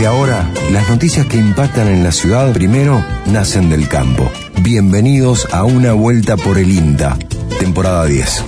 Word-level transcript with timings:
Desde 0.00 0.14
ahora, 0.14 0.50
las 0.72 0.88
noticias 0.88 1.26
que 1.26 1.36
impactan 1.36 1.86
en 1.88 2.02
la 2.02 2.10
ciudad 2.10 2.54
primero 2.54 3.04
nacen 3.26 3.68
del 3.68 3.86
campo. 3.86 4.30
Bienvenidos 4.62 5.46
a 5.52 5.64
una 5.64 5.92
vuelta 5.92 6.38
por 6.38 6.56
el 6.56 6.70
INTA, 6.70 7.18
temporada 7.58 8.06
10. 8.06 8.44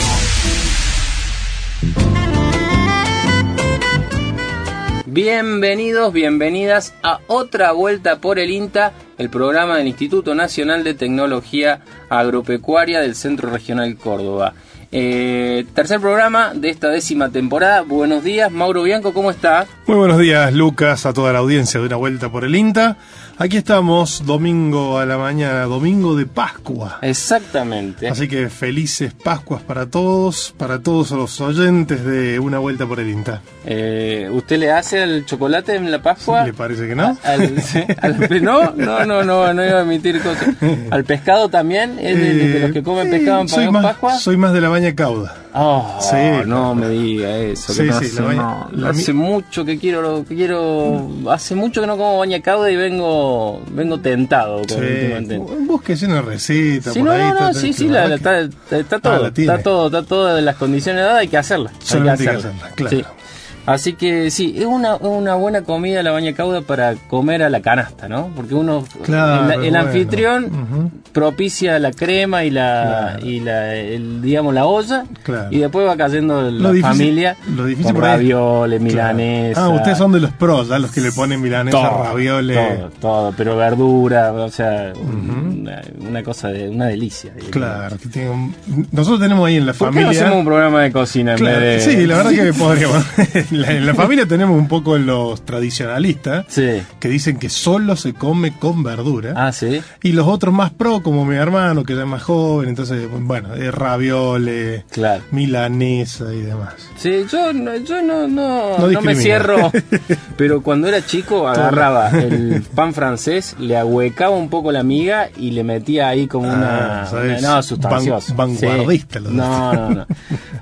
Bienvenidos, 5.04 6.10
bienvenidas 6.14 6.94
a 7.02 7.20
otra 7.26 7.72
vuelta 7.72 8.18
por 8.18 8.38
el 8.38 8.50
INTA, 8.50 8.94
el 9.18 9.28
programa 9.28 9.76
del 9.76 9.88
Instituto 9.88 10.34
Nacional 10.34 10.84
de 10.84 10.94
Tecnología 10.94 11.82
Agropecuaria 12.08 13.00
del 13.00 13.14
Centro 13.14 13.50
Regional 13.50 13.94
Córdoba. 13.98 14.54
Eh, 14.94 15.64
tercer 15.74 16.00
programa 16.00 16.52
de 16.54 16.68
esta 16.68 16.88
décima 16.88 17.30
temporada. 17.30 17.80
Buenos 17.80 18.22
días, 18.22 18.52
Mauro 18.52 18.82
Bianco, 18.82 19.14
¿cómo 19.14 19.30
está? 19.30 19.66
Muy 19.86 19.96
buenos 19.96 20.18
días, 20.18 20.52
Lucas, 20.52 21.06
a 21.06 21.14
toda 21.14 21.32
la 21.32 21.38
audiencia 21.38 21.80
de 21.80 21.86
una 21.86 21.96
vuelta 21.96 22.30
por 22.30 22.44
el 22.44 22.54
INTA. 22.54 22.98
Aquí 23.42 23.56
estamos, 23.56 24.24
domingo 24.24 24.98
a 24.98 25.04
la 25.04 25.18
mañana, 25.18 25.64
domingo 25.64 26.14
de 26.14 26.26
Pascua. 26.26 27.00
Exactamente. 27.02 28.08
Así 28.08 28.28
que 28.28 28.48
felices 28.48 29.14
Pascuas 29.14 29.62
para 29.62 29.86
todos, 29.86 30.54
para 30.56 30.78
todos 30.78 31.10
los 31.10 31.40
oyentes 31.40 32.04
de 32.04 32.38
Una 32.38 32.60
Vuelta 32.60 32.86
por 32.86 33.00
el 33.00 33.10
INTA. 33.10 33.42
Eh, 33.66 34.28
¿Usted 34.32 34.58
le 34.58 34.70
hace 34.70 35.02
el 35.02 35.26
chocolate 35.26 35.74
en 35.74 35.90
la 35.90 36.00
Pascua? 36.00 36.44
¿Le 36.44 36.52
parece 36.52 36.86
que 36.86 36.94
no? 36.94 37.18
no, 38.42 38.74
no, 38.76 39.04
no, 39.06 39.24
no, 39.24 39.52
no 39.52 39.66
iba 39.66 39.78
a 39.80 39.82
emitir 39.82 40.22
cosas. 40.22 40.54
¿Al 40.92 41.02
pescado 41.02 41.48
también? 41.48 41.98
¿Es 41.98 42.16
de, 42.16 42.60
los 42.60 42.70
que 42.70 42.84
comen 42.84 43.10
pescado 43.10 43.40
en 43.40 43.48
soy 43.48 43.68
más, 43.72 43.82
Pascua? 43.82 44.18
Soy 44.18 44.36
más 44.36 44.52
de 44.52 44.60
la 44.60 44.68
baña 44.68 44.94
cauda. 44.94 45.42
Oh, 45.54 45.98
sí, 46.00 46.46
no 46.46 46.74
me 46.74 46.88
diga 46.88 47.36
eso. 47.36 47.74
Que 47.74 47.90
hace, 47.90 49.12
mucho 49.12 49.66
que 49.66 49.78
quiero, 49.78 50.24
que 50.24 50.34
quiero, 50.34 51.10
hace 51.28 51.54
mucho 51.54 51.82
que 51.82 51.86
no 51.86 51.98
como 51.98 52.18
baña 52.18 52.40
cauda 52.40 52.70
y 52.70 52.76
vengo, 52.76 53.31
vengo 53.70 53.98
tentado. 54.00 54.62
Sí. 54.68 55.36
Búsquese 55.66 56.06
una 56.06 56.22
receta. 56.22 56.92
Sí, 56.92 56.98
por 57.00 57.08
no, 57.08 57.12
ahí, 57.12 57.32
no, 57.38 57.54
sí, 57.54 57.72
sí, 57.72 57.88
la, 57.88 58.14
está, 58.14 58.40
está, 58.40 58.98
todo, 58.98 59.26
está 59.26 59.62
todo, 59.62 59.86
está 59.86 60.02
todo 60.02 60.34
de 60.34 60.42
las 60.42 60.56
condiciones 60.56 61.02
dadas, 61.02 61.20
hay 61.20 61.28
que 61.28 61.38
hacerla. 61.38 61.70
Hay 61.70 61.78
que 61.78 62.10
hacerla, 62.10 62.12
hay 62.12 62.18
que 62.18 62.30
hacerla 62.30 62.70
claro. 62.74 63.21
Así 63.66 63.92
que 63.92 64.30
sí, 64.30 64.54
es 64.56 64.66
una, 64.66 64.96
una 64.96 65.34
buena 65.34 65.62
comida 65.62 66.02
la 66.02 66.10
baña 66.10 66.32
cauda 66.32 66.62
para 66.62 66.94
comer 67.08 67.42
a 67.42 67.50
la 67.50 67.60
canasta, 67.60 68.08
¿no? 68.08 68.30
Porque 68.34 68.54
uno, 68.54 68.84
el, 69.06 69.76
anfitrión 69.76 70.92
propicia 71.12 71.78
la 71.78 71.92
crema 71.92 72.44
y 72.44 72.50
la, 72.50 73.18
y 73.22 73.40
la 73.40 73.74
el, 73.76 74.20
digamos, 74.20 74.52
la 74.54 74.66
olla, 74.66 75.04
y 75.50 75.58
después 75.58 75.86
va 75.86 75.96
cayendo 75.96 76.50
la 76.50 76.74
familia 76.80 77.36
lo 77.54 77.66
difícil 77.66 77.92
con 77.92 78.02
ravioles, 78.02 78.80
milanesa. 78.80 79.64
Ah, 79.64 79.68
ustedes 79.68 79.98
son 79.98 80.12
de 80.12 80.20
los 80.20 80.32
pros, 80.32 80.68
los 80.68 80.90
que 80.90 81.00
le 81.00 81.12
ponen 81.12 81.40
milanesa, 81.40 81.88
ravioles. 81.88 82.56
Todo, 82.56 82.90
todo, 83.00 83.34
pero 83.36 83.56
verdura, 83.56 84.32
o 84.32 84.50
sea, 84.50 84.92
una, 84.94 86.22
cosa, 86.22 86.48
de 86.48 86.68
una 86.68 86.86
delicia. 86.86 87.32
Claro, 87.50 87.96
que 87.96 88.08
tengo, 88.08 88.50
nosotros 88.90 89.20
tenemos 89.20 89.46
ahí 89.46 89.56
en 89.56 89.66
la 89.66 89.74
familia... 89.74 90.06
¿Por 90.06 90.12
qué 90.12 90.18
no 90.18 90.20
hacemos 90.20 90.38
un 90.40 90.44
programa 90.46 90.82
de 90.82 90.92
cocina 90.92 91.34
en 91.34 91.44
vez 91.44 91.60
de... 91.60 91.80
Sí, 91.80 92.06
la 92.06 92.16
verdad 92.16 92.30
que 92.30 92.52
podríamos... 92.52 93.04
en 93.52 93.86
la 93.86 93.94
familia 93.94 94.26
tenemos 94.26 94.58
un 94.58 94.68
poco 94.68 94.96
los 94.98 95.44
tradicionalistas 95.44 96.46
que 96.54 97.08
dicen 97.08 97.38
que 97.38 97.48
solo 97.48 97.96
se 97.96 98.14
come 98.14 98.56
con 98.58 98.82
verdura. 98.82 99.34
Ah, 99.36 99.52
sí. 99.52 99.82
Y 100.02 100.12
los 100.12 100.26
otros 100.26 100.54
más 100.54 100.70
pro, 100.70 101.02
como 101.02 101.24
mi 101.24 101.36
hermano, 101.36 101.84
que 101.84 101.92
es 101.92 102.06
más 102.06 102.22
joven, 102.22 102.68
entonces, 102.68 103.06
bueno, 103.10 103.54
es 103.54 103.72
raviole, 103.74 104.84
milanesa 105.30 106.32
y 106.32 106.42
demás. 106.42 106.74
Sí, 106.96 107.24
yo, 107.30 107.52
no, 107.52 107.76
yo 107.76 108.02
no, 108.02 108.26
no, 108.28 108.78
no, 108.78 109.00
me 109.00 109.14
cierro, 109.14 109.70
pero 110.36 110.62
cuando 110.62 110.88
era 110.88 111.04
chico 111.04 111.48
agarraba 111.48 112.10
el 112.10 112.62
pan 112.74 112.94
francés, 112.94 113.56
le 113.58 113.76
ahuecaba 113.76 114.36
un 114.36 114.48
poco 114.48 114.72
la 114.72 114.82
miga 114.82 115.28
y 115.36 115.50
le 115.50 115.64
metía 115.64 116.08
ahí 116.08 116.26
como 116.26 116.48
una, 116.48 117.02
ah, 117.04 117.38
no, 117.40 117.62
sustancioso. 117.62 118.34
vanguardista. 118.34 119.20
no, 119.20 119.72
no, 119.72 119.90
no. 119.90 120.06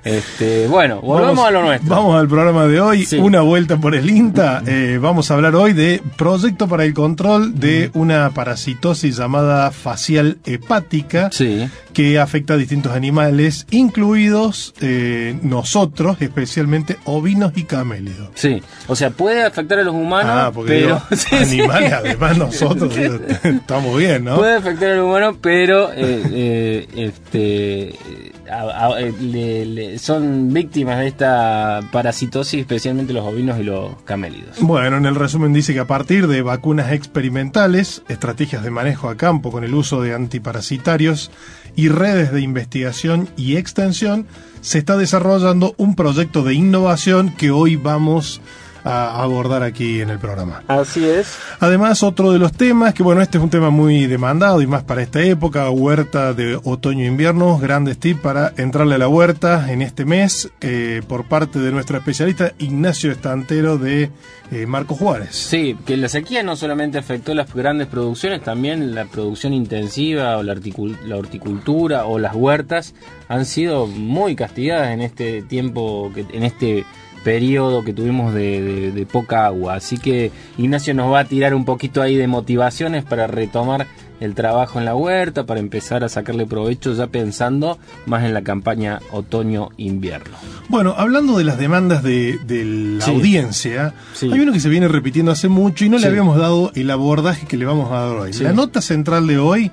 Este, 0.05 0.67
bueno, 0.67 1.01
volvamos 1.01 1.47
a 1.47 1.51
lo 1.51 1.63
nuestro. 1.63 1.91
Vamos 1.91 2.19
al 2.19 2.27
programa 2.27 2.67
de 2.67 2.81
hoy, 2.81 3.07
una 3.19 3.43
vuelta 3.43 3.77
por 3.77 3.95
el 3.95 4.09
INTA. 4.09 4.63
Eh, 4.67 4.99
vamos 5.01 5.31
a 5.31 5.35
hablar 5.35 5.55
hoy 5.55 5.75
de 5.75 6.03
proyecto 6.17 6.69
para 6.69 6.85
el 6.85 6.95
control 6.95 7.59
de 7.59 7.91
una 7.95 8.31
parasitosis 8.31 9.17
llamada 9.17 9.71
facial 9.71 10.39
hepática 10.47 11.31
que 11.93 12.19
afecta 12.19 12.55
a 12.55 12.57
distintos 12.57 12.93
animales, 12.93 13.67
incluidos 13.71 14.75
eh, 14.81 15.39
nosotros, 15.43 16.17
especialmente 16.21 16.97
ovinos 17.05 17.53
y 17.57 17.65
camélidos. 17.65 18.31
Sí, 18.35 18.63
o 18.87 18.97
sea, 18.97 19.11
puede 19.11 19.43
afectar 19.43 19.81
a 19.81 19.83
los 19.83 19.95
humanos, 19.95 20.33
ah, 20.33 20.53
pero 20.67 21.03
animales, 21.33 21.93
además 21.93 22.39
nosotros 22.39 22.97
estamos 23.43 23.99
bien, 23.99 24.25
¿no? 24.25 24.37
Puede 24.37 24.57
afectar 24.57 24.93
a 24.93 24.97
los 24.97 25.07
humanos, 25.07 25.37
pero 25.43 25.91
eh, 25.95 26.87
este 26.97 27.99
son 29.99 30.53
víctimas 30.53 30.99
de 30.99 31.09
esta 31.09 31.81
parasitosis, 31.93 32.61
especialmente 32.61 33.13
los 33.13 33.25
ovinos 33.25 33.59
y 33.59 33.65
los 33.65 34.01
camélidos. 34.03 34.59
Bueno, 34.61 34.97
en 34.97 35.07
el 35.07 35.15
resumen 35.15 35.53
dice 35.53 35.73
que 35.73 35.81
a 35.81 35.87
partir 35.87 36.27
de 36.27 36.43
vacunas 36.43 36.93
experimentales, 36.93 38.03
estrategias 38.09 38.63
de 38.63 38.71
manejo 38.71 39.09
a 39.09 39.17
campo 39.17 39.51
con 39.51 39.65
el 39.65 39.75
uso 39.75 40.03
de 40.03 40.15
antiparasitarios 40.15 41.31
y 41.77 41.89
redes 41.89 42.33
de 42.33 42.41
investigación 42.41 43.29
y 43.37 43.57
extensión, 43.57 44.27
se 44.61 44.79
está 44.79 44.97
desarrollando 44.97 45.75
un 45.79 45.97
proyecto 45.97 46.43
de 46.43 46.55
innovación 46.55 47.31
que 47.31 47.51
hoy 47.51 47.77
vamos 47.77 48.41
a 48.47 48.60
a 48.85 49.23
abordar 49.23 49.63
aquí 49.63 50.01
en 50.01 50.11
el 50.11 50.19
programa. 50.19 50.63
Así 50.69 51.05
es. 51.05 51.37
Además, 51.59 52.03
otro 52.03 52.33
de 52.33 52.39
los 52.39 52.53
temas, 52.53 52.95
que 52.95 53.03
bueno, 53.03 53.23
este 53.23 53.39
es 53.39 53.45
un 53.45 53.51
tema 53.51 53.71
muy 53.71 54.07
demandado 54.07 54.63
y 54.63 54.67
más 54.67 54.83
para 54.83 55.03
esta 55.03 55.23
época, 55.23 55.69
huerta 55.71 56.35
de 56.35 56.57
otoño-invierno, 56.63 57.59
grandes 57.59 57.99
tips 57.99 58.21
para 58.21 58.53
entrarle 58.57 58.97
a 58.97 58.99
la 58.99 59.09
huerta 59.09 59.73
en 59.73 59.83
este 59.83 60.05
mes, 60.05 60.51
eh, 60.61 61.03
por 61.07 61.25
parte 61.25 61.59
de 61.59 61.73
nuestro 61.73 61.99
especialista 61.99 62.53
Ignacio 62.59 63.11
Estantero 63.13 63.79
de 63.79 64.11
eh, 64.51 64.67
Marco 64.67 64.95
Juárez. 64.95 65.35
Sí, 65.35 65.77
que 65.87 65.97
la 65.97 66.09
sequía 66.09 66.43
no 66.43 66.57
solamente 66.57 66.99
afectó 66.99 67.35
las 67.35 67.53
grandes 67.55 67.87
producciones, 67.87 68.43
también 68.43 68.95
la 68.95 69.05
producción 69.05 69.53
intensiva 69.53 70.37
o 70.39 70.43
la, 70.43 70.57
la 71.07 71.17
horticultura 71.17 72.07
o 72.07 72.19
las 72.19 72.35
huertas 72.35 72.95
han 73.29 73.47
sido 73.47 73.87
muy 73.87 74.35
castigadas 74.35 74.91
en 74.91 75.03
este 75.03 75.43
tiempo, 75.43 76.11
que, 76.15 76.27
en 76.33 76.43
este 76.43 76.85
periodo 77.25 77.85
que 77.85 77.93
tuvimos 77.93 78.35
de, 78.35 79.07
poca 79.11 79.47
agua. 79.47 79.75
Así 79.75 79.99
que 79.99 80.31
Ignacio 80.59 80.95
nos 80.95 81.13
va 81.13 81.21
a 81.21 81.25
tirar 81.25 81.55
un 81.55 81.65
poquito 81.65 82.03
ahí 82.03 82.17
de 82.17 82.27
motivaciones 82.27 83.05
para 83.05 83.27
retomar 83.27 83.87
el 84.21 84.35
trabajo 84.35 84.79
en 84.79 84.85
la 84.85 84.95
huerta, 84.95 85.47
para 85.47 85.61
empezar 85.61 86.05
a 86.05 86.09
sacarle 86.11 86.47
provecho 86.47 86.93
ya 86.93 87.07
pensando 87.07 87.79
más 88.05 88.25
en 88.25 88.35
la 88.35 88.43
campaña 88.43 89.01
otoño-invierno. 89.13 90.37
Bueno, 90.69 90.95
hablando 90.97 91.39
de 91.39 91.45
las 91.45 91.59
demandas 91.59 92.03
de, 92.03 92.39
la 92.99 93.05
audiencia, 93.07 93.95
hay 94.21 94.41
uno 94.41 94.53
que 94.53 94.61
se 94.61 94.69
viene 94.69 94.89
repitiendo 94.89 95.33
hace 95.33 95.49
mucho 95.49 95.87
y 95.87 95.89
no 95.89 95.99
le 95.99 96.07
habíamos 96.07 96.37
dado 96.37 96.71
el 96.75 96.91
abordaje 96.91 97.47
que 97.47 97.57
le 97.57 97.65
vamos 97.65 97.91
a 97.91 98.01
dar 98.01 98.17
hoy. 98.17 98.33
La 98.35 98.53
nota 98.53 98.83
central 98.83 99.27
de 99.27 99.39
hoy, 99.39 99.71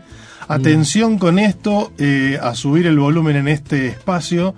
atención 0.47 1.17
con 1.17 1.39
esto, 1.39 1.91
eh, 1.97 2.39
a 2.41 2.55
subir 2.55 2.87
el 2.87 2.97
volumen 2.97 3.35
en 3.35 3.49
este 3.49 3.87
espacio 3.87 4.55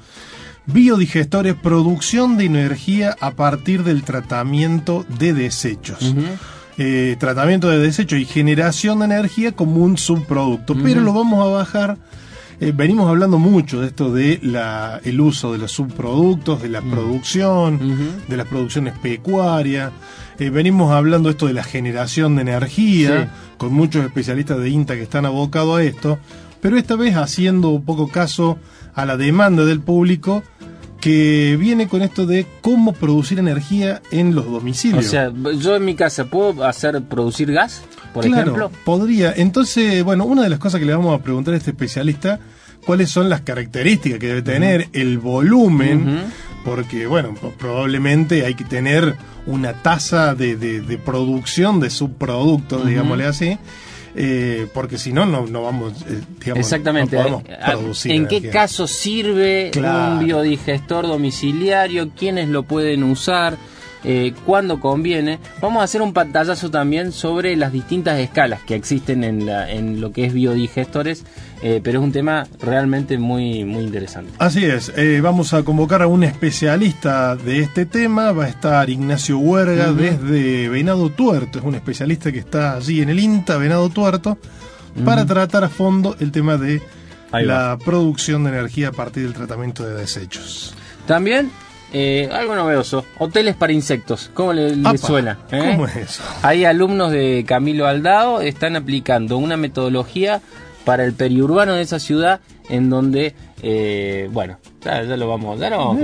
biodigestores, 0.71 1.55
producción 1.55 2.37
de 2.37 2.45
energía 2.45 3.15
a 3.19 3.31
partir 3.31 3.83
del 3.83 4.03
tratamiento 4.03 5.05
de 5.19 5.33
desechos. 5.33 6.13
Eh, 6.77 7.17
tratamiento 7.19 7.69
de 7.69 7.79
desechos 7.79 8.19
y 8.19 8.25
generación 8.25 8.99
de 8.99 9.05
energía 9.05 9.51
como 9.51 9.83
un 9.83 9.97
subproducto. 9.97 10.75
Pero 10.81 11.01
lo 11.01 11.13
vamos 11.13 11.45
a 11.45 11.51
bajar. 11.51 11.97
Eh, 12.61 12.73
venimos 12.75 13.09
hablando 13.09 13.39
mucho 13.39 13.79
de 13.81 13.87
esto 13.87 14.13
de 14.13 14.39
la, 14.41 14.99
el 15.05 15.21
uso 15.21 15.53
de 15.53 15.59
los 15.59 15.71
subproductos, 15.71 16.61
de 16.61 16.69
la 16.69 16.81
producción, 16.81 17.79
de 18.27 18.37
las 18.37 18.47
producciones 18.47 18.97
pecuarias. 18.99 19.91
Eh, 20.39 20.49
venimos 20.49 20.91
hablando 20.91 21.29
esto 21.29 21.47
de 21.47 21.53
la 21.53 21.63
generación 21.63 22.35
de 22.35 22.41
energía, 22.43 23.31
con 23.57 23.73
muchos 23.73 24.05
especialistas 24.05 24.57
de 24.59 24.69
INTA 24.69 24.95
que 24.95 25.03
están 25.03 25.25
abocados 25.25 25.79
a 25.79 25.83
esto, 25.83 26.19
pero 26.61 26.77
esta 26.77 26.95
vez 26.95 27.15
haciendo 27.15 27.69
un 27.69 27.83
poco 27.83 28.07
caso 28.09 28.57
a 28.93 29.05
la 29.05 29.15
demanda 29.15 29.65
del 29.65 29.79
público 29.79 30.43
que 30.99 31.57
viene 31.59 31.87
con 31.87 32.01
esto 32.01 32.25
de 32.25 32.45
cómo 32.61 32.93
producir 32.93 33.39
energía 33.39 34.01
en 34.11 34.35
los 34.35 34.45
domicilios. 34.45 35.05
O 35.05 35.09
sea, 35.09 35.31
yo 35.57 35.75
en 35.75 35.85
mi 35.85 35.95
casa 35.95 36.25
puedo 36.25 36.63
hacer 36.63 37.01
producir 37.03 37.51
gas, 37.51 37.81
por 38.13 38.25
claro, 38.25 38.41
ejemplo. 38.41 38.71
Podría. 38.83 39.33
Entonces, 39.35 40.03
bueno, 40.03 40.25
una 40.25 40.43
de 40.43 40.49
las 40.49 40.59
cosas 40.59 40.79
que 40.79 40.85
le 40.85 40.93
vamos 40.93 41.17
a 41.17 41.23
preguntar 41.23 41.53
a 41.53 41.57
este 41.57 41.71
especialista, 41.71 42.39
cuáles 42.85 43.09
son 43.09 43.29
las 43.29 43.41
características 43.41 44.19
que 44.19 44.27
debe 44.27 44.41
tener 44.41 44.89
el 44.93 45.17
volumen, 45.19 46.23
porque, 46.65 47.07
bueno, 47.07 47.33
probablemente 47.57 48.45
hay 48.45 48.55
que 48.55 48.65
tener 48.65 49.15
una 49.45 49.73
tasa 49.73 50.35
de, 50.35 50.57
de, 50.57 50.97
producción 50.97 51.79
de 51.79 51.89
subproductos, 51.89 52.85
digámosle 52.85 53.25
así 53.25 53.57
eh, 54.15 54.67
porque 54.73 54.97
si 54.97 55.13
no, 55.13 55.25
no, 55.25 55.63
vamos, 55.63 55.93
eh, 56.07 56.21
digamos, 56.39 56.59
Exactamente. 56.59 57.17
No 57.17 57.43
producir 57.65 58.11
¿En 58.11 58.27
qué 58.27 58.49
caso 58.49 58.87
sirve 58.87 59.71
un 59.75 60.19
biodigestor 60.19 61.07
domiciliario? 61.07 62.09
¿Quiénes 62.17 62.49
lo 62.49 62.63
pueden 62.63 63.03
usar? 63.03 63.57
Eh, 64.03 64.33
cuando 64.45 64.79
conviene. 64.79 65.39
Vamos 65.61 65.81
a 65.81 65.83
hacer 65.83 66.01
un 66.01 66.13
pantallazo 66.13 66.71
también 66.71 67.11
sobre 67.11 67.55
las 67.55 67.71
distintas 67.71 68.19
escalas 68.19 68.61
que 68.63 68.75
existen 68.75 69.23
en, 69.23 69.45
la, 69.45 69.69
en 69.69 69.99
lo 69.99 70.11
que 70.11 70.25
es 70.25 70.33
biodigestores, 70.33 71.25
eh, 71.61 71.81
pero 71.83 71.99
es 71.99 72.05
un 72.05 72.11
tema 72.11 72.47
realmente 72.61 73.17
muy, 73.17 73.65
muy 73.65 73.83
interesante. 73.83 74.31
Así 74.39 74.65
es, 74.65 74.93
eh, 74.95 75.19
vamos 75.21 75.53
a 75.53 75.63
convocar 75.63 76.01
a 76.01 76.07
un 76.07 76.23
especialista 76.23 77.35
de 77.35 77.59
este 77.59 77.85
tema, 77.85 78.31
va 78.31 78.45
a 78.45 78.49
estar 78.49 78.89
Ignacio 78.89 79.37
Huerga 79.37 79.91
desde 79.91 80.69
Venado 80.69 81.09
Tuerto, 81.09 81.59
es 81.59 81.65
un 81.65 81.75
especialista 81.75 82.31
que 82.31 82.39
está 82.39 82.75
allí 82.75 83.01
en 83.01 83.09
el 83.09 83.19
INTA 83.19 83.57
Venado 83.57 83.89
Tuerto, 83.89 84.37
para 85.05 85.25
tratar 85.25 85.63
a 85.63 85.69
fondo 85.69 86.15
el 86.19 86.31
tema 86.31 86.57
de 86.57 86.81
la 87.31 87.77
producción 87.83 88.43
de 88.43 88.49
energía 88.49 88.89
a 88.89 88.91
partir 88.91 89.23
del 89.23 89.33
tratamiento 89.33 89.85
de 89.85 89.93
desechos. 89.93 90.73
También 91.05 91.51
eh, 91.91 92.29
algo 92.31 92.55
novedoso, 92.55 93.05
hoteles 93.17 93.55
para 93.55 93.73
insectos, 93.73 94.29
¿cómo 94.33 94.53
le, 94.53 94.75
suena? 94.97 95.39
Eh? 95.51 95.71
¿Cómo 95.71 95.87
es 95.87 95.95
eso? 95.95 96.23
Hay 96.43 96.65
alumnos 96.65 97.11
de 97.11 97.43
Camilo 97.47 97.87
Aldao, 97.87 98.41
están 98.41 98.75
aplicando 98.75 99.37
una 99.37 99.57
metodología 99.57 100.41
para 100.85 101.03
el 101.03 101.13
periurbano 101.13 101.73
de 101.73 101.81
esa 101.81 101.99
ciudad 101.99 102.41
en 102.69 102.91
donde, 102.91 103.33
eh, 103.63 104.29
bueno, 104.31 104.59
ya, 104.83 105.01
lo 105.01 105.27
vamos, 105.27 105.59
ya 105.59 105.71
lo 105.71 105.97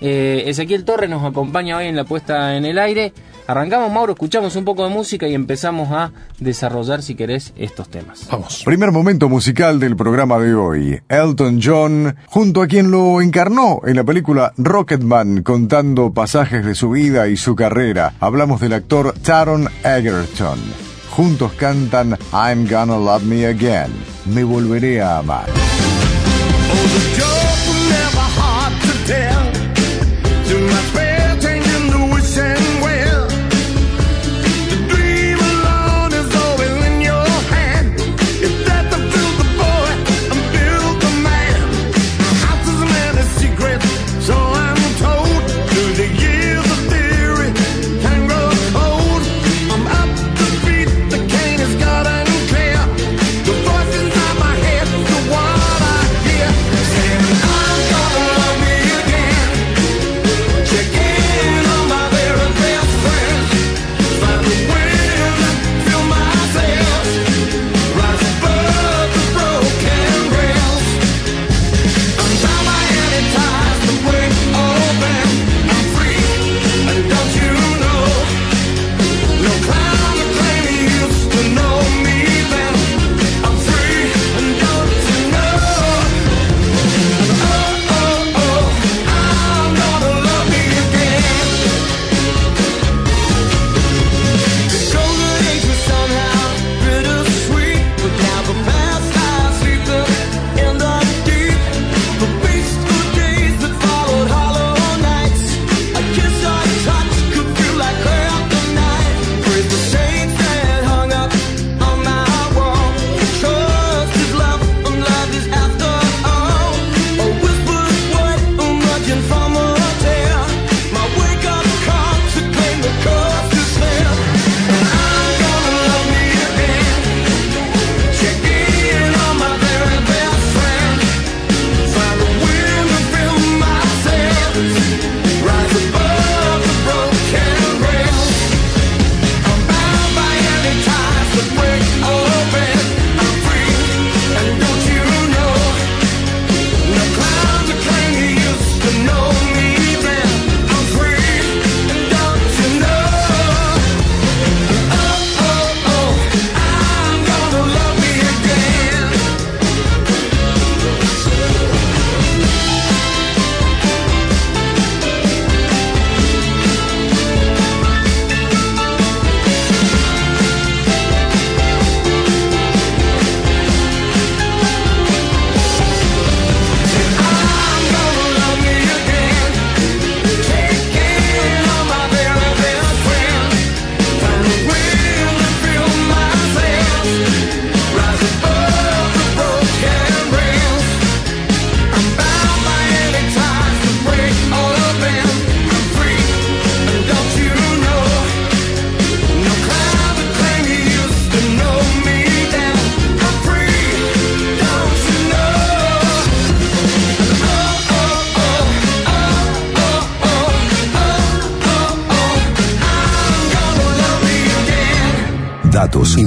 Eh, 0.00 0.42
Ezequiel 0.46 0.84
Torres 0.84 1.08
nos 1.08 1.24
acompaña 1.24 1.76
hoy 1.76 1.86
en 1.86 1.94
la 1.94 2.02
puesta 2.02 2.56
en 2.56 2.64
el 2.64 2.80
aire. 2.80 3.12
Arrancamos, 3.46 3.92
Mauro, 3.92 4.12
escuchamos 4.12 4.56
un 4.56 4.64
poco 4.64 4.84
de 4.84 4.90
música 4.90 5.28
y 5.28 5.34
empezamos 5.34 5.90
a 5.92 6.10
desarrollar, 6.40 7.02
si 7.02 7.14
querés, 7.14 7.52
estos 7.56 7.88
temas. 7.88 8.26
Vamos. 8.30 8.62
Primer 8.64 8.90
momento 8.90 9.28
musical 9.28 9.78
del 9.78 9.96
programa 9.96 10.38
de 10.38 10.54
hoy. 10.54 11.00
Elton 11.08 11.60
John, 11.62 12.16
junto 12.26 12.62
a 12.62 12.66
quien 12.66 12.90
lo 12.90 13.20
encarnó 13.20 13.80
en 13.86 13.96
la 13.96 14.04
película 14.04 14.52
Rocketman, 14.56 15.42
contando 15.42 16.12
pasajes 16.12 16.64
de 16.64 16.74
su 16.74 16.90
vida 16.90 17.28
y 17.28 17.36
su 17.36 17.54
carrera. 17.54 18.14
Hablamos 18.20 18.60
del 18.60 18.72
actor 18.72 19.14
Taron 19.22 19.68
Egerton. 19.84 20.58
Juntos 21.10 21.52
cantan 21.52 22.18
I'm 22.32 22.68
Gonna 22.68 22.98
Love 22.98 23.22
Me 23.22 23.46
Again. 23.46 23.92
Me 24.26 24.44
volveré 24.44 25.00
a 25.00 25.18
amar. 25.18 25.46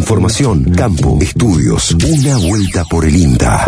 Información, 0.10 0.74
campo, 0.74 1.20
estudios. 1.22 1.92
Una 1.92 2.36
vuelta 2.40 2.84
por 2.90 3.06
el 3.06 3.16
INTA. 3.16 3.68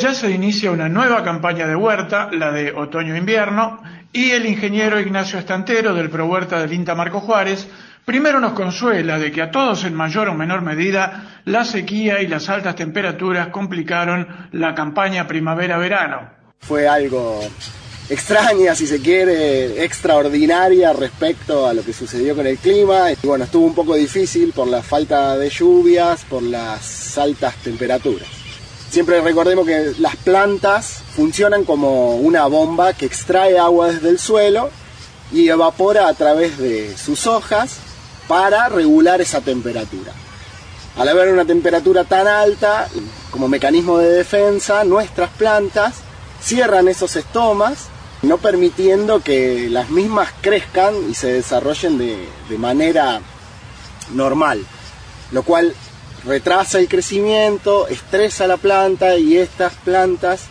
ya 0.00 0.14
se 0.14 0.30
inicia 0.30 0.70
una 0.70 0.88
nueva 0.88 1.22
campaña 1.22 1.66
de 1.66 1.76
huerta, 1.76 2.30
la 2.32 2.52
de 2.52 2.72
otoño-invierno, 2.72 3.82
y 4.10 4.30
el 4.30 4.46
ingeniero 4.46 4.98
Ignacio 4.98 5.38
Estantero 5.38 5.92
del 5.92 6.08
ProHuerta 6.08 6.58
del 6.58 6.72
INTA 6.72 6.94
Marco 6.94 7.20
Juárez 7.20 7.68
primero 8.02 8.40
nos 8.40 8.54
consuela 8.54 9.18
de 9.18 9.30
que 9.30 9.42
a 9.42 9.50
todos 9.50 9.84
en 9.84 9.92
mayor 9.92 10.30
o 10.30 10.34
menor 10.34 10.62
medida 10.62 11.42
la 11.44 11.66
sequía 11.66 12.22
y 12.22 12.28
las 12.28 12.48
altas 12.48 12.76
temperaturas 12.76 13.48
complicaron 13.48 14.26
la 14.52 14.74
campaña 14.74 15.26
primavera-verano. 15.26 16.30
Fue 16.60 16.88
algo 16.88 17.40
extraña, 18.08 18.74
si 18.74 18.86
se 18.86 19.00
quiere, 19.00 19.84
extraordinaria 19.84 20.92
respecto 20.92 21.66
a 21.66 21.74
lo 21.74 21.82
que 21.82 21.92
sucedió 21.92 22.34
con 22.36 22.46
el 22.46 22.58
clima. 22.58 23.12
Y 23.12 23.26
bueno, 23.26 23.44
estuvo 23.44 23.66
un 23.66 23.74
poco 23.74 23.94
difícil 23.94 24.52
por 24.52 24.68
la 24.68 24.82
falta 24.82 25.36
de 25.36 25.50
lluvias, 25.50 26.24
por 26.28 26.42
las 26.42 27.16
altas 27.18 27.56
temperaturas. 27.56 28.28
Siempre 28.90 29.20
recordemos 29.20 29.66
que 29.66 29.92
las 29.98 30.16
plantas 30.16 31.02
funcionan 31.16 31.64
como 31.64 32.16
una 32.16 32.46
bomba 32.46 32.92
que 32.92 33.06
extrae 33.06 33.58
agua 33.58 33.88
desde 33.88 34.08
el 34.08 34.18
suelo 34.18 34.70
y 35.32 35.48
evapora 35.48 36.06
a 36.06 36.14
través 36.14 36.58
de 36.58 36.96
sus 36.96 37.26
hojas 37.26 37.78
para 38.28 38.68
regular 38.68 39.20
esa 39.20 39.40
temperatura. 39.40 40.12
Al 40.96 41.08
haber 41.08 41.32
una 41.32 41.44
temperatura 41.44 42.04
tan 42.04 42.28
alta, 42.28 42.88
como 43.32 43.48
mecanismo 43.48 43.98
de 43.98 44.12
defensa, 44.12 44.84
nuestras 44.84 45.30
plantas 45.30 45.94
cierran 46.40 46.86
esos 46.86 47.16
estomas, 47.16 47.88
no 48.24 48.38
permitiendo 48.38 49.20
que 49.20 49.68
las 49.70 49.90
mismas 49.90 50.30
crezcan 50.40 50.94
y 51.10 51.14
se 51.14 51.32
desarrollen 51.32 51.98
de, 51.98 52.28
de 52.48 52.58
manera 52.58 53.20
normal, 54.12 54.64
lo 55.32 55.42
cual 55.42 55.74
retrasa 56.24 56.78
el 56.78 56.88
crecimiento, 56.88 57.88
estresa 57.88 58.46
la 58.46 58.56
planta 58.56 59.16
y 59.18 59.36
estas 59.36 59.74
plantas 59.74 60.48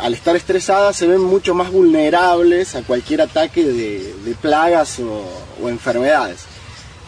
al 0.00 0.14
estar 0.14 0.36
estresadas 0.36 0.96
se 0.96 1.06
ven 1.06 1.22
mucho 1.22 1.54
más 1.54 1.70
vulnerables 1.70 2.74
a 2.74 2.82
cualquier 2.82 3.22
ataque 3.22 3.64
de, 3.64 4.34
plagas 4.40 4.98
o, 5.00 5.68
enfermedades. 5.68 6.40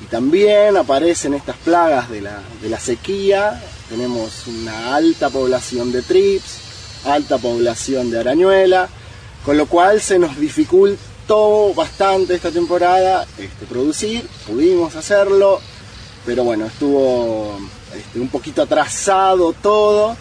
Y 0.03 0.07
también 0.07 0.77
aparecen 0.77 1.35
estas 1.35 1.57
plagas 1.59 2.09
de 2.09 2.23
la, 2.23 2.41
de 2.63 2.69
la 2.71 2.81
sequía, 2.81 3.63
tenemos 3.89 4.47
una 4.47 4.95
alta 4.95 5.29
población 5.29 5.93
de 5.93 6.03
trips, 6.03 6.59
alta 7.05 7.37
población 7.37 8.11
de 8.11 8.21
arañuela, 8.21 8.89
con 9.45 9.57
lo 9.57 9.67
cual 9.67 10.01
se 10.01 10.19
nos 10.19 10.37
dificultó 10.39 11.73
bastante 11.75 12.35
esta 12.35 12.51
temporada 12.51 13.27
este, 13.39 13.67
producir, 13.67 14.27
pudimos 14.47 14.97
hacerlo, 14.97 15.61
pero 16.27 16.45
bueno, 16.45 16.67
estuvo 16.67 17.59
este, 17.95 18.21
un 18.21 18.29
poquito 18.29 18.63
atrasado 18.63 19.53
todo. 19.53 20.17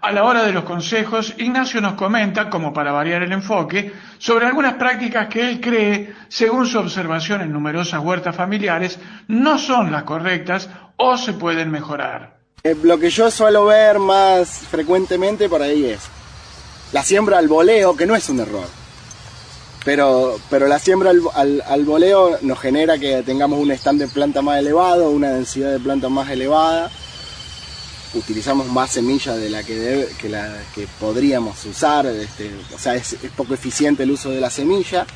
A 0.00 0.10
la 0.10 0.24
hora 0.24 0.42
de 0.42 0.52
los 0.52 0.64
consejos, 0.64 1.32
Ignacio 1.38 1.80
nos 1.80 1.94
comenta, 1.94 2.50
como 2.50 2.72
para 2.72 2.90
variar 2.90 3.22
el 3.22 3.30
enfoque, 3.30 3.92
sobre 4.18 4.46
algunas 4.46 4.74
prácticas 4.74 5.28
que 5.28 5.48
él 5.48 5.60
cree, 5.60 6.12
según 6.28 6.66
su 6.66 6.80
observación 6.80 7.40
en 7.40 7.52
numerosas 7.52 8.00
huertas 8.00 8.34
familiares, 8.34 8.98
no 9.28 9.58
son 9.58 9.92
las 9.92 10.02
correctas 10.02 10.68
o 10.96 11.16
se 11.16 11.34
pueden 11.34 11.70
mejorar. 11.70 12.36
Eh, 12.64 12.76
lo 12.82 12.98
que 12.98 13.10
yo 13.10 13.30
suelo 13.30 13.66
ver 13.66 14.00
más 14.00 14.48
frecuentemente 14.68 15.48
por 15.48 15.62
ahí 15.62 15.84
es 15.84 16.10
la 16.92 17.02
siembra 17.02 17.38
al 17.38 17.48
voleo, 17.48 17.96
que 17.96 18.06
no 18.06 18.14
es 18.14 18.28
un 18.28 18.40
error. 18.40 18.66
Pero, 19.84 20.38
pero 20.48 20.68
la 20.68 20.78
siembra 20.78 21.10
al, 21.10 21.62
al, 21.66 21.84
voleo 21.84 22.38
nos 22.42 22.60
genera 22.60 22.98
que 22.98 23.22
tengamos 23.22 23.58
un 23.58 23.72
stand 23.72 24.00
de 24.00 24.08
planta 24.08 24.40
más 24.40 24.58
elevado, 24.58 25.10
una 25.10 25.30
densidad 25.30 25.72
de 25.72 25.80
planta 25.80 26.08
más 26.08 26.30
elevada. 26.30 26.90
Utilizamos 28.14 28.68
más 28.68 28.92
semillas 28.92 29.38
de 29.38 29.50
la 29.50 29.64
que, 29.64 30.06
que, 30.20 30.28
la, 30.28 30.54
que 30.74 30.86
podríamos 31.00 31.64
usar, 31.64 32.06
este, 32.06 32.50
o 32.74 32.78
sea, 32.78 32.94
es, 32.94 33.16
poco 33.34 33.54
eficiente 33.54 34.04
el 34.04 34.12
uso 34.12 34.30
de 34.30 34.40
la 34.40 34.50
semilla. 34.50 35.06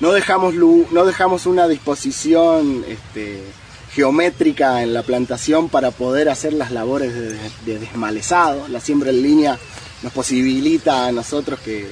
No 0.00 0.12
dejamos, 0.12 0.54
no 0.54 1.04
dejamos 1.04 1.46
una 1.46 1.68
disposición 1.68 2.84
este, 2.88 3.44
geométrica 3.92 4.82
en 4.82 4.92
la 4.92 5.04
plantación 5.04 5.68
para 5.68 5.92
poder 5.92 6.28
hacer 6.30 6.52
las 6.52 6.72
labores 6.72 7.14
de, 7.14 7.38
de 7.64 7.78
desmalezado. 7.78 8.66
La 8.68 8.80
siembra 8.80 9.10
en 9.10 9.22
línea 9.22 9.58
nos 10.04 10.12
posibilita 10.12 11.06
a 11.06 11.12
nosotros 11.12 11.58
que 11.60 11.90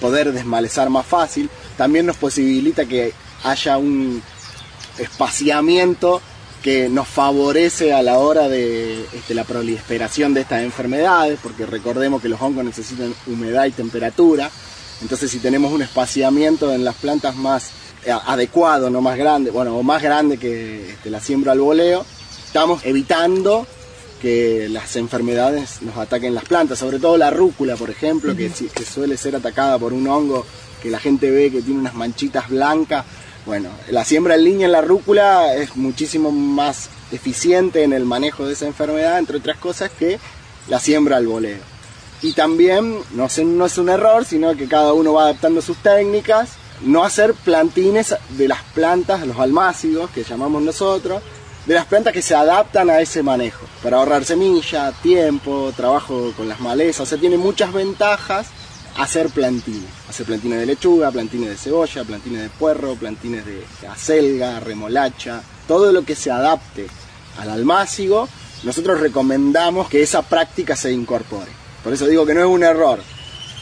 poder 0.00 0.32
desmalezar 0.32 0.90
más 0.90 1.06
fácil, 1.06 1.50
también 1.76 2.06
nos 2.06 2.16
posibilita 2.16 2.84
que 2.84 3.12
haya 3.42 3.78
un 3.78 4.22
espaciamiento 4.98 6.20
que 6.62 6.88
nos 6.88 7.08
favorece 7.08 7.92
a 7.92 8.02
la 8.02 8.18
hora 8.18 8.48
de 8.48 9.04
este, 9.12 9.34
la 9.34 9.44
proliferación 9.44 10.34
de 10.34 10.42
estas 10.42 10.62
enfermedades, 10.62 11.38
porque 11.42 11.64
recordemos 11.64 12.20
que 12.20 12.28
los 12.28 12.40
hongos 12.40 12.64
necesitan 12.64 13.14
humedad 13.26 13.66
y 13.66 13.70
temperatura, 13.72 14.50
entonces 15.00 15.30
si 15.30 15.38
tenemos 15.38 15.72
un 15.72 15.82
espaciamiento 15.82 16.72
en 16.72 16.84
las 16.84 16.96
plantas 16.96 17.36
más 17.36 17.70
eh, 18.04 18.12
adecuado, 18.12 18.90
no 18.90 19.00
más 19.00 19.16
grande, 19.16 19.50
bueno, 19.50 19.76
o 19.76 19.82
más 19.82 20.02
grande 20.02 20.38
que 20.38 20.90
este, 20.90 21.10
la 21.10 21.20
siembra 21.20 21.52
al 21.52 21.60
voleo, 21.60 22.04
estamos 22.46 22.84
evitando 22.84 23.66
que 24.26 24.68
las 24.68 24.96
enfermedades 24.96 25.82
nos 25.82 25.96
ataquen 25.96 26.34
las 26.34 26.44
plantas, 26.44 26.80
sobre 26.80 26.98
todo 26.98 27.16
la 27.16 27.30
rúcula, 27.30 27.76
por 27.76 27.90
ejemplo, 27.90 28.34
que, 28.34 28.50
suele 28.84 29.16
ser 29.16 29.36
atacada 29.36 29.78
por 29.78 29.92
un 29.92 30.08
hongo 30.08 30.44
que 30.82 30.90
la 30.90 30.98
gente 30.98 31.30
ve 31.30 31.52
que 31.52 31.62
tiene 31.62 31.78
unas 31.78 31.94
manchitas 31.94 32.48
blancas. 32.48 33.04
Bueno, 33.44 33.68
la 33.88 34.04
siembra 34.04 34.34
en 34.34 34.42
línea 34.42 34.66
en 34.66 34.72
la 34.72 34.80
rúcula 34.80 35.54
es 35.54 35.76
muchísimo 35.76 36.32
más 36.32 36.88
eficiente 37.12 37.84
en 37.84 37.92
el 37.92 38.04
manejo 38.04 38.44
de 38.44 38.54
esa 38.54 38.66
enfermedad, 38.66 39.20
entre 39.20 39.36
otras 39.36 39.58
cosas, 39.58 39.92
que 39.96 40.18
la 40.68 40.80
siembra 40.80 41.18
al 41.18 41.28
voleo. 41.28 41.60
Y 42.20 42.32
también, 42.32 42.98
no, 43.12 43.28
no 43.44 43.66
es 43.66 43.78
un 43.78 43.88
error, 43.88 44.24
sino 44.24 44.56
que 44.56 44.66
cada 44.66 44.92
uno 44.92 45.12
va 45.12 45.22
adaptando 45.22 45.62
sus 45.62 45.76
técnicas, 45.76 46.48
no 46.80 47.04
hacer 47.04 47.32
plantines 47.32 48.16
de 48.30 48.48
las 48.48 48.64
plantas, 48.74 49.24
los 49.24 49.38
almácigos, 49.38 50.10
que 50.10 50.24
llamamos 50.24 50.62
nosotros, 50.62 51.22
de 51.66 51.74
las 51.74 51.86
plantas 51.86 52.12
que 52.12 52.22
se 52.22 52.34
adaptan 52.34 52.90
a 52.90 53.00
ese 53.00 53.22
manejo, 53.22 53.66
para 53.82 53.98
ahorrar 53.98 54.24
semilla, 54.24 54.92
tiempo, 55.02 55.72
trabajo 55.76 56.32
con 56.36 56.48
las 56.48 56.60
malezas, 56.60 57.00
o 57.02 57.06
sea, 57.06 57.18
tiene 57.18 57.36
muchas 57.36 57.72
ventajas 57.72 58.46
hacer 58.96 59.28
plantines, 59.28 59.90
hacer 60.08 60.26
plantines 60.26 60.60
de 60.60 60.66
lechuga, 60.66 61.10
plantines 61.10 61.50
de 61.50 61.56
cebolla, 61.56 62.04
plantines 62.04 62.42
de 62.42 62.48
puerro, 62.50 62.94
plantines 62.94 63.44
de 63.44 63.64
acelga, 63.88 64.60
remolacha, 64.60 65.42
todo 65.66 65.92
lo 65.92 66.04
que 66.04 66.14
se 66.14 66.30
adapte 66.30 66.86
al 67.38 67.50
almácigo, 67.50 68.28
nosotros 68.62 69.00
recomendamos 69.00 69.88
que 69.88 70.02
esa 70.02 70.22
práctica 70.22 70.76
se 70.76 70.92
incorpore. 70.92 71.50
Por 71.84 71.92
eso 71.92 72.06
digo 72.06 72.24
que 72.24 72.34
no 72.34 72.40
es 72.40 72.46
un 72.46 72.62
error. 72.62 73.00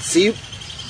Sí 0.01 0.35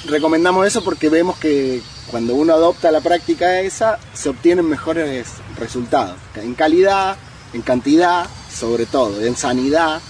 recomendamos 0.07 0.67
eso 0.67 0.85
porque 0.85 1.09
vemos 1.09 1.39
que 1.39 1.83
cuando 2.11 2.35
uno 2.35 2.53
adopta 2.53 2.91
la 2.91 3.01
práctica 3.01 3.61
esa, 3.61 3.99
se 4.13 4.29
obtienen 4.29 4.69
mejores 4.69 5.29
resultados, 5.59 6.17
en 6.37 6.55
calidad, 6.55 7.17
en 7.53 7.63
cantidad, 7.63 8.27
sobre 8.51 8.87
todo, 8.87 9.21
en 9.25 9.37
sanidad. 9.37 10.01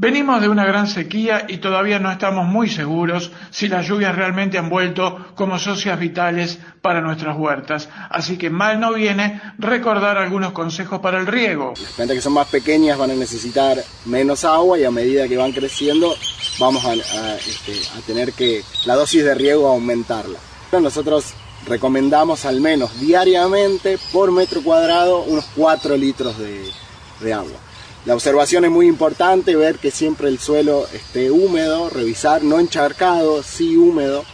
Venimos 0.00 0.40
de 0.40 0.48
una 0.48 0.64
gran 0.64 0.86
sequía 0.86 1.44
y 1.48 1.56
todavía 1.56 1.98
no 1.98 2.12
estamos 2.12 2.46
muy 2.46 2.68
seguros 2.68 3.32
si 3.50 3.66
las 3.66 3.84
lluvias 3.84 4.14
realmente 4.14 4.56
han 4.56 4.68
vuelto 4.68 5.34
como 5.34 5.58
socias 5.58 5.98
vitales 5.98 6.60
para 6.80 7.00
nuestras 7.00 7.36
huertas. 7.36 7.88
Así 8.08 8.38
que 8.38 8.48
mal 8.48 8.78
no 8.78 8.92
viene 8.92 9.42
recordar 9.58 10.16
algunos 10.16 10.52
consejos 10.52 11.00
para 11.00 11.18
el 11.18 11.26
riego. 11.26 11.74
Las 11.82 11.94
plantas 11.94 12.14
que 12.14 12.22
son 12.22 12.34
más 12.34 12.46
pequeñas 12.46 12.96
van 12.96 13.10
a 13.10 13.14
necesitar 13.14 13.76
menos 14.04 14.44
agua 14.44 14.78
y 14.78 14.84
a 14.84 14.92
medida 14.92 15.26
que 15.26 15.36
van 15.36 15.50
creciendo 15.50 16.14
vamos 16.60 16.84
a, 16.84 16.94
este, 17.34 17.72
tener 18.06 18.32
que 18.34 18.62
la 18.86 18.94
dosis 18.94 19.24
de 19.24 19.34
riego 19.34 19.66
aumentarla. 19.66 20.38
Nosotros 20.80 21.34
recomendamos 21.66 22.44
al 22.44 22.60
menos 22.60 22.98
diariamente 23.00 23.98
por 24.12 24.32
metro 24.32 24.62
cuadrado 24.62 25.22
unos 25.22 25.46
4 25.56 25.96
litros 25.96 26.36
de, 26.38 27.32
agua. 27.32 27.58
La 28.04 28.14
observación 28.14 28.64
es 28.64 28.70
muy 28.70 28.86
importante, 28.86 29.56
ver 29.56 29.78
que 29.78 29.90
siempre 29.90 30.28
el 30.28 30.38
suelo 30.38 30.86
esté 30.94 31.30
húmedo, 31.30 31.90
revisar, 31.90 32.42
no 32.42 32.58
encharcado, 32.58 33.42
sí 33.42 33.76
húmedo. 33.76 34.24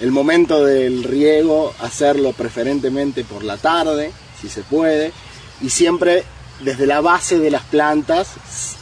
El 0.00 0.12
momento 0.12 0.64
del 0.64 1.02
riego, 1.02 1.74
hacerlo 1.80 2.32
preferentemente 2.32 3.24
por 3.24 3.42
la 3.42 3.56
tarde, 3.56 4.12
si 4.40 4.48
se 4.48 4.62
puede, 4.62 5.12
y 5.60 5.70
siempre 5.70 6.24
desde 6.60 6.86
la 6.86 7.00
base 7.00 7.38
de 7.38 7.50
las 7.50 7.62
plantas, 7.62 8.28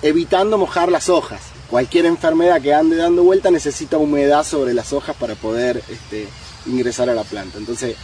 evitando 0.02 0.58
mojar 0.58 0.90
las 0.90 1.08
hojas. 1.08 1.40
Cualquier 1.70 2.06
enfermedad 2.06 2.60
que 2.60 2.74
ande 2.74 2.96
dando 2.96 3.22
vuelta 3.22 3.50
necesita 3.50 3.96
humedad 3.96 4.44
sobre 4.44 4.74
las 4.74 4.92
hojas 4.92 5.16
para 5.16 5.34
poder 5.34 5.82
este, 5.88 6.28
ingresar 6.66 7.11
a 7.11 7.14
la 7.14 7.25
planta. 7.25 7.58
Entonces, 7.58 7.96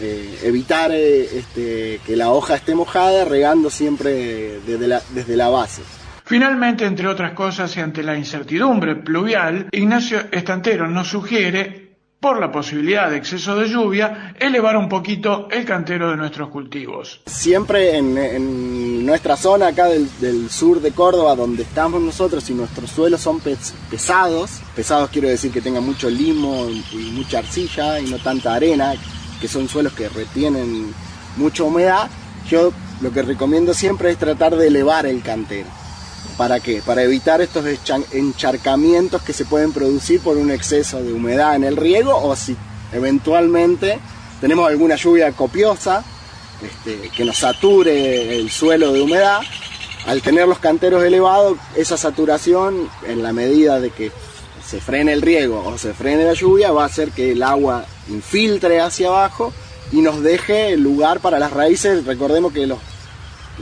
eh, 0.00 0.38
evitar 0.44 0.92
eh, 0.92 1.38
este, 1.38 2.00
que 2.06 2.16
la 2.16 2.30
hoja 2.30 2.54
esté 2.54 2.74
mojada, 2.74 3.24
regando 3.24 3.68
siempre 3.70 4.60
desde 4.66 4.86
la, 4.86 5.02
desde 5.10 5.36
la 5.36 5.48
base. 5.48 5.82
Finalmente, 6.24 6.84
entre 6.84 7.08
otras 7.08 7.32
cosas, 7.32 7.74
y 7.76 7.80
ante 7.80 8.02
la 8.02 8.16
incertidumbre 8.16 8.96
pluvial, 8.96 9.68
Ignacio 9.72 10.26
Estantero 10.30 10.86
nos 10.86 11.08
sugiere 11.08 11.87
por 12.20 12.40
la 12.40 12.50
posibilidad 12.50 13.10
de 13.10 13.16
exceso 13.16 13.54
de 13.54 13.68
lluvia, 13.68 14.34
elevar 14.40 14.76
un 14.76 14.88
poquito 14.88 15.48
el 15.50 15.64
cantero 15.64 16.10
de 16.10 16.16
nuestros 16.16 16.48
cultivos. 16.48 17.20
Siempre 17.26 17.96
en, 17.96 19.06
nuestra 19.06 19.36
zona 19.36 19.68
acá 19.68 19.86
del, 19.86 20.50
sur 20.50 20.80
de 20.80 20.90
Córdoba, 20.90 21.36
donde 21.36 21.62
estamos 21.62 22.02
nosotros 22.02 22.50
y 22.50 22.54
nuestros 22.54 22.90
suelos 22.90 23.20
son 23.20 23.40
pesados, 23.40 24.60
pesados 24.74 25.10
quiero 25.10 25.28
decir 25.28 25.52
que 25.52 25.60
tengan 25.60 25.84
mucho 25.84 26.10
limo 26.10 26.66
y 26.68 27.12
mucha 27.12 27.38
arcilla 27.38 28.00
y 28.00 28.10
no 28.10 28.18
tanta 28.18 28.54
arena, 28.54 28.94
que 29.40 29.48
son 29.48 29.68
suelos 29.68 29.92
que 29.92 30.08
retienen 30.08 30.92
mucha 31.36 31.62
humedad, 31.62 32.10
yo 32.50 32.72
lo 33.00 33.12
que 33.12 33.22
recomiendo 33.22 33.72
siempre 33.74 34.10
es 34.10 34.18
tratar 34.18 34.56
de 34.56 34.66
elevar 34.66 35.06
el 35.06 35.22
cantero. 35.22 35.77
¿Para 36.38 36.60
qué? 36.60 36.80
Para 36.86 37.02
evitar 37.02 37.40
estos 37.40 37.66
encharcamientos 38.12 39.22
que 39.22 39.32
se 39.32 39.44
pueden 39.44 39.72
producir 39.72 40.20
por 40.20 40.36
un 40.36 40.52
exceso 40.52 41.02
de 41.02 41.12
humedad 41.12 41.56
en 41.56 41.64
el 41.64 41.76
riego 41.76 42.16
o 42.16 42.36
si 42.36 42.56
eventualmente 42.92 43.98
tenemos 44.40 44.68
alguna 44.68 44.94
lluvia 44.94 45.32
copiosa 45.32 46.04
este, 46.62 47.10
que 47.10 47.24
nos 47.24 47.38
sature 47.38 48.38
el 48.38 48.52
suelo 48.52 48.92
de 48.92 49.02
humedad. 49.02 49.40
Al 50.06 50.22
tener 50.22 50.46
los 50.46 50.60
canteros 50.60 51.02
elevados, 51.02 51.58
esa 51.74 51.96
saturación, 51.96 52.88
en 53.04 53.24
la 53.24 53.32
medida 53.32 53.80
de 53.80 53.90
que 53.90 54.12
se 54.64 54.80
frene 54.80 55.14
el 55.14 55.22
riego 55.22 55.64
o 55.66 55.76
se 55.76 55.92
frene 55.92 56.22
la 56.22 56.34
lluvia, 56.34 56.70
va 56.70 56.84
a 56.84 56.86
hacer 56.86 57.10
que 57.10 57.32
el 57.32 57.42
agua 57.42 57.84
infiltre 58.08 58.80
hacia 58.80 59.08
abajo 59.08 59.52
y 59.90 60.02
nos 60.02 60.22
deje 60.22 60.76
lugar 60.76 61.18
para 61.18 61.40
las 61.40 61.52
raíces. 61.52 62.06
Recordemos 62.06 62.52
que 62.52 62.68
los 62.68 62.78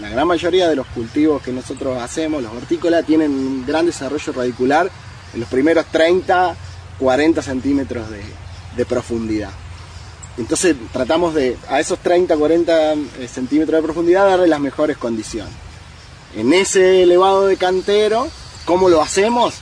la 0.01 0.09
gran 0.09 0.29
mayoría 0.29 0.69
de 0.69 0.77
los 0.77 0.87
cultivos 0.89 1.43
que 1.43 1.53
nosotros 1.53 2.01
hacemos, 2.01 2.43
los 2.43 2.53
hortícolas, 2.53 3.05
tienen 3.07 3.31
un 3.31 3.65
gran 3.67 3.87
desarrollo 3.87 4.33
radicular 4.33 4.91
en 5.33 5.41
los 5.41 5.49
primeros 5.49 5.87
30, 5.87 6.55
40 6.99 7.43
centímetros 7.43 8.07
de, 8.11 8.85
profundidad. 8.85 9.51
Entonces 10.37 10.77
tratamos 10.93 11.35
de 11.35 11.57
a 11.69 11.81
esos 11.81 11.99
30, 12.01 12.37
40 12.37 12.93
eh, 12.93 13.27
centímetros 13.27 13.79
de 13.79 13.83
profundidad 13.83 14.27
darle 14.27 14.47
las 14.47 14.61
mejores 14.61 14.99
condiciones. 14.99 15.55
En 16.37 16.53
ese 16.53 17.03
elevado 17.03 17.47
de 17.47 17.57
cantero, 17.57 18.29
¿cómo 18.67 18.91
lo 18.91 19.01
hacemos? 19.01 19.55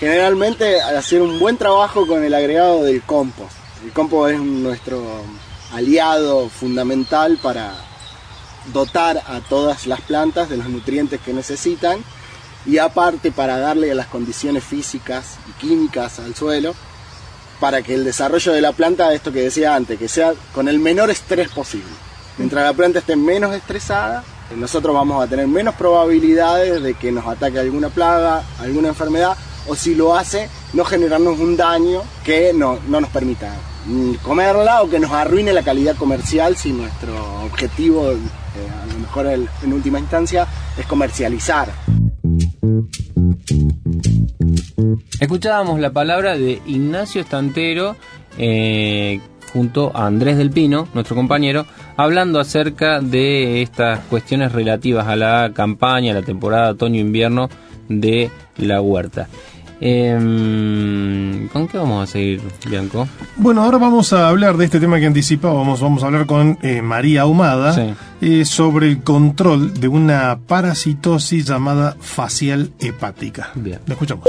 Generalmente 0.00 0.80
al 0.80 0.96
hacer 0.96 1.22
un 1.22 1.38
buen 1.38 1.56
trabajo 1.56 2.08
con 2.08 2.24
el 2.24 2.34
agregado 2.34 2.82
del 2.82 3.02
compost. 3.02 3.52
El 3.84 3.92
compost 3.92 4.34
es 4.34 4.40
nuestro 4.40 5.22
aliado 5.72 6.48
fundamental 6.48 7.38
para, 7.40 7.74
dotar 8.72 9.22
a 9.26 9.40
todas 9.40 9.86
las 9.86 10.00
plantas 10.00 10.48
de 10.48 10.56
los 10.56 10.68
nutrientes 10.68 11.20
que 11.20 11.32
necesitan 11.32 11.98
y 12.64 12.78
aparte 12.78 13.30
para 13.30 13.58
darle 13.58 13.94
las 13.94 14.06
condiciones 14.06 14.64
físicas 14.64 15.36
y 15.48 15.52
químicas 15.52 16.18
al 16.18 16.34
suelo 16.34 16.74
para 17.60 17.82
que 17.82 17.94
el 17.94 18.04
desarrollo 18.04 18.52
de 18.52 18.60
la 18.60 18.72
planta, 18.72 19.12
esto 19.14 19.32
que 19.32 19.42
decía 19.42 19.74
antes, 19.74 19.98
que 19.98 20.08
sea 20.08 20.34
con 20.52 20.68
el 20.68 20.78
menor 20.78 21.10
estrés 21.10 21.48
posible. 21.48 21.90
Mientras 22.38 22.64
la 22.64 22.74
planta 22.74 22.98
esté 22.98 23.16
menos 23.16 23.54
estresada, 23.54 24.24
nosotros 24.54 24.94
vamos 24.94 25.22
a 25.22 25.26
tener 25.26 25.46
menos 25.48 25.74
probabilidades 25.74 26.82
de 26.82 26.94
que 26.94 27.10
nos 27.10 27.26
ataque 27.26 27.58
alguna 27.58 27.88
plaga, 27.88 28.42
alguna 28.60 28.88
enfermedad, 28.88 29.36
o 29.66 29.74
si 29.74 29.94
lo 29.94 30.14
hace, 30.14 30.48
no 30.74 30.84
generarnos 30.84 31.38
un 31.38 31.56
daño 31.56 32.02
que 32.24 32.52
no, 32.52 32.78
no 32.88 33.00
nos 33.00 33.10
permita 33.10 33.52
comerla 34.22 34.82
o 34.82 34.90
que 34.90 34.98
nos 34.98 35.12
arruine 35.12 35.52
la 35.52 35.62
calidad 35.62 35.96
comercial 35.96 36.56
si 36.56 36.72
nuestro 36.72 37.14
objetivo, 37.44 38.12
mejor 39.06 39.26
en 39.26 39.72
última 39.72 39.98
instancia, 39.98 40.46
es 40.76 40.86
comercializar. 40.86 41.68
Escuchábamos 45.20 45.80
la 45.80 45.90
palabra 45.90 46.36
de 46.36 46.60
Ignacio 46.66 47.20
Estantero 47.20 47.96
eh, 48.36 49.20
junto 49.52 49.92
a 49.94 50.06
Andrés 50.06 50.36
del 50.36 50.50
Pino, 50.50 50.88
nuestro 50.92 51.14
compañero, 51.14 51.66
hablando 51.96 52.40
acerca 52.40 53.00
de 53.00 53.62
estas 53.62 54.00
cuestiones 54.00 54.52
relativas 54.52 55.06
a 55.06 55.16
la 55.16 55.52
campaña, 55.54 56.12
a 56.12 56.14
la 56.14 56.22
temporada 56.22 56.70
otoño-invierno 56.72 57.48
de 57.88 58.30
la 58.56 58.80
huerta. 58.80 59.28
Em, 59.80 61.48
¿Con 61.48 61.68
qué 61.68 61.76
vamos 61.76 62.08
a 62.08 62.10
seguir, 62.10 62.40
Bianco? 62.66 63.06
Bueno, 63.36 63.62
ahora 63.62 63.78
vamos 63.78 64.12
a 64.12 64.28
hablar 64.28 64.56
de 64.56 64.64
este 64.64 64.80
tema 64.80 64.98
que 64.98 65.06
anticipábamos. 65.06 65.80
Vamos 65.80 66.02
a 66.02 66.06
hablar 66.06 66.26
con 66.26 66.58
eh, 66.62 66.80
María 66.80 67.22
Ahumada 67.22 67.96
eh, 68.20 68.44
sobre 68.44 68.88
el 68.88 69.02
control 69.02 69.78
de 69.78 69.88
una 69.88 70.38
parasitosis 70.46 71.46
llamada 71.46 71.96
facial 72.00 72.72
hepática. 72.78 73.50
Bien. 73.54 73.80
Lo 73.86 73.92
escuchamos. 73.92 74.24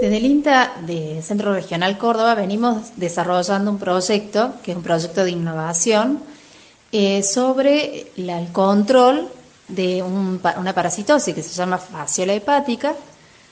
Desde 0.00 0.16
el 0.16 0.24
INTA 0.24 0.72
de 0.86 1.22
Centro 1.22 1.52
Regional 1.52 1.98
Córdoba 1.98 2.34
venimos 2.34 2.92
desarrollando 2.96 3.70
un 3.70 3.78
proyecto, 3.78 4.54
que 4.62 4.72
es 4.72 4.76
un 4.76 4.82
proyecto 4.82 5.24
de 5.24 5.30
innovación, 5.30 6.20
eh, 6.90 7.22
sobre 7.22 8.06
el 8.16 8.48
control 8.52 9.28
de 9.68 10.02
una 10.02 10.72
parasitosis 10.72 11.34
que 11.34 11.42
se 11.42 11.54
llama 11.54 11.78
fasciola 11.78 12.32
hepática 12.32 12.94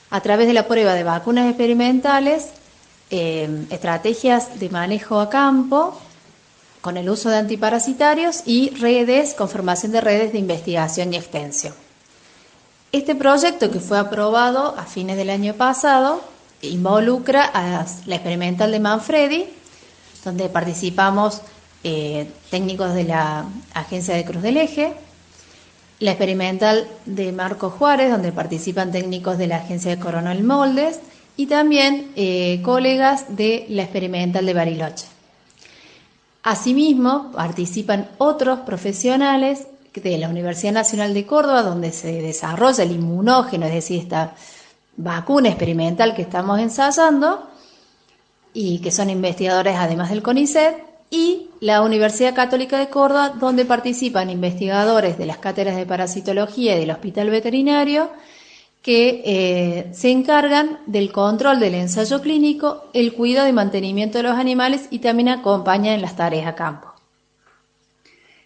a 0.09 0.21
través 0.21 0.47
de 0.47 0.53
la 0.53 0.67
prueba 0.67 0.93
de 0.93 1.03
vacunas 1.03 1.47
experimentales, 1.47 2.49
eh, 3.09 3.65
estrategias 3.69 4.59
de 4.59 4.69
manejo 4.69 5.19
a 5.19 5.29
campo, 5.29 5.99
con 6.81 6.97
el 6.97 7.09
uso 7.09 7.29
de 7.29 7.37
antiparasitarios 7.37 8.43
y 8.45 8.69
redes, 8.69 9.33
con 9.33 9.49
formación 9.49 9.91
de 9.91 10.01
redes 10.01 10.31
de 10.31 10.39
investigación 10.39 11.13
y 11.13 11.17
extensión. 11.17 11.73
Este 12.91 13.15
proyecto 13.15 13.69
que 13.69 13.79
fue 13.79 13.99
aprobado 13.99 14.75
a 14.77 14.85
fines 14.85 15.17
del 15.17 15.29
año 15.29 15.53
pasado 15.55 16.21
involucra 16.61 17.43
a 17.43 17.85
la 18.05 18.15
experimental 18.15 18.71
de 18.71 18.79
Manfredi, 18.79 19.45
donde 20.23 20.49
participamos 20.49 21.41
eh, 21.83 22.29
técnicos 22.49 22.93
de 22.93 23.03
la 23.03 23.45
Agencia 23.73 24.15
de 24.15 24.25
Cruz 24.25 24.41
del 24.41 24.57
Eje, 24.57 24.93
la 25.99 26.11
experimental 26.11 26.87
de 27.05 27.31
Marco 27.31 27.69
Juárez, 27.69 28.11
donde 28.11 28.31
participan 28.31 28.91
técnicos 28.91 29.37
de 29.37 29.47
la 29.47 29.57
Agencia 29.57 29.95
de 29.95 30.01
Coronel 30.01 30.43
Moldes, 30.43 30.99
y 31.35 31.45
también 31.45 32.11
eh, 32.15 32.61
colegas 32.63 33.35
de 33.35 33.65
la 33.69 33.83
experimental 33.83 34.45
de 34.45 34.53
Bariloche. 34.53 35.05
Asimismo, 36.43 37.31
participan 37.31 38.09
otros 38.17 38.59
profesionales 38.59 39.67
de 39.93 40.17
la 40.17 40.29
Universidad 40.29 40.73
Nacional 40.73 41.13
de 41.13 41.25
Córdoba, 41.25 41.63
donde 41.63 41.91
se 41.91 42.21
desarrolla 42.21 42.83
el 42.83 42.91
inmunógeno, 42.91 43.65
es 43.65 43.73
decir, 43.73 44.01
esta 44.01 44.33
vacuna 44.95 45.49
experimental 45.49 46.15
que 46.15 46.23
estamos 46.23 46.59
ensayando, 46.59 47.47
y 48.53 48.79
que 48.79 48.91
son 48.91 49.09
investigadores 49.09 49.75
además 49.77 50.09
del 50.09 50.23
CONICET, 50.23 50.86
y 51.09 51.49
la 51.59 51.81
Universidad 51.81 52.35
Católica 52.35 52.77
de 52.79 52.89
Córdoba, 52.89 53.29
donde 53.39 53.65
participan 53.65 54.29
investigadores 54.29 55.17
de 55.17 55.25
las 55.25 55.37
cátedras 55.37 55.75
de 55.75 55.85
parasitología 55.85 56.75
y 56.75 56.79
del 56.79 56.91
Hospital 56.91 57.29
Veterinario, 57.29 58.09
que 58.81 59.21
eh, 59.25 59.93
se 59.93 60.11
encargan 60.11 60.79
del 60.85 61.11
control 61.11 61.59
del 61.59 61.75
ensayo 61.75 62.21
clínico, 62.21 62.85
el 62.93 63.13
cuidado 63.13 63.49
y 63.49 63.53
mantenimiento 63.53 64.17
de 64.17 64.23
los 64.23 64.37
animales 64.37 64.87
y 64.91 64.99
también 64.99 65.29
acompañan 65.29 65.95
en 65.95 66.01
las 66.01 66.15
tareas 66.15 66.47
a 66.47 66.55
campo. 66.55 66.93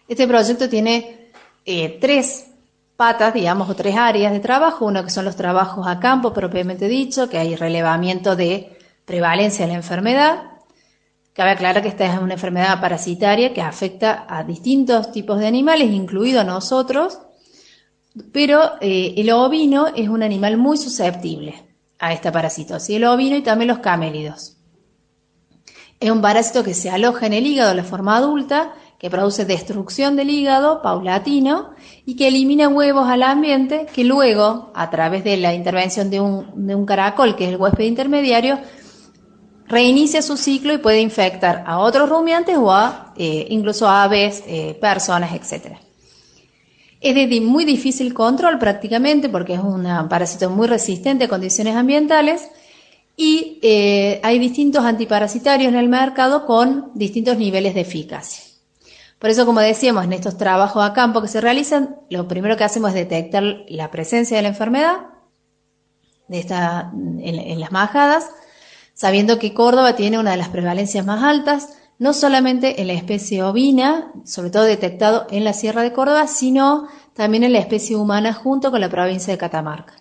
Este 0.08 0.26
proyecto 0.26 0.68
tiene 0.68 1.30
eh, 1.64 1.98
tres 2.00 2.46
patas, 2.96 3.34
digamos, 3.34 3.70
o 3.70 3.74
tres 3.74 3.96
áreas 3.96 4.32
de 4.32 4.40
trabajo. 4.40 4.84
Uno 4.86 5.04
que 5.04 5.10
son 5.10 5.24
los 5.24 5.36
trabajos 5.36 5.86
a 5.86 6.00
campo 6.00 6.32
propiamente 6.32 6.88
dicho, 6.88 7.28
que 7.28 7.38
hay 7.38 7.56
relevamiento 7.56 8.36
de 8.36 8.78
prevalencia 9.04 9.66
de 9.66 9.72
la 9.72 9.78
enfermedad. 9.78 10.51
Cabe 11.32 11.52
aclarar 11.52 11.82
que 11.82 11.88
esta 11.88 12.04
es 12.04 12.20
una 12.20 12.34
enfermedad 12.34 12.80
parasitaria 12.80 13.54
que 13.54 13.62
afecta 13.62 14.26
a 14.28 14.44
distintos 14.44 15.12
tipos 15.12 15.38
de 15.38 15.46
animales, 15.46 15.90
incluido 15.90 16.40
a 16.40 16.44
nosotros, 16.44 17.18
pero 18.32 18.72
eh, 18.82 19.14
el 19.16 19.30
ovino 19.30 19.86
es 19.88 20.10
un 20.10 20.22
animal 20.22 20.58
muy 20.58 20.76
susceptible 20.76 21.54
a 21.98 22.12
esta 22.12 22.30
parasitosis, 22.30 22.96
el 22.96 23.04
ovino 23.04 23.36
y 23.36 23.42
también 23.42 23.68
los 23.68 23.78
camélidos. 23.78 24.58
Es 26.00 26.10
un 26.10 26.20
parásito 26.20 26.62
que 26.62 26.74
se 26.74 26.90
aloja 26.90 27.26
en 27.26 27.32
el 27.32 27.46
hígado 27.46 27.70
de 27.70 27.76
la 27.76 27.84
forma 27.84 28.16
adulta, 28.16 28.74
que 28.98 29.08
produce 29.08 29.44
destrucción 29.44 30.16
del 30.16 30.30
hígado 30.30 30.82
paulatino 30.82 31.70
y 32.04 32.14
que 32.14 32.28
elimina 32.28 32.68
huevos 32.68 33.08
al 33.08 33.22
ambiente 33.22 33.86
que 33.92 34.04
luego, 34.04 34.70
a 34.74 34.90
través 34.90 35.24
de 35.24 35.36
la 35.38 35.54
intervención 35.54 36.10
de 36.10 36.20
un, 36.20 36.66
de 36.66 36.74
un 36.74 36.86
caracol, 36.86 37.34
que 37.36 37.44
es 37.44 37.50
el 37.50 37.56
huésped 37.56 37.84
intermediario, 37.84 38.58
reinicia 39.72 40.20
su 40.20 40.36
ciclo 40.36 40.74
y 40.74 40.78
puede 40.78 41.00
infectar 41.00 41.64
a 41.66 41.78
otros 41.78 42.06
rumiantes 42.10 42.58
o 42.58 42.70
a 42.70 43.14
eh, 43.16 43.46
incluso 43.48 43.88
a 43.88 44.04
aves, 44.04 44.44
eh, 44.46 44.76
personas, 44.78 45.32
etc. 45.32 45.78
Es 47.00 47.14
de 47.14 47.40
muy 47.40 47.64
difícil 47.64 48.12
control 48.12 48.58
prácticamente 48.58 49.30
porque 49.30 49.54
es 49.54 49.60
un 49.60 49.84
parásito 50.10 50.50
muy 50.50 50.68
resistente 50.68 51.24
a 51.24 51.28
condiciones 51.28 51.74
ambientales 51.74 52.50
y 53.16 53.60
eh, 53.62 54.20
hay 54.22 54.38
distintos 54.38 54.84
antiparasitarios 54.84 55.72
en 55.72 55.78
el 55.78 55.88
mercado 55.88 56.44
con 56.44 56.90
distintos 56.94 57.38
niveles 57.38 57.74
de 57.74 57.80
eficacia. 57.80 58.44
Por 59.18 59.30
eso, 59.30 59.46
como 59.46 59.60
decíamos, 59.60 60.04
en 60.04 60.12
estos 60.12 60.36
trabajos 60.36 60.84
a 60.84 60.92
campo 60.92 61.22
que 61.22 61.28
se 61.28 61.40
realizan, 61.40 61.96
lo 62.10 62.28
primero 62.28 62.58
que 62.58 62.64
hacemos 62.64 62.90
es 62.90 62.96
detectar 62.96 63.42
la 63.68 63.90
presencia 63.90 64.36
de 64.36 64.42
la 64.42 64.48
enfermedad 64.50 64.96
en 66.28 67.60
las 67.60 67.72
majadas, 67.72 68.26
sabiendo 69.02 69.40
que 69.40 69.52
Córdoba 69.52 69.96
tiene 69.96 70.20
una 70.20 70.30
de 70.30 70.36
las 70.36 70.50
prevalencias 70.50 71.04
más 71.04 71.24
altas, 71.24 71.70
no 71.98 72.12
solamente 72.12 72.80
en 72.80 72.86
la 72.86 72.92
especie 72.92 73.42
ovina, 73.42 74.12
sobre 74.24 74.50
todo 74.50 74.62
detectado 74.62 75.26
en 75.28 75.42
la 75.42 75.54
Sierra 75.54 75.82
de 75.82 75.92
Córdoba, 75.92 76.28
sino 76.28 76.86
también 77.12 77.42
en 77.42 77.52
la 77.52 77.58
especie 77.58 77.96
humana 77.96 78.32
junto 78.32 78.70
con 78.70 78.80
la 78.80 78.88
provincia 78.88 79.32
de 79.32 79.38
Catamarca. 79.38 79.94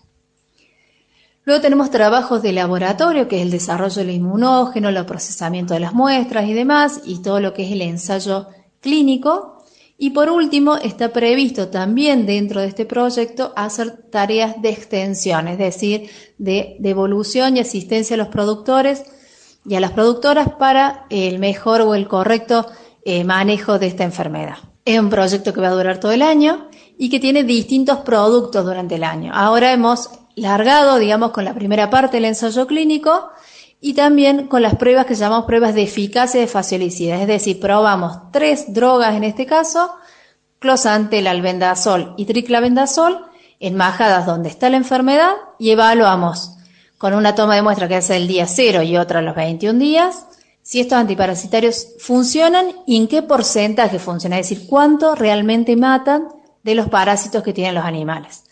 Luego 1.45 1.63
tenemos 1.63 1.89
trabajos 1.89 2.43
de 2.43 2.53
laboratorio, 2.53 3.27
que 3.27 3.37
es 3.37 3.41
el 3.41 3.49
desarrollo 3.49 3.95
del 3.95 4.11
inmunógeno, 4.11 4.89
el 4.89 5.03
procesamiento 5.07 5.73
de 5.73 5.79
las 5.79 5.95
muestras 5.95 6.47
y 6.47 6.53
demás, 6.53 7.01
y 7.03 7.23
todo 7.23 7.39
lo 7.39 7.55
que 7.55 7.65
es 7.65 7.71
el 7.71 7.81
ensayo 7.81 8.49
clínico. 8.81 9.50
Y 10.03 10.09
por 10.09 10.31
último, 10.31 10.77
está 10.77 11.13
previsto 11.13 11.67
también 11.67 12.25
dentro 12.25 12.59
de 12.59 12.65
este 12.65 12.87
proyecto 12.87 13.53
hacer 13.55 14.09
tareas 14.09 14.59
de 14.59 14.69
extensión, 14.69 15.47
es 15.47 15.59
decir, 15.59 16.09
de 16.39 16.75
devolución 16.79 17.55
y 17.55 17.59
asistencia 17.59 18.15
a 18.15 18.17
los 18.17 18.29
productores 18.29 19.03
y 19.63 19.75
a 19.75 19.79
las 19.79 19.91
productoras 19.91 20.53
para 20.57 21.05
el 21.11 21.37
mejor 21.37 21.81
o 21.81 21.93
el 21.93 22.07
correcto 22.07 22.65
eh, 23.05 23.23
manejo 23.23 23.77
de 23.77 23.85
esta 23.85 24.03
enfermedad. 24.03 24.57
Es 24.85 24.99
un 24.99 25.11
proyecto 25.11 25.53
que 25.53 25.61
va 25.61 25.67
a 25.67 25.75
durar 25.75 25.99
todo 25.99 26.13
el 26.13 26.23
año 26.23 26.67
y 26.97 27.11
que 27.11 27.19
tiene 27.19 27.43
distintos 27.43 27.99
productos 27.99 28.65
durante 28.65 28.95
el 28.95 29.03
año. 29.03 29.31
Ahora 29.35 29.71
hemos 29.71 30.09
largado, 30.35 30.97
digamos, 30.97 31.29
con 31.29 31.45
la 31.45 31.53
primera 31.53 31.91
parte 31.91 32.17
del 32.17 32.25
ensayo 32.25 32.65
clínico 32.65 33.29
y 33.83 33.95
también 33.95 34.47
con 34.47 34.61
las 34.61 34.75
pruebas 34.75 35.07
que 35.07 35.15
llamamos 35.15 35.45
pruebas 35.45 35.73
de 35.73 35.81
eficacia 35.81 36.39
de 36.39 36.47
faciolicidas. 36.47 37.19
Es 37.19 37.27
decir, 37.27 37.59
probamos 37.59 38.31
tres 38.31 38.71
drogas 38.73 39.15
en 39.15 39.23
este 39.23 39.47
caso, 39.47 39.95
closantel, 40.59 41.25
albendazol 41.25 42.13
y 42.15 42.25
triclavendazol, 42.25 43.25
en 43.59 43.75
majadas 43.75 44.27
donde 44.27 44.49
está 44.49 44.69
la 44.69 44.77
enfermedad 44.77 45.33
y 45.57 45.71
evaluamos 45.71 46.57
con 46.99 47.15
una 47.15 47.33
toma 47.33 47.55
de 47.55 47.63
muestra 47.63 47.87
que 47.87 47.95
hace 47.95 48.15
el 48.15 48.27
día 48.27 48.45
0 48.45 48.83
y 48.83 48.97
otra 48.97 49.19
a 49.19 49.23
los 49.23 49.35
21 49.35 49.79
días, 49.79 50.27
si 50.61 50.79
estos 50.79 50.99
antiparasitarios 50.99 51.87
funcionan 51.99 52.67
y 52.85 52.97
en 52.97 53.07
qué 53.07 53.23
porcentaje 53.23 53.97
funcionan, 53.97 54.39
es 54.39 54.49
decir, 54.49 54.67
cuánto 54.67 55.15
realmente 55.15 55.75
matan 55.75 56.27
de 56.61 56.75
los 56.75 56.89
parásitos 56.89 57.41
que 57.41 57.53
tienen 57.53 57.73
los 57.73 57.85
animales. 57.85 58.43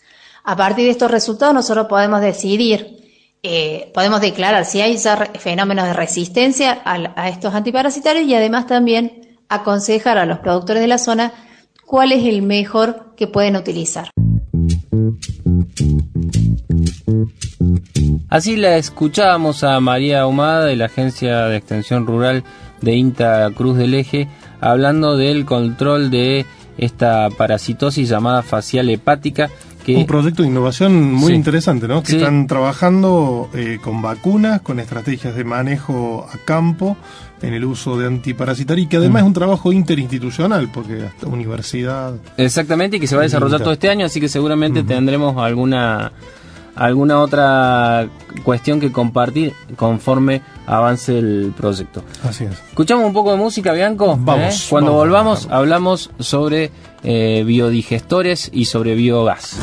A 0.42 0.56
partir 0.56 0.86
de 0.86 0.90
estos 0.90 1.10
resultados 1.10 1.54
nosotros 1.54 1.86
podemos 1.86 2.20
decidir, 2.20 2.99
eh, 3.42 3.90
podemos 3.94 4.20
declarar 4.20 4.66
si 4.66 4.82
hay 4.82 4.98
fenómenos 5.38 5.86
de 5.86 5.94
resistencia 5.94 6.82
a, 6.84 7.28
estos 7.30 7.54
antiparasitarios 7.54 8.26
y 8.26 8.34
además 8.34 8.66
también 8.66 9.38
aconsejar 9.48 10.18
a 10.18 10.26
los 10.26 10.40
productores 10.40 10.82
de 10.82 10.88
la 10.88 10.98
zona 10.98 11.32
cuál 11.86 12.12
es 12.12 12.24
el 12.26 12.42
mejor 12.42 13.14
que 13.16 13.26
pueden 13.26 13.56
utilizar. 13.56 14.10
Así 18.28 18.56
la 18.56 18.76
escuchábamos 18.76 19.64
a 19.64 19.80
María 19.80 20.20
Ahumada 20.20 20.66
de 20.66 20.76
la 20.76 20.84
Agencia 20.84 21.46
de 21.46 21.56
Extensión 21.56 22.06
Rural 22.06 22.44
de 22.82 22.94
INTA 22.94 23.50
Cruz 23.54 23.76
del 23.76 23.94
Eje 23.94 24.28
hablando 24.60 25.16
del 25.16 25.46
control 25.46 26.10
de 26.10 26.44
esta 26.78 27.28
parasitosis 27.30 28.08
llamada 28.08 28.42
facial 28.42 28.88
hepática 28.90 29.50
un 29.96 30.06
proyecto 30.06 30.42
de 30.42 30.48
innovación 30.48 31.12
muy 31.12 31.32
interesante, 31.32 31.88
¿no? 31.88 32.02
Que 32.02 32.16
están 32.16 32.46
trabajando 32.46 33.48
eh, 33.54 33.78
con 33.82 34.02
vacunas, 34.02 34.60
con 34.60 34.80
estrategias 34.80 35.34
de 35.34 35.44
manejo 35.44 36.26
a 36.32 36.38
campo, 36.44 36.96
en 37.42 37.54
el 37.54 37.64
uso 37.64 37.98
de 37.98 38.06
antiparasitario 38.06 38.84
y 38.84 38.86
que 38.86 38.98
además 38.98 39.22
es 39.22 39.26
un 39.26 39.32
trabajo 39.32 39.72
interinstitucional, 39.72 40.70
porque 40.72 41.04
hasta 41.04 41.26
universidad. 41.26 42.14
Exactamente, 42.36 42.98
y 42.98 43.00
que 43.00 43.06
se 43.06 43.16
va 43.16 43.22
a 43.22 43.24
desarrollar 43.24 43.60
todo 43.60 43.72
este 43.72 43.88
año, 43.88 44.06
así 44.06 44.20
que 44.20 44.28
seguramente 44.28 44.82
tendremos 44.82 45.36
alguna 45.36 46.12
alguna 46.74 47.20
otra 47.20 48.08
cuestión 48.42 48.80
que 48.80 48.92
compartir 48.92 49.52
conforme 49.76 50.40
avance 50.70 51.18
el 51.18 51.52
proyecto. 51.56 52.02
Así 52.22 52.44
es. 52.44 52.52
Escuchamos 52.68 53.04
un 53.04 53.12
poco 53.12 53.32
de 53.32 53.36
música, 53.36 53.72
Bianco. 53.72 54.16
Vamos. 54.18 54.54
¿Eh? 54.54 54.66
Cuando 54.70 54.92
volvamos, 54.92 55.48
hablamos 55.50 56.10
sobre 56.18 56.70
eh, 57.02 57.42
biodigestores 57.44 58.50
y 58.52 58.66
sobre 58.66 58.94
biogás. 58.94 59.58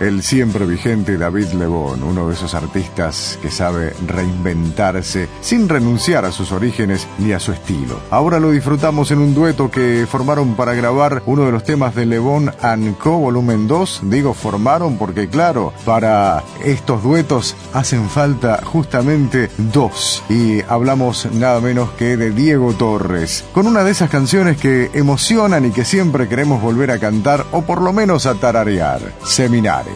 El 0.00 0.22
siempre 0.22 0.64
vigente 0.64 1.18
David 1.18 1.48
Lebón, 1.54 2.04
uno 2.04 2.28
de 2.28 2.34
esos 2.34 2.54
artistas 2.54 3.36
que 3.42 3.50
sabe 3.50 3.94
reinventarse 4.06 5.28
sin 5.40 5.68
renunciar 5.68 6.24
a 6.24 6.30
sus 6.30 6.52
orígenes 6.52 7.08
ni 7.18 7.32
a 7.32 7.40
su 7.40 7.50
estilo. 7.50 7.98
Ahora 8.10 8.38
lo 8.38 8.52
disfrutamos 8.52 9.10
en 9.10 9.18
un 9.18 9.34
dueto 9.34 9.72
que 9.72 10.06
formaron 10.08 10.54
para 10.54 10.74
grabar 10.74 11.24
uno 11.26 11.44
de 11.46 11.50
los 11.50 11.64
temas 11.64 11.96
de 11.96 12.06
Lebón 12.06 12.52
Co 12.96 13.18
Volumen 13.18 13.66
2. 13.66 14.02
Digo 14.04 14.34
formaron 14.34 14.98
porque 14.98 15.28
claro, 15.28 15.72
para 15.84 16.44
estos 16.62 17.02
duetos 17.02 17.56
hacen 17.72 18.08
falta 18.08 18.60
justamente 18.62 19.50
dos. 19.56 20.22
Y 20.28 20.60
hablamos 20.68 21.26
nada 21.32 21.60
menos 21.60 21.90
que 21.90 22.16
de 22.16 22.30
Diego 22.30 22.72
Torres, 22.74 23.44
con 23.52 23.66
una 23.66 23.82
de 23.82 23.90
esas 23.90 24.10
canciones 24.10 24.58
que 24.58 24.92
emocionan 24.94 25.64
y 25.64 25.72
que 25.72 25.84
siempre 25.84 26.28
queremos 26.28 26.62
volver 26.62 26.92
a 26.92 27.00
cantar 27.00 27.44
o 27.50 27.62
por 27.62 27.82
lo 27.82 27.92
menos 27.92 28.26
a 28.26 28.36
tararear. 28.36 29.00
Seminar. 29.24 29.87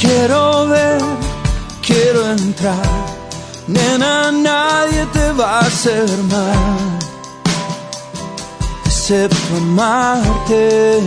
Quiero 0.00 0.66
ver, 0.68 1.00
quiero 1.82 2.30
entrar, 2.30 3.06
nena, 3.66 4.32
nadie 4.32 5.04
te 5.12 5.32
va 5.32 5.58
a 5.58 5.60
hacer 5.60 6.08
mal, 6.30 6.98
excepto 8.86 9.56
amarte. 9.56 11.00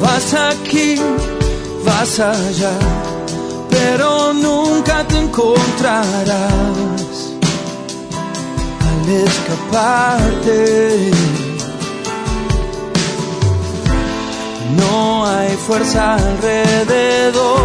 Vas 0.00 0.32
aquí, 0.34 0.96
vas 1.84 2.18
allá, 2.18 2.72
pero 3.68 4.32
nunca 4.32 5.06
te 5.06 5.18
encontrarás 5.18 6.30
al 8.88 9.08
escaparte. 9.26 11.10
No 14.80 15.26
hay 15.26 15.50
fuerza 15.66 16.14
alrededor, 16.14 17.60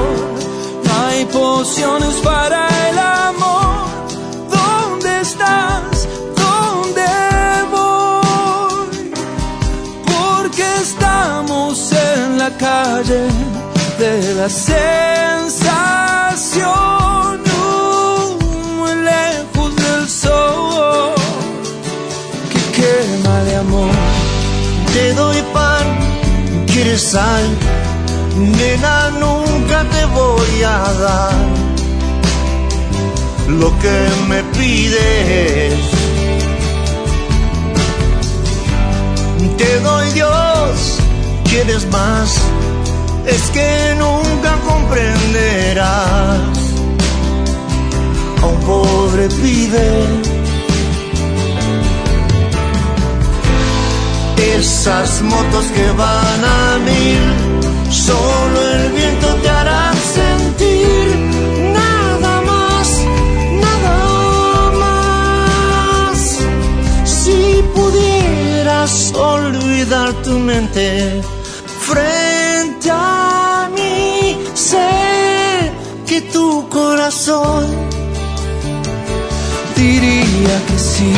no 0.86 0.93
hay 1.08 1.25
pociones 1.25 2.15
para 2.23 2.67
el 2.89 2.97
amor. 2.99 3.88
¿Dónde 4.58 5.21
estás? 5.21 6.08
¿Dónde 6.43 7.08
voy? 7.71 9.12
Porque 10.06 10.65
estamos 10.82 11.91
en 11.91 12.38
la 12.38 12.51
calle 12.58 13.28
de 13.99 14.34
la 14.36 14.49
sensación, 14.49 15.56
quieres 26.95 27.12
sal, 27.12 27.43
nena, 28.38 29.10
nunca 29.19 29.84
te 29.89 30.05
voy 30.05 30.63
a 30.63 30.93
dar. 30.93 31.34
Lo 33.49 33.69
que 33.79 34.08
me 34.29 34.43
pides. 34.58 35.73
Te 39.58 39.79
doy 39.81 40.12
Dios, 40.12 40.97
quieres 41.49 41.86
más, 41.91 42.38
es 43.27 43.41
que 43.51 43.95
nunca 43.97 44.58
comprenderás. 44.65 46.39
A 48.41 48.45
un 48.45 48.60
pobre 48.62 49.27
pibe 49.27 50.24
Esas 54.37 55.21
motos 55.21 55.65
que 55.75 55.91
van 55.91 56.43
a 56.43 56.77
mil, 56.79 57.23
solo 57.89 58.61
el 58.73 58.91
viento 58.91 59.27
te 59.41 59.49
hará 59.49 59.93
sentir 60.13 61.07
nada 61.73 62.41
más, 62.41 62.87
nada 63.65 64.71
más. 64.83 66.37
Si 67.05 67.63
pudieras 67.73 69.13
olvidar 69.15 70.13
tu 70.23 70.39
mente 70.39 71.21
frente 71.79 72.89
a 72.91 73.69
mí, 73.75 74.37
sé 74.53 75.71
que 76.05 76.21
tu 76.21 76.67
corazón 76.69 77.65
diría 79.75 80.61
que 80.67 80.79
sí. 80.79 81.13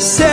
De 0.00 0.29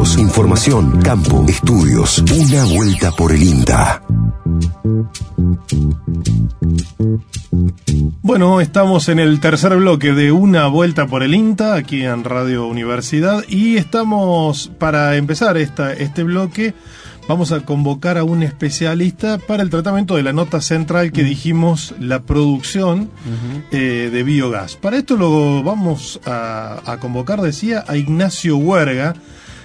Datos, 0.00 0.16
información, 0.16 1.02
campo, 1.02 1.44
estudios. 1.46 2.24
Una 2.34 2.64
vuelta 2.64 3.12
por 3.12 3.32
el 3.32 3.42
INTA. 3.42 4.02
Bueno, 8.22 8.62
estamos 8.62 9.10
en 9.10 9.18
el 9.18 9.40
tercer 9.40 9.76
bloque 9.76 10.14
de 10.14 10.32
Una 10.32 10.68
vuelta 10.68 11.06
por 11.06 11.22
el 11.22 11.34
INTA, 11.34 11.74
aquí 11.74 12.02
en 12.02 12.24
Radio 12.24 12.66
Universidad, 12.66 13.44
y 13.46 13.76
estamos, 13.76 14.70
para 14.78 15.16
empezar 15.16 15.58
esta, 15.58 15.92
este 15.92 16.22
bloque, 16.22 16.72
vamos 17.28 17.52
a 17.52 17.60
convocar 17.60 18.16
a 18.16 18.24
un 18.24 18.42
especialista 18.42 19.36
para 19.36 19.62
el 19.62 19.68
tratamiento 19.68 20.16
de 20.16 20.22
la 20.22 20.32
nota 20.32 20.62
central 20.62 21.12
que 21.12 21.24
dijimos, 21.24 21.94
la 22.00 22.22
producción 22.22 23.10
eh, 23.70 24.08
de 24.10 24.22
biogás. 24.22 24.76
Para 24.76 24.96
esto 24.96 25.16
lo 25.16 25.62
vamos 25.62 26.20
a, 26.24 26.80
a 26.90 26.96
convocar, 27.00 27.42
decía, 27.42 27.84
a 27.86 27.98
Ignacio 27.98 28.56
Huerga, 28.56 29.14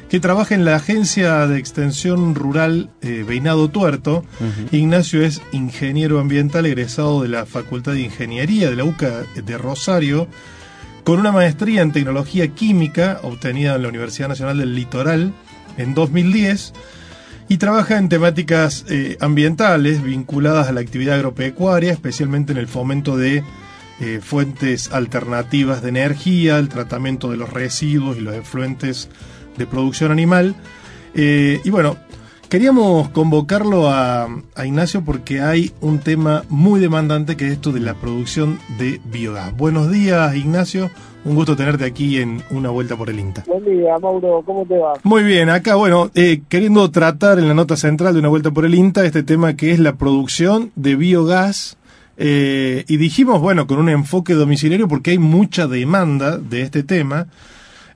que 0.10 0.20
trabaja 0.20 0.56
en 0.56 0.66
la 0.66 0.76
Agencia 0.76 1.48
de 1.48 1.58
Extensión 1.58 2.36
Rural 2.36 2.90
eh, 3.02 3.24
Beinado 3.28 3.70
Tuerto. 3.70 4.24
Ignacio 4.72 5.24
es 5.24 5.42
ingeniero 5.52 6.20
ambiental 6.20 6.66
egresado 6.66 7.22
de 7.22 7.30
la 7.30 7.46
Facultad 7.46 7.94
de 7.94 8.02
Ingeniería 8.02 8.70
de 8.70 8.76
la 8.76 8.84
UCA 8.84 9.24
de 9.36 9.58
Rosario, 9.58 10.28
con 11.04 11.20
una 11.20 11.32
maestría 11.32 11.82
en 11.82 11.92
tecnología 11.92 12.48
química 12.50 13.20
obtenida 13.24 13.76
en 13.76 13.82
la 13.82 13.90
Universidad 13.90 14.30
Nacional 14.30 14.58
del 14.58 14.76
Litoral 14.76 15.34
en 15.78 15.94
2010 15.94 16.74
y 17.48 17.58
trabaja 17.58 17.98
en 17.98 18.10
temáticas 18.10 18.86
eh, 18.90 19.18
ambientales 19.20 20.02
vinculadas 20.02 20.68
a 20.68 20.72
la 20.72 20.82
actividad 20.82 21.16
agropecuaria, 21.16 21.92
especialmente 21.92 22.54
en 22.54 22.58
el 22.58 22.68
fomento 22.68 23.18
de 23.18 23.44
eh, 24.00 24.20
fuentes 24.22 24.92
alternativas 24.92 25.82
de 25.82 25.90
energía, 25.90 26.58
el 26.58 26.70
tratamiento 26.70 27.30
de 27.30 27.38
los 27.38 27.52
residuos 27.54 28.18
y 28.18 28.22
los 28.22 28.36
efluentes 28.36 29.10
de 29.58 29.66
producción 29.66 30.12
animal. 30.12 30.56
Eh, 31.14 31.62
y 31.64 31.70
bueno, 31.70 31.98
queríamos 32.50 33.10
convocarlo 33.10 33.90
a, 33.90 34.28
Ignacio 34.64 35.04
porque 35.04 35.42
hay 35.42 35.72
un 35.82 36.00
tema 36.00 36.44
muy 36.50 36.80
demandante 36.80 37.36
que 37.36 37.48
es 37.48 37.54
esto 37.54 37.72
de 37.72 37.80
la 37.80 37.94
producción 37.96 38.60
de 38.78 39.00
biogás. 39.06 39.56
Buenos 39.56 39.92
días, 39.92 40.36
Ignacio. 40.36 40.90
Un 41.26 41.34
gusto 41.36 41.56
tenerte 41.56 41.86
aquí 41.86 42.20
en 42.20 42.44
Una 42.52 42.70
Vuelta 42.70 42.96
por 42.96 43.10
el 43.10 43.20
INTA. 43.20 43.44
Buen 43.48 43.66
día, 43.66 43.98
Mauro. 43.98 44.44
¿Cómo 44.46 44.64
te 44.66 44.78
va? 44.78 44.94
Muy 45.04 45.24
bien. 45.24 45.50
Acá, 45.50 45.76
bueno, 45.76 46.12
eh, 46.14 46.42
queriendo 46.48 46.92
tratar 46.92 47.40
en 47.40 47.48
la 47.48 47.56
nota 47.56 47.76
central 47.78 48.14
de 48.14 48.20
Una 48.20 48.30
Vuelta 48.30 48.52
por 48.52 48.64
el 48.64 48.76
INTA 48.76 49.06
este 49.06 49.24
tema 49.24 49.56
que 49.56 49.72
es 49.72 49.80
la 49.80 49.96
producción 49.96 50.72
de 50.76 50.96
biogás. 50.96 51.78
Eh, 52.18 52.86
y 52.88 52.98
dijimos, 52.98 53.42
bueno, 53.42 53.68
con 53.68 53.80
un 53.80 53.90
enfoque 53.90 54.34
domiciliario 54.34 54.88
porque 54.88 55.12
hay 55.12 55.18
mucha 55.18 55.68
demanda 55.68 56.38
de 56.38 56.62
este 56.62 56.84
tema. 56.84 57.28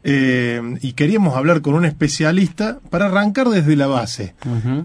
Eh, 0.04 0.62
y 0.82 0.94
queríamos 0.94 1.36
hablar 1.36 1.62
con 1.62 1.74
un 1.74 1.86
especialista 1.86 2.80
para 2.90 3.08
arrancar 3.08 3.50
desde 3.50 3.76
la 3.76 3.88
base. 3.88 4.34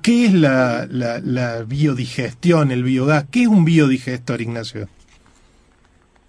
¿Qué 0.03 0.27
es 0.27 0.35
la, 0.35 0.87
la, 0.90 1.62
biodigestión, 1.62 2.72
el 2.72 2.83
biogás? 2.83 3.24
¿Qué 3.31 3.42
es 3.42 3.48
un 3.48 3.64
biodigestor, 3.64 4.40
Ignacio? 4.40 4.88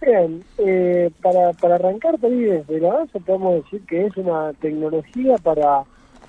Bien, 0.01 0.43
eh, 0.59 1.09
para, 1.21 1.53
para 1.53 1.75
arrancar 1.75 2.19
desde 2.19 2.79
la 2.79 2.93
base 2.93 3.19
podemos 3.19 3.63
decir 3.63 3.81
que 3.87 4.05
es 4.05 4.15
una 4.17 4.53
tecnología 4.53 5.35
para, 5.37 5.83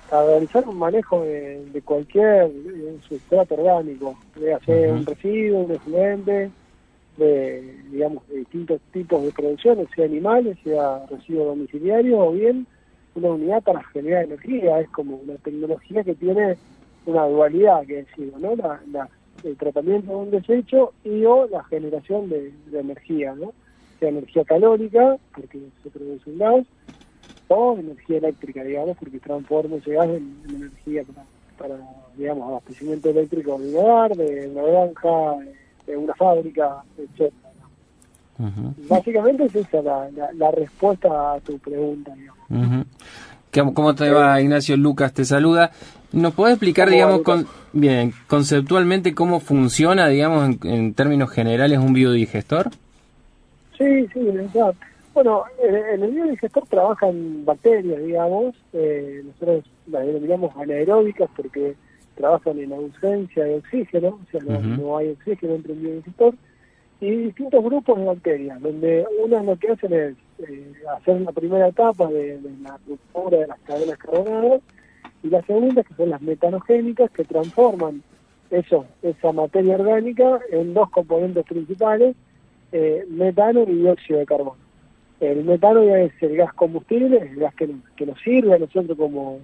realizar 0.09 0.67
un 0.67 0.79
manejo 0.79 1.21
de, 1.21 1.81
cualquier 1.85 2.45
eh, 2.45 2.97
sustrato 3.07 3.53
orgánico, 3.53 4.17
ya 4.41 4.57
sea 4.65 4.93
un 4.93 5.05
residuo, 5.05 5.59
un 5.59 5.71
efluente, 5.71 6.49
de, 7.17 7.75
digamos, 7.91 8.27
de 8.27 8.39
distintos 8.39 8.79
tipos 8.91 9.23
de 9.23 9.31
producciones, 9.31 9.87
sea 9.95 10.05
animales, 10.05 10.57
sea 10.63 11.05
residuos 11.09 11.47
domiciliarios 11.47 12.19
o 12.19 12.31
bien 12.31 12.67
una 13.15 13.29
unidad 13.29 13.63
para 13.63 13.83
generar 13.85 14.25
energía. 14.25 14.79
Es 14.79 14.89
como 14.89 15.17
una 15.17 15.35
tecnología 15.35 16.03
que 16.03 16.15
tiene 16.15 16.57
una 17.05 17.25
dualidad, 17.25 17.85
que 17.85 18.03
decir, 18.03 18.33
¿no? 18.37 18.55
La, 18.55 19.09
el 19.43 19.57
tratamiento 19.57 20.11
de 20.11 20.17
un 20.17 20.31
desecho 20.31 20.93
y 21.03 21.23
o 21.25 21.47
la 21.47 21.63
generación 21.65 22.29
de, 22.29 22.51
energía, 22.71 23.33
¿no? 23.35 23.53
Sea 23.99 24.09
energía 24.09 24.43
calórica, 24.43 25.17
porque 25.33 25.59
se 25.83 25.89
produce 25.89 26.29
un 26.29 26.37
gas, 26.37 26.65
o 27.47 27.77
energía 27.77 28.17
eléctrica, 28.17 28.63
digamos, 28.63 28.97
porque 28.97 29.19
transforma 29.19 29.77
ese 29.77 29.93
gas 29.93 30.09
en, 30.09 30.35
energía 30.49 31.03
para, 31.03 31.25
para, 31.57 31.89
digamos, 32.17 32.47
abastecimiento 32.47 33.09
eléctrico 33.09 33.57
de 33.57 33.77
hogar, 33.77 34.15
de 34.15 34.49
una 34.49 34.63
granja, 34.63 35.37
de 35.87 35.97
una 35.97 36.13
fábrica, 36.13 36.83
etc. 36.97 37.33
Básicamente 38.87 39.45
es 39.45 39.55
esa 39.55 39.81
la, 39.81 40.51
respuesta 40.51 41.33
a 41.33 41.39
tu 41.39 41.57
pregunta. 41.57 42.13
¿Cómo 43.73 43.95
te 43.95 44.11
va, 44.11 44.39
Ignacio? 44.39 44.77
Lucas 44.77 45.13
te 45.13 45.25
saluda. 45.25 45.71
¿Nos 46.11 46.33
puede 46.33 46.53
explicar, 46.53 46.89
digamos, 46.89 47.21
con, 47.21 47.47
bien, 47.73 48.13
conceptualmente 48.27 49.15
cómo 49.15 49.39
funciona, 49.39 50.07
digamos, 50.07 50.57
en, 50.63 50.93
términos 50.93 51.31
generales 51.31 51.79
un 51.79 51.93
biodigestor? 51.93 52.69
Sí, 53.77 54.07
sí. 54.13 54.29
Bueno, 55.13 55.43
en, 55.59 56.03
el 56.03 56.11
biodigestor 56.11 56.67
trabajan 56.67 57.43
bacterias, 57.43 58.03
digamos. 58.03 58.55
Eh, 58.73 59.23
nosotros 59.25 59.65
las 59.87 60.05
denominamos 60.05 60.55
anaeróbicas 60.55 61.29
porque 61.35 61.75
trabajan 62.17 62.59
en 62.59 62.73
ausencia 62.73 63.45
de 63.45 63.55
oxígeno, 63.55 64.19
o 64.21 64.31
sea, 64.31 64.41
no, 64.41 64.97
hay 64.97 65.11
oxígeno 65.11 65.55
entre 65.55 65.73
el 65.73 65.79
biodigestor, 65.79 66.33
y 66.99 67.11
distintos 67.11 67.63
grupos 67.63 67.97
de 67.99 68.05
bacterias, 68.05 68.61
donde 68.61 69.05
unas 69.23 69.45
lo 69.45 69.55
que 69.55 69.69
hacen 69.69 69.93
es 69.93 70.15
eh, 70.39 70.73
hacer 70.97 71.21
la 71.21 71.31
primera 71.31 71.67
etapa 71.67 72.07
de, 72.07 72.39
la 72.61 72.77
ruptura 72.87 73.39
de 73.39 73.47
las 73.47 73.59
cadenas 73.59 73.97
carbonadas, 73.97 74.61
y 75.23 75.29
la 75.29 75.41
segunda, 75.43 75.83
que 75.83 75.93
son 75.93 76.09
las 76.09 76.21
metanogénicas, 76.21 77.11
que 77.11 77.23
transforman 77.23 78.01
eso, 78.49 78.85
esa 79.01 79.31
materia 79.31 79.75
orgánica 79.75 80.39
en 80.51 80.73
dos 80.73 80.89
componentes 80.89 81.45
principales, 81.45 82.15
eh, 82.71 83.05
metano 83.09 83.63
y 83.63 83.73
dióxido 83.73 84.19
de 84.19 84.25
carbono. 84.25 84.66
El 85.19 85.43
metano 85.45 85.83
ya 85.83 85.99
es 85.99 86.13
el 86.21 86.37
gas 86.37 86.53
combustible, 86.53 87.17
el 87.17 87.37
gas 87.37 87.55
que, 87.55 87.67
que 87.95 88.05
nos 88.05 88.19
sirve 88.21 88.53
a 88.53 88.59
nosotros 88.59 88.95
como, 88.95 89.39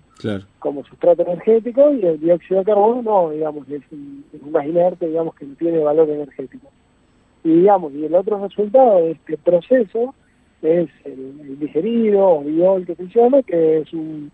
como 0.60 0.86
sustrato 0.86 1.24
energético, 1.24 1.92
y 1.94 2.06
el 2.06 2.20
dióxido 2.20 2.60
de 2.60 2.66
carbono 2.66 3.02
no, 3.02 3.32
digamos, 3.32 3.68
es 3.70 3.82
un, 3.92 4.24
gas 4.52 4.68
inerte, 4.68 5.08
digamos, 5.08 5.34
que 5.34 5.46
no 5.46 5.56
tiene 5.56 5.80
valor 5.80 6.10
energético. 6.10 6.68
Y 7.44 7.50
digamos, 7.50 7.92
y 7.94 8.06
el 8.06 8.14
otro 8.14 8.42
resultado 8.42 8.98
de 8.98 9.12
este 9.12 9.38
proceso 9.38 10.14
es 10.62 10.90
el, 11.06 11.60
digerido 11.60 12.24
o 12.24 12.44
biol 12.44 12.86
que 12.86 12.96
se 12.96 13.08
llama, 13.08 13.42
que 13.42 13.80
es 13.80 13.94
un, 13.94 14.32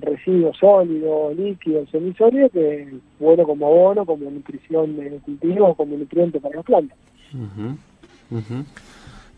residuo 0.00 0.54
sólido, 0.54 1.34
líquido, 1.34 1.84
semisólido, 1.88 2.48
que 2.50 2.82
es 2.82 2.88
bueno 3.18 3.42
como 3.42 3.66
abono, 3.66 4.06
como 4.06 4.30
nutrición 4.30 4.96
de 4.96 5.18
cultivo, 5.18 5.74
como 5.74 5.96
nutriente 5.96 6.38
para 6.38 6.54
las 6.54 6.64
plantas. 6.64 6.96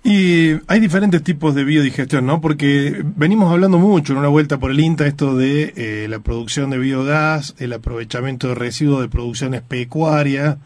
Y 0.09 0.61
hay 0.69 0.79
diferentes 0.79 1.21
tipos 1.25 1.57
de 1.57 1.65
biodigestión, 1.65 2.27
¿no? 2.27 2.41
Porque 2.41 3.03
venimos 3.17 3.51
hablando 3.51 3.77
mucho 3.79 4.13
en 4.13 4.21
una 4.21 4.29
vuelta 4.29 4.57
por 4.57 4.71
el 4.71 4.79
INTA 4.79 5.05
esto 5.05 5.35
de 5.35 5.73
eh, 5.75 6.07
la 6.09 6.21
producción 6.21 6.71
de 6.71 6.79
biogás, 6.79 7.57
el 7.59 7.73
aprovechamiento 7.73 8.47
de 8.47 8.55
residuos 8.55 9.01
de 9.01 9.09
producciones 9.09 9.63
pecuarias. 9.63 10.59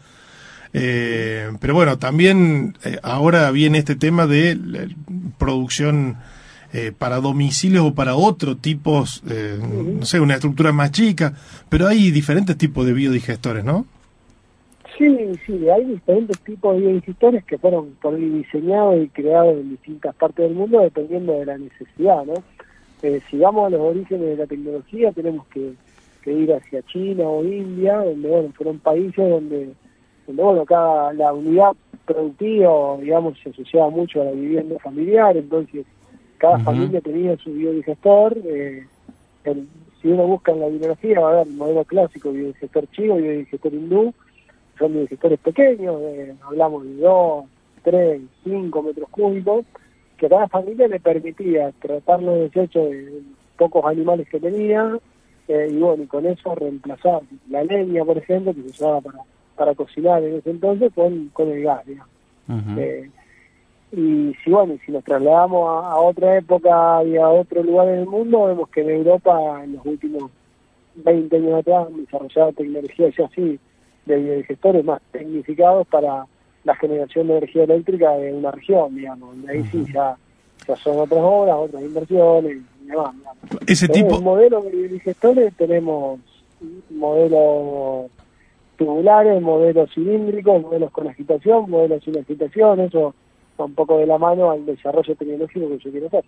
Eh, 0.73 1.51
pero 1.59 1.73
bueno, 1.73 1.97
también 1.97 2.77
eh, 2.83 2.99
ahora 3.01 3.49
viene 3.49 3.79
este 3.79 3.95
tema 3.95 4.27
de 4.27 4.59
producción 5.39 6.17
eh, 6.71 6.91
para 6.95 7.15
domicilios 7.15 7.83
o 7.83 7.95
para 7.95 8.13
otro 8.13 8.57
tipos, 8.57 9.23
no 9.23 10.05
sé, 10.05 10.19
una 10.19 10.35
estructura 10.35 10.71
más 10.71 10.91
chica, 10.91 11.33
pero 11.67 11.87
hay 11.87 12.11
diferentes 12.11 12.55
tipos 12.59 12.85
de 12.85 12.93
biodigestores, 12.93 13.65
¿no? 13.65 13.87
Sí, 14.97 15.39
sí, 15.45 15.69
hay 15.69 15.85
diferentes 15.85 16.39
tipos 16.39 16.75
de 16.75 16.81
biodigestores 16.81 17.43
que 17.45 17.57
fueron 17.57 17.91
por 18.01 18.15
diseñados 18.15 18.97
y 19.01 19.07
creados 19.09 19.57
en 19.57 19.69
distintas 19.69 20.13
partes 20.15 20.47
del 20.47 20.55
mundo 20.55 20.81
dependiendo 20.81 21.33
de 21.33 21.45
la 21.45 21.57
necesidad, 21.57 22.25
¿no? 22.25 22.33
Eh, 23.01 23.21
si 23.29 23.37
vamos 23.37 23.67
a 23.67 23.69
los 23.69 23.81
orígenes 23.81 24.27
de 24.27 24.37
la 24.37 24.45
tecnología 24.45 25.11
tenemos 25.11 25.47
que, 25.47 25.73
ir 26.29 26.53
hacia 26.53 26.83
China 26.83 27.23
o 27.23 27.43
India, 27.43 27.97
donde 27.97 28.29
bueno, 28.29 28.53
fueron 28.55 28.77
países 28.77 29.27
donde, 29.27 29.73
donde 30.27 30.43
bueno, 30.43 30.65
cada 30.65 31.13
la 31.13 31.33
unidad 31.33 31.71
productiva, 32.05 32.97
digamos, 32.97 33.39
se 33.39 33.49
asociaba 33.49 33.89
mucho 33.89 34.21
a 34.21 34.25
la 34.25 34.31
vivienda 34.31 34.77
familiar, 34.79 35.35
entonces 35.35 35.85
cada 36.37 36.59
familia 36.59 37.01
tenía 37.01 37.37
su 37.37 37.53
biodigestor, 37.53 38.37
eh, 38.45 38.85
si 40.01 40.07
uno 40.07 40.27
busca 40.27 40.51
en 40.51 40.59
la 40.59 40.67
bibliografía 40.67 41.19
va 41.19 41.31
a 41.31 41.35
ver 41.37 41.47
el 41.47 41.53
modelo 41.53 41.83
clásico, 41.85 42.31
biodigestor 42.31 42.87
chino, 42.91 43.15
biodigestor 43.15 43.73
hindú, 43.73 44.13
son 44.81 44.93
biodigestores 44.93 45.39
pequeños, 45.39 46.01
eh, 46.01 46.33
hablamos 46.43 46.83
de 46.83 46.95
2, 46.97 47.45
3, 47.83 48.21
5 48.43 48.83
metros 48.83 49.09
cúbicos, 49.09 49.65
que 50.17 50.27
cada 50.27 50.47
familia 50.47 50.87
le 50.87 50.99
permitía 50.99 51.71
tratar 51.79 52.21
los 52.21 52.39
desechos 52.39 52.89
de 52.89 53.21
pocos 53.57 53.85
animales 53.85 54.27
que 54.29 54.39
tenía, 54.39 54.97
eh, 55.47 55.67
y 55.71 55.77
bueno, 55.77 56.03
y 56.03 56.07
con 56.07 56.25
eso 56.25 56.55
reemplazar 56.55 57.21
la 57.49 57.63
leña, 57.63 58.03
por 58.03 58.17
ejemplo, 58.17 58.53
que 58.53 58.61
se 58.61 58.67
usaba 58.69 59.01
para, 59.01 59.19
para 59.55 59.75
cocinar 59.75 60.23
en 60.23 60.35
ese 60.35 60.49
entonces, 60.49 60.91
con, 60.93 61.29
con 61.29 61.49
el 61.49 61.63
gas, 61.63 61.85
digamos. 61.85 62.11
Y 63.93 64.33
si 64.43 64.49
bueno, 64.49 64.77
si 64.85 64.91
nos 64.91 65.03
trasladamos 65.03 65.67
a, 65.85 65.97
otra 65.97 66.37
época 66.37 67.03
y 67.03 67.17
a 67.17 67.27
otro 67.27 67.61
lugar 67.61 67.89
en 67.89 67.99
el 67.99 68.05
mundo, 68.07 68.45
vemos 68.45 68.69
que 68.69 68.81
en 68.81 68.89
Europa 68.89 69.61
en 69.63 69.73
los 69.73 69.85
últimos 69.85 70.31
20 70.95 71.35
años 71.35 71.59
atrás 71.59 71.87
han 71.87 72.05
desarrollado 72.05 72.53
tecnologías 72.53 73.13
ya 73.17 73.25
así 73.25 73.59
de 74.05 74.17
biodigestores 74.17 74.83
más 74.83 75.01
tecnificados 75.11 75.87
para 75.87 76.25
la 76.63 76.75
generación 76.75 77.27
de 77.27 77.37
energía 77.37 77.63
eléctrica 77.63 78.11
de 78.17 78.33
una 78.33 78.51
región, 78.51 78.95
digamos, 78.95 79.29
donde 79.29 79.51
ahí 79.51 79.63
sí 79.71 79.85
ya, 79.93 80.15
ya 80.67 80.75
son 80.75 80.99
otras 80.99 81.21
obras, 81.23 81.55
otras 81.57 81.81
inversiones 81.81 82.57
y 82.83 82.85
demás. 82.87 83.15
Ese 83.67 83.87
tipo... 83.87 84.17
En 84.17 84.23
modelo 84.23 84.61
de 84.61 84.71
biodigestores 84.71 85.53
tenemos 85.55 86.19
modelos 86.89 88.11
tubulares, 88.77 89.41
modelos 89.41 89.91
cilíndricos, 89.93 90.61
modelos 90.61 90.91
con 90.91 91.07
agitación, 91.07 91.69
modelos 91.69 92.03
sin 92.03 92.17
agitación, 92.17 92.79
eso 92.81 93.15
un 93.57 93.75
poco 93.75 93.97
de 93.97 94.07
la 94.07 94.17
mano 94.17 94.51
al 94.51 94.65
desarrollo 94.65 95.15
tecnológico 95.15 95.69
que 95.69 95.77
yo 95.77 95.91
quiero 95.91 96.07
hacer. 96.07 96.23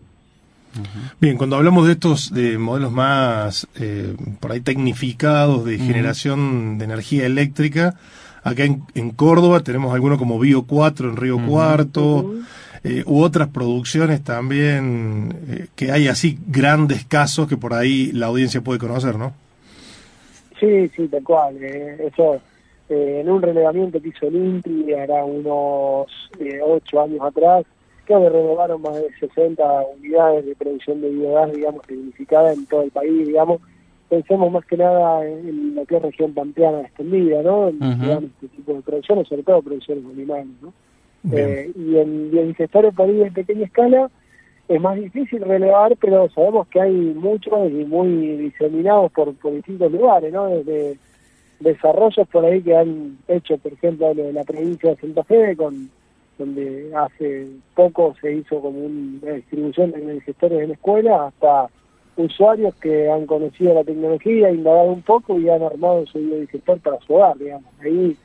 Bien, 1.20 1.38
cuando 1.38 1.56
hablamos 1.56 1.86
de 1.86 1.94
estos 1.94 2.34
de 2.34 2.58
modelos 2.58 2.92
más 2.92 3.68
eh, 3.80 4.16
por 4.40 4.52
ahí 4.52 4.62
tecnificados 4.62 5.66
de 5.66 5.78
generación 5.78 6.78
de 6.78 6.86
energía 6.86 7.26
eléctrica, 7.26 7.96
acá 8.44 8.64
en, 8.64 9.12
Córdoba 9.12 9.62
tenemos 9.62 9.94
algunos 9.94 10.18
como 10.18 10.40
Bio 10.40 10.64
4 10.64 11.10
en 11.10 11.18
Río 11.18 11.38
Cuarto, 11.46 12.34
eh, 12.84 13.04
u 13.06 13.22
otras 13.22 13.50
producciones 13.50 14.24
también 14.24 15.38
eh, 15.48 15.68
que 15.76 15.92
hay 15.92 16.08
así 16.08 16.38
grandes 16.48 17.06
casos 17.06 17.48
que 17.48 17.56
por 17.56 17.74
ahí 17.74 18.12
la 18.12 18.28
audiencia 18.28 18.62
puede 18.62 18.80
conocer, 18.80 19.18
¿no? 19.18 19.34
Sí, 20.60 20.90
sí, 20.96 21.08
tal 21.08 21.24
cual. 21.24 21.58
eso 21.64 22.42
eh, 22.90 23.22
en 23.22 23.30
un 23.30 23.42
relevamiento 23.42 24.02
que 24.02 24.10
hizo 24.10 24.28
el 24.28 24.36
INTRI 24.36 24.94
hará 24.94 25.24
unos 25.24 26.08
eh, 26.40 26.60
ocho 26.62 27.02
años 27.02 27.22
atrás, 27.22 27.66
que 28.06 28.30
renovaron 28.30 28.82
más 28.82 28.96
de 28.96 29.10
60 29.20 29.64
unidades 29.98 30.46
de 30.46 30.56
producción 30.56 31.02
de 31.02 31.10
biogás, 31.10 31.52
digamos, 31.54 31.86
significada 31.88 32.54
en 32.54 32.66
todo 32.66 32.84
el 32.84 32.92
país, 32.92 33.28
digamos. 33.28 33.62
Pensemos 34.10 34.52
más 34.52 34.66
que 34.66 34.78
nada 34.78 35.26
en, 35.28 35.76
lo 35.76 35.86
que 35.86 35.98
es 35.98 36.02
región 36.02 36.34
pampeana 36.34 36.82
extendida, 36.82 37.42
¿no? 37.42 37.70
En 37.70 37.82
este 37.82 38.48
tipo 38.56 38.74
de 38.74 38.82
producciones, 38.82 39.28
sobre 39.28 39.44
todo 39.44 39.62
producciones 39.62 40.06
animales, 40.06 40.48
¿no? 40.62 40.74
Eh, 41.32 41.72
y 41.76 41.98
en 41.98 42.32
biodigestores 42.32 42.94
por 42.94 43.08
ahí 43.08 43.22
en 43.22 43.34
pequeña 43.34 43.66
escala 43.66 44.12
es 44.68 44.82
más 44.82 44.96
difícil 44.96 45.42
relevar, 45.42 45.96
pero 45.98 46.30
sabemos 46.30 46.68
que 46.68 46.82
hay 46.82 46.92
muchos 46.92 47.72
y 47.72 47.86
muy 47.86 48.38
diseminados 48.38 49.12
por, 49.12 49.34
por 49.36 49.54
distintos 49.54 49.92
lugares, 49.92 50.32
¿no? 50.32 50.48
Desde 50.48 50.98
desarrollos 51.60 52.28
por 52.28 52.46
ahí 52.46 52.62
que 52.62 52.76
han 52.76 53.18
hecho, 53.28 53.58
por 53.58 53.74
ejemplo, 53.74 54.14
lo 54.14 54.24
de 54.24 54.34
la 54.34 54.44
provincia 54.44 54.92
de 54.92 54.98
Santa 54.98 55.24
Fe, 55.24 55.56
con 55.56 55.90
donde 56.38 56.92
hace 56.96 57.48
poco 57.76 58.16
se 58.22 58.34
hizo 58.34 58.60
como 58.62 58.80
una 58.80 59.34
distribución 59.34 59.92
de 59.92 60.22
gestores 60.22 60.62
en 60.62 60.70
la 60.70 60.74
escuela, 60.74 61.28
hasta 61.28 61.70
usuarios 62.16 62.76
que 62.76 63.10
han 63.10 63.26
conocido 63.26 63.74
la 63.74 63.84
tecnología, 63.84 64.52
indagado 64.52 64.92
un 64.92 65.02
poco 65.02 65.40
y 65.40 65.50
han 65.50 65.64
armado 65.64 66.06
su 66.06 66.20
biodigester 66.20 66.80
para 66.80 67.00
su 67.00 67.14
hogar, 67.14 67.38
digamos. 67.38 67.72
Ahí 67.82 68.16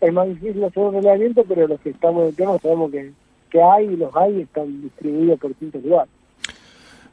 es 0.00 0.12
más 0.12 0.28
difícil 0.28 0.64
hacer 0.64 0.82
un 0.82 0.94
relevamiento, 0.94 1.44
pero 1.44 1.66
los 1.66 1.80
que 1.80 1.90
estamos 1.90 2.22
en 2.22 2.28
el 2.28 2.36
tema 2.36 2.58
sabemos 2.58 2.90
que, 2.90 3.12
que 3.50 3.62
hay 3.62 3.86
y 3.86 3.96
los 3.96 4.14
hay 4.16 4.42
están 4.42 4.82
distribuidos 4.82 5.38
por 5.38 5.50
distintos 5.50 5.82
lugares. 5.84 6.10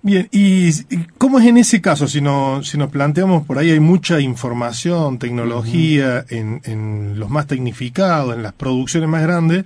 Bien, 0.01 0.27
¿y 0.31 0.69
cómo 1.17 1.39
es 1.39 1.45
en 1.45 1.57
ese 1.57 1.81
caso? 1.81 2.07
Si, 2.07 2.19
no, 2.19 2.61
si 2.61 2.77
nos 2.77 2.89
planteamos 2.89 3.45
por 3.47 3.57
ahí, 3.57 3.71
hay 3.71 3.79
mucha 3.79 4.19
información, 4.19 5.17
tecnología 5.17 6.25
en, 6.29 6.59
en 6.65 7.17
los 7.17 7.29
más 7.29 7.47
tecnificados, 7.47 8.35
en 8.35 8.43
las 8.43 8.51
producciones 8.51 9.07
más 9.07 9.23
grandes, 9.23 9.63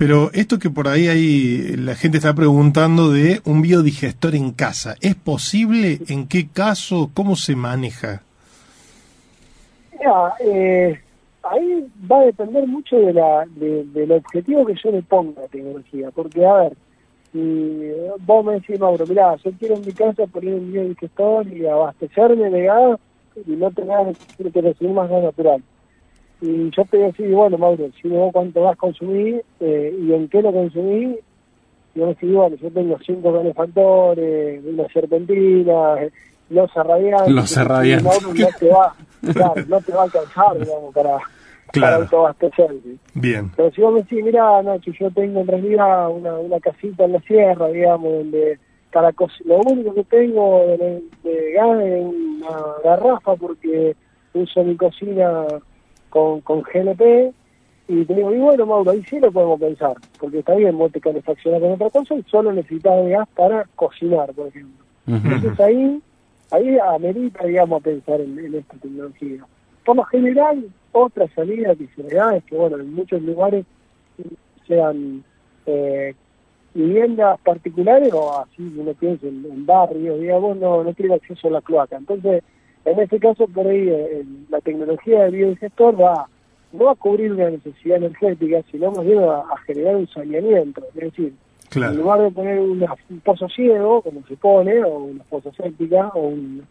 pero 0.00 0.30
esto 0.32 0.58
que 0.58 0.70
por 0.70 0.88
ahí 0.88 1.08
hay, 1.08 1.76
la 1.76 1.94
gente 1.94 2.16
está 2.16 2.32
preguntando 2.32 3.10
de 3.10 3.42
un 3.44 3.60
biodigestor 3.60 4.34
en 4.34 4.52
casa, 4.52 4.94
¿es 5.02 5.14
posible? 5.14 5.98
¿En 6.08 6.26
qué 6.26 6.48
caso? 6.48 7.10
¿Cómo 7.12 7.36
se 7.36 7.54
maneja? 7.54 8.22
eh, 10.42 10.98
ahí 11.42 11.86
va 12.10 12.20
a 12.20 12.24
depender 12.24 12.66
mucho 12.66 12.96
de 12.96 13.12
la, 13.12 13.46
del 13.54 14.12
objetivo 14.12 14.64
que 14.64 14.74
yo 14.82 14.90
le 14.90 15.02
ponga 15.02 15.38
a 15.38 15.42
la 15.42 15.48
tecnología, 15.48 16.10
porque 16.12 16.46
a 16.46 16.54
ver, 16.54 16.72
y 17.34 17.90
vos 18.20 18.42
me 18.42 18.54
decís, 18.54 18.80
Mauro, 18.80 19.06
mirá, 19.06 19.36
yo 19.44 19.52
quiero 19.58 19.74
en 19.74 19.84
mi 19.84 19.92
casa 19.92 20.26
poner 20.28 20.54
un 20.54 20.72
biodigestor 20.72 21.46
y 21.46 21.66
abastecerme 21.66 22.48
de 22.48 22.62
gas 22.62 22.98
y 23.46 23.50
no 23.50 23.70
tener 23.70 24.16
que 24.50 24.62
recibir 24.62 24.94
más 24.94 25.10
gas 25.10 25.24
natural. 25.24 25.62
Y 26.40 26.70
yo 26.70 26.84
te 26.86 26.98
decía, 26.98 27.36
bueno, 27.36 27.58
Mauro, 27.58 27.90
si 28.00 28.08
vos 28.08 28.32
cuánto 28.32 28.64
gas 28.64 28.76
consumí 28.76 29.40
eh, 29.60 29.98
y 30.00 30.12
en 30.12 30.28
qué 30.28 30.40
lo 30.40 30.52
consumí, 30.52 31.16
y 31.94 32.00
vos 32.00 32.08
decís, 32.10 32.32
bueno, 32.32 32.56
yo 32.56 32.70
tengo 32.70 32.98
cinco 33.04 33.32
calefactores, 33.32 34.64
una 34.64 34.88
serpentina, 34.88 35.96
los 36.50 36.74
radiantes. 36.74 37.34
Los 37.34 37.56
radiantes. 37.56 38.22
No, 38.22 38.48
te 38.58 38.68
va, 38.68 38.94
no 39.68 39.80
te 39.80 39.92
va 39.92 40.00
a 40.00 40.04
alcanzar, 40.04 40.58
digamos, 40.58 40.94
para 40.94 41.18
claro. 41.72 42.06
para 42.10 42.34
Bien. 43.14 43.50
Pero 43.56 43.70
si 43.72 43.80
vos 43.80 43.92
me 43.92 44.00
decís, 44.00 44.24
mira, 44.24 44.62
Nacho, 44.62 44.90
yo 44.92 45.10
tengo 45.10 45.40
en 45.40 45.46
realidad 45.46 46.10
una, 46.10 46.38
una 46.38 46.60
casita 46.60 47.04
en 47.04 47.12
la 47.12 47.20
sierra, 47.20 47.68
digamos, 47.68 48.12
donde 48.12 48.58
para 48.92 49.12
lo 49.44 49.58
único 49.58 49.94
que 49.94 50.04
tengo 50.04 50.66
de, 50.66 51.52
gas 51.54 51.80
es 51.80 52.04
una 52.04 52.56
garrafa 52.82 53.36
porque 53.36 53.94
uso 54.34 54.64
mi 54.64 54.76
cocina 54.76 55.46
con, 56.10 56.40
con 56.42 56.62
GNP 56.62 57.32
y 57.88 58.04
te 58.04 58.14
digo, 58.14 58.32
y 58.32 58.38
bueno, 58.38 58.66
Mauro, 58.66 58.92
ahí 58.92 59.02
sí 59.02 59.18
lo 59.18 59.32
podemos 59.32 59.58
pensar, 59.58 59.94
porque 60.20 60.38
está 60.38 60.54
bien, 60.54 60.78
vos 60.78 60.92
te 60.92 61.00
calefaccionas 61.00 61.60
con 61.60 61.72
otra 61.72 61.90
cosa 61.90 62.14
y 62.14 62.22
solo 62.22 62.52
necesitas 62.52 63.04
de 63.04 63.10
gas 63.10 63.28
para 63.34 63.64
cocinar, 63.74 64.32
por 64.32 64.46
ejemplo. 64.46 64.84
Entonces 65.08 65.58
ahí, 65.58 66.00
ahí 66.52 66.78
amerita, 66.78 67.44
digamos, 67.44 67.80
a 67.80 67.84
pensar 67.84 68.20
en, 68.20 68.38
en 68.38 68.54
esta 68.54 68.76
tecnología. 68.76 69.44
Por 69.84 69.96
lo 69.96 70.04
general, 70.04 70.68
otra 70.92 71.26
salida 71.34 71.74
que 71.74 71.88
se 71.88 72.02
le 72.04 72.14
da 72.14 72.36
es 72.36 72.44
que, 72.44 72.54
bueno, 72.54 72.76
en 72.76 72.94
muchos 72.94 73.20
lugares 73.22 73.64
sean 74.68 75.24
eh, 75.66 76.14
viviendas 76.74 77.40
particulares 77.40 78.12
o 78.12 78.40
así 78.40 78.72
uno 78.76 78.92
piensa 78.94 79.26
en, 79.26 79.66
barrios, 79.66 80.20
digamos, 80.20 80.56
no, 80.58 80.84
no 80.84 80.94
tiene 80.94 81.14
acceso 81.14 81.48
a 81.48 81.52
la 81.52 81.60
cloaca. 81.60 81.96
Entonces, 81.96 82.44
en 82.84 82.98
este 82.98 83.18
caso, 83.18 83.46
por 83.46 83.66
ahí 83.66 83.88
eh, 83.88 84.24
la 84.48 84.60
tecnología 84.60 85.24
del 85.24 85.32
biodigestor 85.32 86.00
va 86.00 86.26
no 86.72 86.88
a 86.88 86.94
cubrir 86.94 87.32
una 87.32 87.50
necesidad 87.50 87.96
energética, 87.98 88.62
sino 88.70 88.92
más 88.92 89.04
bien 89.04 89.18
a, 89.24 89.44
generar 89.66 89.96
un 89.96 90.08
saneamiento. 90.08 90.82
Es 90.94 90.94
decir, 90.94 91.34
en 91.74 91.96
lugar 91.96 92.20
de 92.20 92.30
poner 92.30 92.60
un 92.60 92.86
pozo 93.24 93.48
ciego, 93.48 94.02
como 94.02 94.24
se 94.26 94.36
pone, 94.36 94.82
o 94.84 94.98
una 94.98 95.24
fosa 95.24 95.50
séptica, 95.52 96.08
o 96.14 96.28
un 96.28 96.64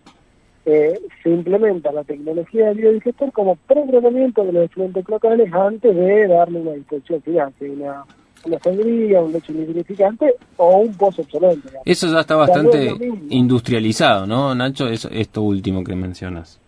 eh, 0.66 0.99
se 1.24 1.30
implementa 1.30 1.91
la 1.91 2.03
tecnología 2.03 2.68
del 2.68 2.78
biodigestor 2.78 3.32
como 3.32 3.55
pre-tratamiento 3.55 4.43
de 4.43 4.51
los 4.51 4.66
efluentes 4.66 5.07
locales 5.07 5.51
antes 5.53 5.95
de 5.95 6.28
darle 6.28 6.60
una 6.60 6.72
disfunción 6.74 7.22
final, 7.22 7.53
una, 7.62 8.03
una 8.46 8.60
sangría, 8.60 9.22
un 9.22 9.32
leche 9.32 9.54
nitrificante 9.54 10.34
o 10.58 10.80
un 10.80 10.94
pozo 10.96 11.22
excelente. 11.22 11.70
Eso 11.86 12.08
ya 12.08 12.22
está 12.22 12.36
bastante 12.36 12.96
industrializado, 13.30 14.26
¿no, 14.26 14.56
Nacho? 14.56 14.88
Eso, 14.88 15.10
esto 15.12 15.42
último 15.42 15.84
que 15.84 15.96
mencionas. 15.96 16.60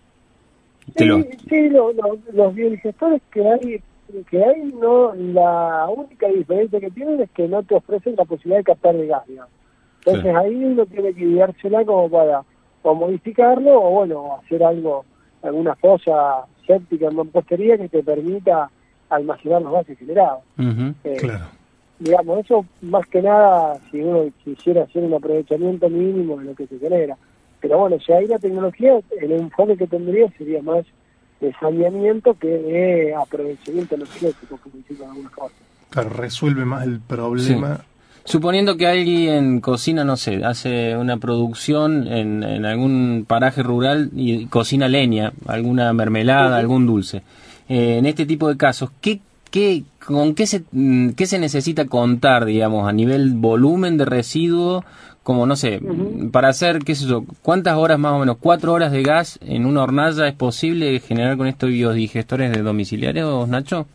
Sí, 0.98 1.06
sí 1.50 1.70
los 1.70 2.56
biodigestores 2.56 3.22
que 3.32 3.48
hay 3.48 3.82
que 4.30 4.44
hay 4.44 4.64
no 4.74 5.14
la 5.16 5.88
única 5.88 6.28
diferencia 6.28 6.80
que 6.80 6.92
tienen 6.92 7.22
es 7.22 7.30
que 7.32 7.48
no 7.48 7.64
te 7.64 7.76
ofrecen 7.76 8.16
la 8.18 8.26
posibilidad 8.26 8.60
de 8.60 8.64
captar 8.66 8.96
de 8.96 9.08
gas, 9.08 9.24
Entonces 10.06 10.36
ahí 10.36 10.66
uno 10.66 10.86
tiene 10.86 11.14
que 11.14 11.22
ideársela 11.22 11.86
como 11.86 12.10
para 12.10 12.44
o 12.84 12.96
modificarlo 12.96 13.82
o 13.82 13.92
bueno, 13.92 14.40
hacer 14.44 14.64
algo, 14.64 15.06
alguna 15.44 15.76
fosa 15.76 16.46
séptica 16.66 17.08
en 17.08 17.16
mampostería 17.16 17.78
que 17.78 17.90
te 17.90 18.04
permita 18.04 18.70
almacenar 19.10 19.62
los 19.62 19.74
gases 19.74 20.00
generados. 20.00 20.42
Eh, 21.04 21.18
claro. 21.20 21.46
Digamos, 22.02 22.40
eso 22.40 22.66
más 22.82 23.06
que 23.06 23.22
nada 23.22 23.80
si 23.92 24.02
uno 24.02 24.26
quisiera 24.44 24.84
hacer 24.84 25.04
un 25.04 25.14
aprovechamiento 25.14 25.88
mínimo 25.88 26.40
de 26.40 26.46
lo 26.46 26.56
que 26.56 26.66
se 26.66 26.80
genera. 26.80 27.16
Pero 27.60 27.78
bueno, 27.78 27.98
si 28.04 28.12
hay 28.12 28.26
la 28.26 28.40
tecnología, 28.40 29.00
el 29.22 29.32
enfoque 29.34 29.78
que 29.78 29.86
tendría 29.86 30.28
sería 30.36 30.64
más 30.64 30.84
de 31.40 31.54
saneamiento 31.60 32.34
que 32.34 32.48
de 32.48 33.14
aprovechamiento 33.14 33.94
energético, 33.94 34.58
como 34.58 34.76
dicen 34.78 35.08
algunas 35.08 35.32
cosas. 35.32 35.58
Claro, 35.92 36.10
resuelve 36.10 36.66
más 36.66 36.86
el 36.86 37.00
problema. 37.02 37.82
Suponiendo 38.24 38.78
que 38.78 38.88
alguien 38.88 39.62
cocina, 39.62 40.04
no 40.04 40.18
sé, 40.18 40.44
hace 40.44 40.98
una 40.98 41.18
producción 41.18 42.08
en, 42.08 42.42
en 42.42 42.66
algún 42.66 43.26
paraje 43.28 43.62
rural 43.62 44.10
y 44.16 44.48
cocina 44.48 44.88
leña, 44.88 45.34
alguna 45.46 45.94
mermelada, 45.94 46.58
algún 46.58 46.88
dulce. 46.88 47.22
Eh, 47.70 47.98
en 48.00 48.08
este 48.08 48.26
tipo 48.26 48.48
de 48.48 48.58
casos, 48.58 48.90
¿qué, 49.02 49.22
qué, 49.52 49.84
¿con 50.06 50.34
qué 50.34 50.48
se, 50.48 50.64
mm, 50.72 51.10
qué 51.12 51.28
se 51.28 51.38
necesita 51.38 51.86
contar, 51.86 52.46
digamos, 52.46 52.88
a 52.88 52.94
nivel 52.94 53.34
volumen 53.36 53.98
de 53.98 54.06
residuo? 54.06 54.84
Como, 55.24 55.46
no 55.46 55.56
sé, 55.56 55.80
para 56.32 56.50
hacer, 56.50 56.80
qué 56.80 56.96
sé 56.96 57.06
yo, 57.06 57.24
¿cuántas 57.44 57.78
horas 57.78 58.00
más 58.00 58.14
o 58.14 58.20
menos? 58.20 58.38
¿Cuatro 58.40 58.74
horas 58.74 58.92
de 58.92 59.04
gas 59.04 59.38
en 59.44 59.68
una 59.68 59.84
hornalla 59.84 60.28
es 60.28 60.34
posible 60.34 61.00
generar 61.00 61.38
con 61.38 61.46
estos 61.46 61.70
biodigestores 61.70 62.52
de 62.52 62.64
domiciliarios, 62.64 63.48
Nacho? 63.48 63.86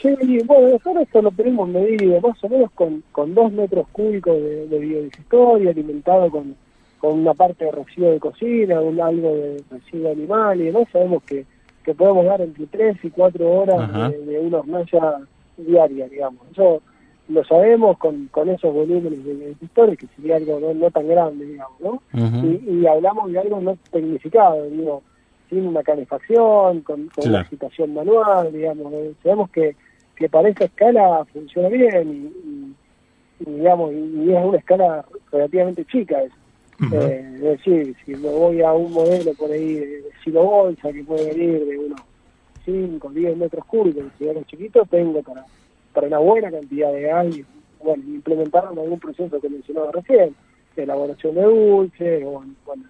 Sí, 0.00 0.08
bueno, 0.46 0.70
nosotros 0.70 1.02
esto 1.02 1.20
lo 1.20 1.30
tenemos 1.30 1.68
medido 1.68 2.20
más 2.22 2.42
o 2.42 2.48
menos 2.48 2.70
con, 2.72 3.04
con 3.12 3.34
dos 3.34 3.52
metros 3.52 3.86
cúbicos 3.92 4.34
de, 4.34 4.66
de 4.66 4.78
biodigestor 4.78 5.62
y 5.62 5.68
alimentado 5.68 6.30
con, 6.30 6.56
con 6.98 7.18
una 7.18 7.34
parte 7.34 7.66
de 7.66 7.72
residuo 7.72 8.10
de 8.10 8.18
cocina, 8.18 8.80
un, 8.80 9.00
algo 9.00 9.34
de 9.34 9.62
residuo 9.70 10.10
animal 10.10 10.60
y 10.60 10.64
demás. 10.64 10.88
Sabemos 10.90 11.22
que, 11.24 11.44
que 11.84 11.94
podemos 11.94 12.24
dar 12.26 12.40
entre 12.40 12.66
tres 12.66 12.96
y 13.02 13.10
cuatro 13.10 13.50
horas 13.50 13.92
de, 13.92 14.38
una 14.38 14.58
hornalla 14.58 15.18
diaria, 15.56 16.08
digamos. 16.08 16.40
Eso 16.50 16.82
lo 17.28 17.44
sabemos 17.44 17.98
con, 17.98 18.28
con 18.28 18.48
esos 18.48 18.72
volúmenes 18.72 19.24
de 19.24 19.34
biodigestor, 19.34 19.96
que 19.96 20.06
sería 20.16 20.36
algo 20.36 20.60
no, 20.74 20.90
tan 20.90 21.08
grande, 21.08 21.46
digamos, 21.46 21.80
¿no? 21.80 22.02
y, 22.12 22.86
hablamos 22.86 23.32
de 23.32 23.38
algo 23.38 23.60
no 23.60 23.76
tecnificado, 23.90 24.64
digo, 24.68 25.02
sin 25.48 25.66
una 25.66 25.82
calefacción, 25.82 26.80
con, 26.80 27.10
una 27.16 27.48
situación 27.48 27.94
manual, 27.94 28.52
digamos. 28.52 28.92
Sabemos 29.22 29.50
que 29.50 29.76
que 30.22 30.28
para 30.28 30.48
esa 30.48 30.64
escala 30.64 31.24
funciona 31.32 31.68
bien 31.68 32.32
y, 33.40 33.50
digamos 33.50 33.92
y, 33.92 34.32
es 34.32 34.44
una 34.44 34.58
escala 34.58 35.04
relativamente 35.30 35.84
chica 35.86 36.22
eso. 36.22 36.36
Eh, 36.90 37.30
es 37.34 37.40
decir, 37.40 37.96
si 38.04 38.14
me 38.16 38.28
voy 38.28 38.60
a 38.62 38.72
un 38.72 38.92
modelo 38.92 39.32
por 39.34 39.50
ahí 39.50 39.74
de 39.74 40.04
silo 40.24 40.42
bolsa 40.42 40.92
que 40.92 41.04
puede 41.04 41.32
venir 41.32 41.64
de 41.64 41.78
unos 41.78 42.00
5, 42.64 43.10
10 43.10 43.36
metros 43.36 43.64
cúbicos, 43.66 44.04
si 44.18 44.26
es 44.26 44.46
chiquito, 44.46 44.84
tengo 44.90 45.22
para, 45.22 45.44
para 45.92 46.06
una 46.08 46.18
buena 46.18 46.50
cantidad 46.50 46.92
de 46.92 47.02
gas 47.02 47.26
bueno, 47.82 48.02
implementar 48.06 48.66
algún 48.66 48.98
proceso 48.98 49.40
que 49.40 49.48
mencionaba 49.48 49.90
recién, 49.92 50.34
de 50.76 50.82
elaboración 50.82 51.34
de 51.34 51.42
dulce 51.42 52.24
o 52.24 52.42
bueno, 52.64 52.84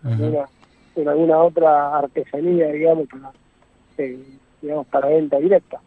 en, 0.95 1.09
alguna, 1.09 1.39
otra 1.39 1.99
artesanía, 1.99 2.69
digamos, 2.69 3.09
para, 3.09 3.33
eh, 3.99 4.23
digamos, 4.61 4.87
para 4.87 5.09
venta 5.09 5.39
directa. 5.39 5.81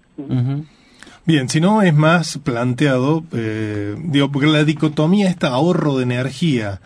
Bien, 1.25 1.49
si 1.49 1.59
no 1.59 1.81
es 1.81 1.93
más 1.93 2.37
planteado, 2.39 3.23
eh, 3.33 3.95
digo, 3.97 4.31
porque 4.31 4.47
la 4.47 4.63
dicotomía 4.63 5.29
esta 5.29 5.49
ahorro 5.49 5.97
de 5.97 6.03
energía 6.03 6.79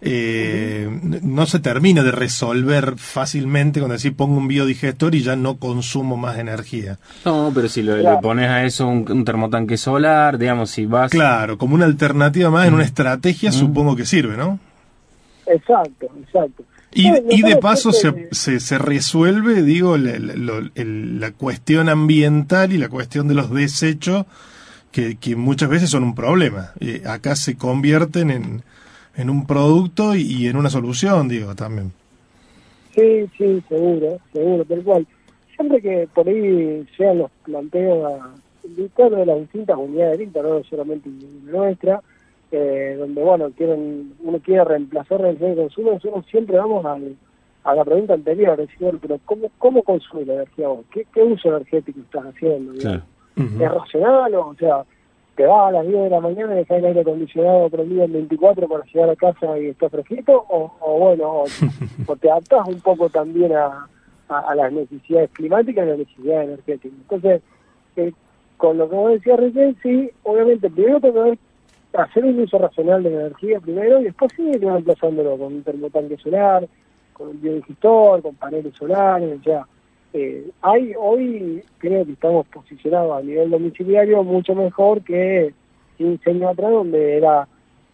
eh, 0.00 0.88
no 1.22 1.46
se 1.46 1.58
termina 1.58 2.04
de 2.04 2.12
resolver 2.12 2.94
fácilmente 2.98 3.80
cuando 3.80 3.94
decir 3.94 4.14
pongo 4.14 4.36
un 4.36 4.46
biodigestor 4.46 5.14
y 5.16 5.22
ya 5.22 5.34
no 5.34 5.56
consumo 5.56 6.16
más 6.16 6.38
energía. 6.38 6.98
No, 7.24 7.50
pero 7.52 7.68
si 7.68 7.82
le 7.82 8.04
pones 8.22 8.48
a 8.48 8.64
eso 8.64 8.86
un, 8.86 9.24
termotanque 9.24 9.76
solar, 9.76 10.38
digamos, 10.38 10.70
si 10.70 10.86
vas... 10.86 11.10
Claro, 11.10 11.58
como 11.58 11.74
una 11.74 11.84
alternativa 11.84 12.50
más 12.50 12.68
en 12.68 12.74
una 12.74 12.84
estrategia 12.84 13.50
supongo 13.50 13.96
que 13.96 14.06
sirve, 14.06 14.36
¿no? 14.36 14.60
Exacto, 15.46 16.06
exacto. 16.20 16.64
Y, 16.92 17.42
de 17.42 17.56
paso 17.56 17.92
se, 17.92 18.30
se, 18.32 18.78
resuelve, 18.78 19.62
digo, 19.62 19.96
la, 19.98 21.30
cuestión 21.32 21.88
ambiental 21.88 22.72
y 22.72 22.78
la 22.78 22.88
cuestión 22.88 23.28
de 23.28 23.34
los 23.34 23.52
desechos, 23.52 24.26
que, 24.90 25.16
que 25.16 25.36
muchas 25.36 25.68
veces 25.68 25.90
son 25.90 26.02
un 26.02 26.14
problema. 26.14 26.72
Eh, 26.80 27.02
acá 27.06 27.36
se 27.36 27.56
convierten 27.56 28.30
en, 28.30 28.62
en 29.18 29.28
un 29.28 29.46
producto 29.46 30.14
y, 30.14 30.46
en 30.46 30.56
una 30.56 30.70
solución, 30.70 31.28
digo, 31.28 31.54
también. 31.54 31.92
Sí, 32.94 33.26
sí, 33.36 33.62
seguro, 33.68 34.18
seguro, 34.32 34.64
tal 34.64 34.82
cual. 34.82 35.06
Siempre 35.54 35.82
que 35.82 36.08
por 36.14 36.28
ahí 36.28 36.86
sean 36.96 37.18
los 37.18 37.30
planteos 37.44 38.22
de 38.62 39.26
las 39.26 39.40
distintas 39.40 39.76
unidades 39.76 40.32
de 40.32 40.42
no 40.42 40.62
solamente 40.64 41.10
nuestra, 41.44 42.00
eh, 42.50 42.96
donde 42.98 43.22
bueno 43.22 43.50
quieren 43.50 44.14
uno 44.20 44.38
quiere 44.38 44.64
reemplazar 44.64 45.20
la 45.20 45.28
energía 45.28 45.48
de 45.50 45.56
consumo 45.56 45.92
nosotros 45.92 46.24
siempre 46.30 46.56
vamos 46.56 46.82
a 46.84 47.74
la 47.74 47.84
pregunta 47.84 48.14
anterior 48.14 48.56
decir 48.56 48.98
pero 49.02 49.20
cómo 49.26 49.50
cómo 49.58 49.82
consume 49.82 50.24
la 50.24 50.32
energía 50.32 50.68
vos 50.68 50.86
qué, 50.90 51.06
qué 51.12 51.22
uso 51.22 51.48
energético 51.48 52.00
estás 52.00 52.24
haciendo 52.24 52.72
es 52.72 53.70
racional 53.70 54.34
o, 54.34 54.54
sea 54.58 54.82
te 55.38 55.46
vas 55.46 55.68
a 55.68 55.70
las 55.70 55.86
10 55.86 56.02
de 56.02 56.10
la 56.10 56.20
mañana 56.20 56.52
y 56.52 56.56
dejas 56.56 56.78
el 56.78 56.86
aire 56.86 57.00
acondicionado 57.02 57.70
prendido 57.70 58.02
en 58.02 58.12
24 58.12 58.66
para 58.66 58.84
llegar 58.84 59.10
a 59.10 59.14
casa 59.14 59.56
y 59.56 59.68
está 59.68 59.88
fresquito 59.88 60.44
o, 60.48 60.72
o 60.80 60.98
bueno 60.98 61.44
o, 62.08 62.16
te 62.20 62.28
adaptas 62.28 62.66
un 62.66 62.80
poco 62.80 63.08
también 63.08 63.52
a, 63.52 63.86
a, 64.28 64.54
las 64.56 64.72
necesidades 64.72 65.30
climáticas 65.30 65.86
y 65.86 65.90
las 65.90 65.98
necesidades 65.98 66.48
energéticas 66.48 66.98
entonces 67.02 67.42
eh, 67.94 68.12
con 68.56 68.78
lo 68.78 68.90
que 68.90 68.96
vos 68.96 69.12
decías 69.12 69.38
recién 69.38 69.76
sí 69.80 70.10
obviamente 70.24 70.68
primero 70.70 71.00
tengo 71.00 71.22
que 71.22 71.38
hacer 71.92 72.24
un 72.24 72.40
uso 72.40 72.58
racional 72.58 73.04
de 73.04 73.10
la 73.10 73.20
energía 73.20 73.60
primero 73.60 74.00
y 74.00 74.04
después 74.06 74.32
sí 74.34 74.42
ir 74.42 74.60
reemplazándolo 74.60 75.38
con 75.38 75.54
un 75.54 75.62
termotanque 75.62 76.16
solar, 76.16 76.66
con 77.12 77.28
un 77.28 77.40
biodigestor, 77.40 78.22
con 78.22 78.34
paneles 78.34 78.74
solares, 78.74 79.40
ya. 79.42 79.64
Eh, 80.14 80.50
hay 80.62 80.94
hoy 80.98 81.62
creo 81.78 82.06
que 82.06 82.12
estamos 82.12 82.46
posicionados 82.48 83.18
a 83.18 83.22
nivel 83.22 83.50
domiciliario 83.50 84.22
mucho 84.22 84.54
mejor 84.54 85.02
que 85.02 85.52
15 85.98 86.30
años 86.30 86.52
atrás 86.52 86.70
donde 86.70 87.16
era 87.18 87.46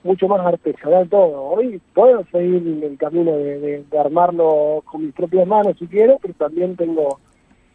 mucho 0.05 0.29
más 0.29 0.47
artesanal 0.47 1.09
todo. 1.09 1.43
Hoy 1.43 1.81
puedo 1.93 2.25
seguir 2.31 2.63
el 2.85 2.97
camino 2.99 3.33
de, 3.33 3.85
armarlo 3.99 4.83
con 4.85 5.07
mis 5.07 5.15
propias 5.15 5.47
manos 5.47 5.77
si 5.79 5.87
quiero, 5.87 6.19
pero 6.21 6.35
también 6.35 6.77
tengo, 6.77 7.19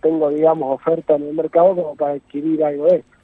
tengo 0.01 0.29
digamos, 0.29 0.75
oferta 0.75 1.15
en 1.15 1.23
el 1.23 1.33
mercado 1.33 1.75
como 1.75 1.95
para 1.95 2.13
adquirir 2.13 2.63
algo 2.63 2.85
de 2.85 2.97
esto. 2.97 3.18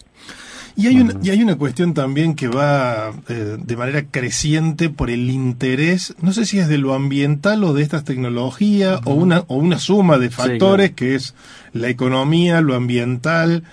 Y 0.78 0.88
hay, 0.88 1.00
una, 1.00 1.14
y 1.24 1.30
hay 1.30 1.42
una 1.42 1.56
cuestión 1.56 1.94
también 1.94 2.36
que 2.36 2.50
va 2.50 3.14
eh, 3.30 3.58
de 3.58 3.78
manera 3.78 4.06
creciente 4.12 4.90
por 4.90 5.10
el 5.10 5.30
interés, 5.30 6.16
no 6.22 6.34
sé 6.34 6.46
si 6.46 6.60
es 6.60 6.68
de 6.68 6.78
lo 6.78 6.94
ambiental 6.94 7.64
o 7.64 7.74
de 7.74 7.82
estas 7.82 8.04
tecnologías, 8.04 9.00
o, 9.06 9.14
una, 9.14 9.46
o 9.48 9.56
una 9.56 9.80
suma 9.80 10.18
de 10.18 10.30
factores 10.30 10.92
que 10.92 11.16
es 11.16 11.34
la 11.72 11.88
economía, 11.88 12.60
lo 12.60 12.76
ambiental, 12.76 13.64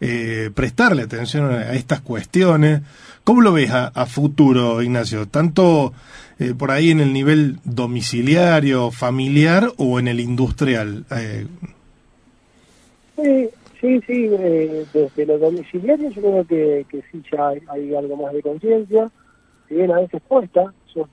eh, 0.00 0.50
prestarle 0.52 1.02
atención 1.02 1.52
a, 1.52 1.74
estas 1.74 2.00
cuestiones. 2.00 2.82
¿Cómo 3.22 3.40
lo 3.40 3.52
ves 3.52 3.70
a, 3.70 4.06
futuro, 4.06 4.82
Ignacio? 4.82 5.28
¿Tanto 5.28 5.92
eh, 6.40 6.54
por 6.58 6.72
ahí 6.72 6.90
en 6.90 6.98
el 6.98 7.12
nivel 7.12 7.60
domiciliario, 7.64 8.90
familiar 8.90 9.70
o 9.76 10.00
en 10.00 10.08
el 10.08 10.18
industrial? 10.18 11.04
Sí, 13.16 13.48
Sí, 13.80 14.00
sí, 14.06 14.28
eh, 14.32 14.84
desde 14.92 15.26
los 15.26 15.40
domiciliarios 15.40 16.14
yo 16.14 16.22
creo 16.22 16.44
que, 16.46 16.86
que 16.88 17.02
sí 17.10 17.22
ya 17.30 17.48
hay, 17.48 17.94
algo 17.94 18.16
más 18.16 18.32
de 18.32 18.42
conciencia, 18.42 19.08
si 19.68 19.76
bien 19.76 19.92
a 19.92 20.00
veces 20.00 20.20
cuesta, 20.26 20.72
yo 20.94 21.08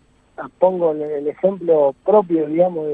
pongo 0.58 0.92
el, 0.92 1.28
ejemplo 1.28 1.94
propio, 2.04 2.48
digamos, 2.48 2.88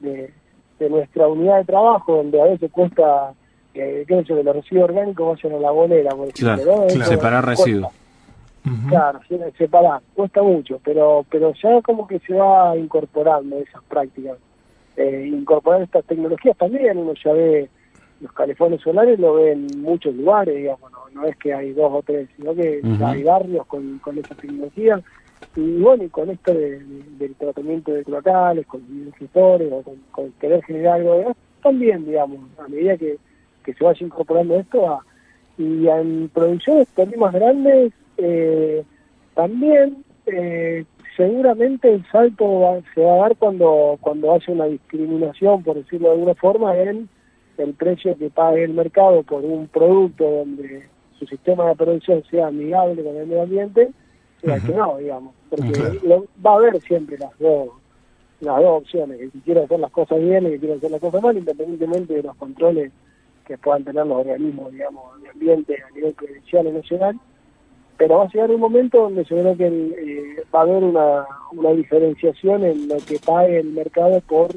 de, 0.00 0.32
de, 0.78 0.90
nuestra 0.90 1.28
unidad 1.28 1.58
de 1.58 1.64
trabajo, 1.64 2.16
donde 2.16 2.40
a 2.40 2.46
veces 2.46 2.70
cuesta 2.72 3.32
que, 3.72 4.04
que 4.08 4.42
los 4.42 4.56
residuos 4.56 4.90
orgánicos 4.90 5.40
vayan 5.40 5.58
a 5.58 5.62
la 5.62 5.70
bolera, 5.70 6.10
por 6.10 6.28
ejemplo, 6.28 6.64
claro, 6.64 7.04
separar 7.04 7.46
residuos. 7.46 7.92
Claro, 8.88 9.20
separar, 9.56 10.02
cuesta 10.14 10.42
mucho, 10.42 10.80
pero 10.84 11.24
pero 11.30 11.52
ya 11.62 11.80
como 11.82 12.08
que 12.08 12.18
se 12.18 12.34
va 12.34 12.76
incorporando 12.76 13.58
esas 13.58 13.82
prácticas. 13.84 14.38
Eh, 14.96 15.30
incorporar 15.32 15.82
estas 15.82 16.04
tecnologías 16.06 16.56
también, 16.56 16.98
uno 16.98 17.12
ya 17.22 17.32
ve 17.32 17.68
los 18.20 18.32
calefones 18.32 18.80
solares 18.80 19.18
lo 19.18 19.34
ven 19.34 19.66
en 19.70 19.82
muchos 19.82 20.14
lugares, 20.14 20.56
digamos, 20.56 20.90
no, 21.12 21.24
es 21.26 21.36
que 21.36 21.52
hay 21.52 21.72
dos 21.72 21.92
o 21.92 22.02
tres, 22.02 22.28
sino 22.36 22.54
que 22.54 22.80
hay 23.04 23.22
barrios 23.22 23.66
con, 23.66 23.98
con 23.98 24.18
esa 24.18 24.34
tecnología. 24.34 25.02
Y 25.54 25.80
bueno, 25.80 26.04
y 26.04 26.08
con 26.08 26.30
esto 26.30 26.52
del 26.52 27.34
tratamiento 27.38 27.92
de 27.92 28.04
cloacales, 28.04 28.66
con 28.66 28.82
gestores 29.18 29.70
o 29.72 29.82
con, 30.10 30.32
querer 30.32 30.62
generar 30.64 30.94
algo 30.94 31.14
de 31.14 31.24
gas, 31.24 31.36
también, 31.62 32.06
digamos, 32.06 32.38
a 32.58 32.68
medida 32.68 32.96
que, 32.96 33.18
que 33.64 33.74
se 33.74 33.84
vaya 33.84 34.04
incorporando 34.04 34.56
esto, 34.56 34.88
a, 34.88 35.04
y 35.58 35.88
en 35.88 36.30
producciones 36.32 36.88
también 36.88 37.20
más 37.20 37.32
grandes, 37.32 37.92
eh, 38.18 38.84
también 39.34 40.04
eh, 40.26 40.84
seguramente 41.16 41.92
el 41.92 42.04
salto 42.10 42.82
se 42.94 43.00
va 43.02 43.14
a 43.14 43.18
dar 43.18 43.36
cuando, 43.36 43.96
cuando 44.00 44.32
haya 44.32 44.52
una 44.52 44.66
discriminación, 44.66 45.62
por 45.62 45.76
decirlo 45.76 46.08
de 46.08 46.14
alguna 46.14 46.34
forma, 46.34 46.76
en 46.76 47.08
el 47.58 47.74
precio 47.74 48.16
que 48.16 48.30
pague 48.30 48.64
el 48.64 48.74
mercado 48.74 49.22
por 49.22 49.44
un 49.44 49.68
producto 49.68 50.24
donde 50.24 50.86
su 51.18 51.26
sistema 51.26 51.68
de 51.68 51.76
producción 51.76 52.22
sea 52.30 52.48
amigable 52.48 53.02
con 53.02 53.16
el 53.16 53.26
medio 53.26 53.42
ambiente, 53.42 53.90
sea 54.40 54.60
que 54.60 54.72
no, 54.72 54.98
digamos. 54.98 55.34
Porque 55.48 55.72
va 56.44 56.52
a 56.52 56.54
haber 56.56 56.80
siempre 56.82 57.16
las 57.18 57.36
dos 57.38 57.70
las 58.40 58.56
dos 58.56 58.82
opciones, 58.82 59.18
que 59.18 59.30
si 59.44 59.58
hacer 59.58 59.80
las 59.80 59.90
cosas 59.90 60.20
bien 60.20 60.46
y 60.46 60.50
que 60.50 60.58
quiere 60.58 60.74
hacer 60.74 60.90
las 60.90 61.00
cosas 61.00 61.22
mal, 61.22 61.36
independientemente 61.36 62.14
de 62.14 62.22
los 62.22 62.36
controles 62.36 62.92
que 63.46 63.56
puedan 63.56 63.84
tener 63.84 64.06
los 64.06 64.18
organismos, 64.18 64.72
digamos, 64.72 65.22
de 65.22 65.30
ambiente 65.30 65.76
a 65.82 65.90
nivel 65.94 66.12
provincial 66.14 66.66
o 66.66 66.72
nacional. 66.72 67.18
Pero 67.96 68.18
va 68.18 68.24
a 68.24 68.28
llegar 68.28 68.50
un 68.50 68.60
momento 68.60 69.02
donde 69.02 69.24
yo 69.24 69.36
creo 69.36 69.56
que 69.56 69.66
eh, 69.66 70.44
va 70.54 70.60
a 70.60 70.62
haber 70.62 70.84
una, 70.84 71.24
una 71.52 71.70
diferenciación 71.70 72.64
en 72.64 72.88
lo 72.88 72.96
que 72.96 73.18
pague 73.24 73.60
el 73.60 73.70
mercado 73.70 74.20
por 74.20 74.50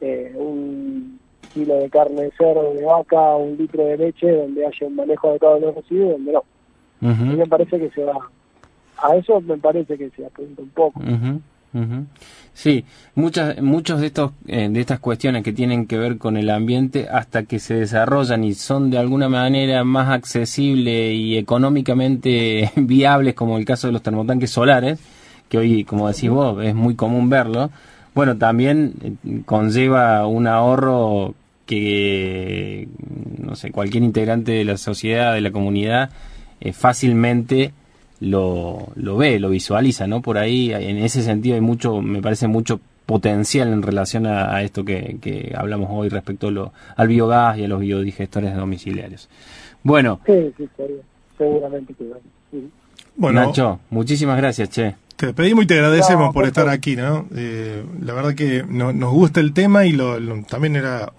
eh, 0.00 0.32
un 0.36 1.17
kilo 1.58 1.74
de 1.74 1.90
carne 1.90 2.22
de 2.22 2.30
cerdo, 2.32 2.72
de 2.74 2.84
vaca, 2.84 3.36
un 3.36 3.56
litro 3.56 3.84
de 3.84 3.96
leche, 3.96 4.30
donde 4.30 4.64
haya 4.64 4.86
un 4.86 4.96
manejo 4.96 5.30
adecuado 5.30 5.56
de 5.56 5.60
los 5.62 5.74
residuos, 5.74 6.12
donde 6.12 6.32
no. 6.32 6.42
A 7.00 7.14
mí 7.14 7.36
me 7.36 7.46
parece 7.46 7.78
que 7.78 7.90
se 7.90 8.04
va, 8.04 8.18
a 8.98 9.16
eso 9.16 9.40
me 9.40 9.56
parece 9.56 9.96
que 9.96 10.10
se 10.10 10.26
apunta 10.26 10.62
un 10.62 10.70
poco. 10.70 11.00
Sí, 12.54 12.84
muchas, 13.14 13.60
muchos 13.62 14.00
de 14.00 14.06
estos, 14.08 14.32
eh, 14.46 14.68
de 14.68 14.80
estas 14.80 14.98
cuestiones 14.98 15.44
que 15.44 15.52
tienen 15.52 15.86
que 15.86 15.98
ver 15.98 16.18
con 16.18 16.36
el 16.36 16.50
ambiente, 16.50 17.08
hasta 17.08 17.44
que 17.44 17.60
se 17.60 17.74
desarrollan 17.74 18.42
y 18.42 18.54
son 18.54 18.90
de 18.90 18.98
alguna 18.98 19.28
manera 19.28 19.84
más 19.84 20.08
accesibles 20.08 21.14
y 21.14 21.36
económicamente 21.36 22.72
viables, 22.76 23.34
como 23.34 23.58
el 23.58 23.64
caso 23.64 23.86
de 23.86 23.92
los 23.92 24.02
termotanques 24.02 24.50
solares, 24.50 24.98
que 25.48 25.58
hoy, 25.58 25.84
como 25.84 26.08
decís 26.08 26.30
vos, 26.30 26.62
es 26.64 26.74
muy 26.74 26.96
común 26.96 27.30
verlo. 27.30 27.70
Bueno, 28.14 28.36
también 28.36 28.94
eh, 29.02 29.42
conlleva 29.44 30.26
un 30.26 30.48
ahorro 30.48 31.34
que, 31.68 32.88
no 33.36 33.54
sé, 33.54 33.70
cualquier 33.70 34.02
integrante 34.02 34.52
de 34.52 34.64
la 34.64 34.78
sociedad, 34.78 35.34
de 35.34 35.42
la 35.42 35.50
comunidad, 35.50 36.08
eh, 36.62 36.72
fácilmente 36.72 37.72
lo, 38.20 38.88
lo 38.96 39.18
ve, 39.18 39.38
lo 39.38 39.50
visualiza, 39.50 40.06
¿no? 40.06 40.22
Por 40.22 40.38
ahí, 40.38 40.72
en 40.72 40.96
ese 40.96 41.22
sentido, 41.22 41.56
hay 41.56 41.60
mucho, 41.60 42.00
me 42.00 42.22
parece 42.22 42.48
mucho 42.48 42.80
potencial 43.04 43.68
en 43.68 43.82
relación 43.82 44.26
a, 44.26 44.62
esto 44.62 44.82
que, 44.82 45.18
que, 45.20 45.52
hablamos 45.54 45.90
hoy 45.92 46.08
respecto 46.08 46.50
lo, 46.50 46.72
al 46.96 47.08
biogás 47.08 47.58
y 47.58 47.64
a 47.64 47.68
los 47.68 47.80
biodigestores 47.80 48.56
domiciliarios. 48.56 49.28
Bueno. 49.82 50.20
Sí, 50.24 50.54
sí, 50.56 50.68
seguramente 51.36 51.92
que 51.92 52.04
Bueno, 53.14 53.44
Nacho, 53.44 53.80
muchísimas 53.90 54.38
gracias, 54.38 54.70
Che. 54.70 54.94
Te 55.16 55.34
pedimos 55.34 55.64
y 55.64 55.66
te 55.66 55.74
agradecemos 55.74 56.32
por 56.32 56.46
estar 56.46 56.68
aquí, 56.70 56.96
¿no? 56.96 57.26
Eh, 57.36 57.84
la 58.00 58.14
verdad 58.14 58.34
que 58.34 58.64
nos 58.64 59.12
gusta 59.12 59.40
el 59.40 59.52
tema 59.52 59.84
y 59.84 59.92
lo, 59.92 60.16
también 60.44 60.76
era 60.76 61.12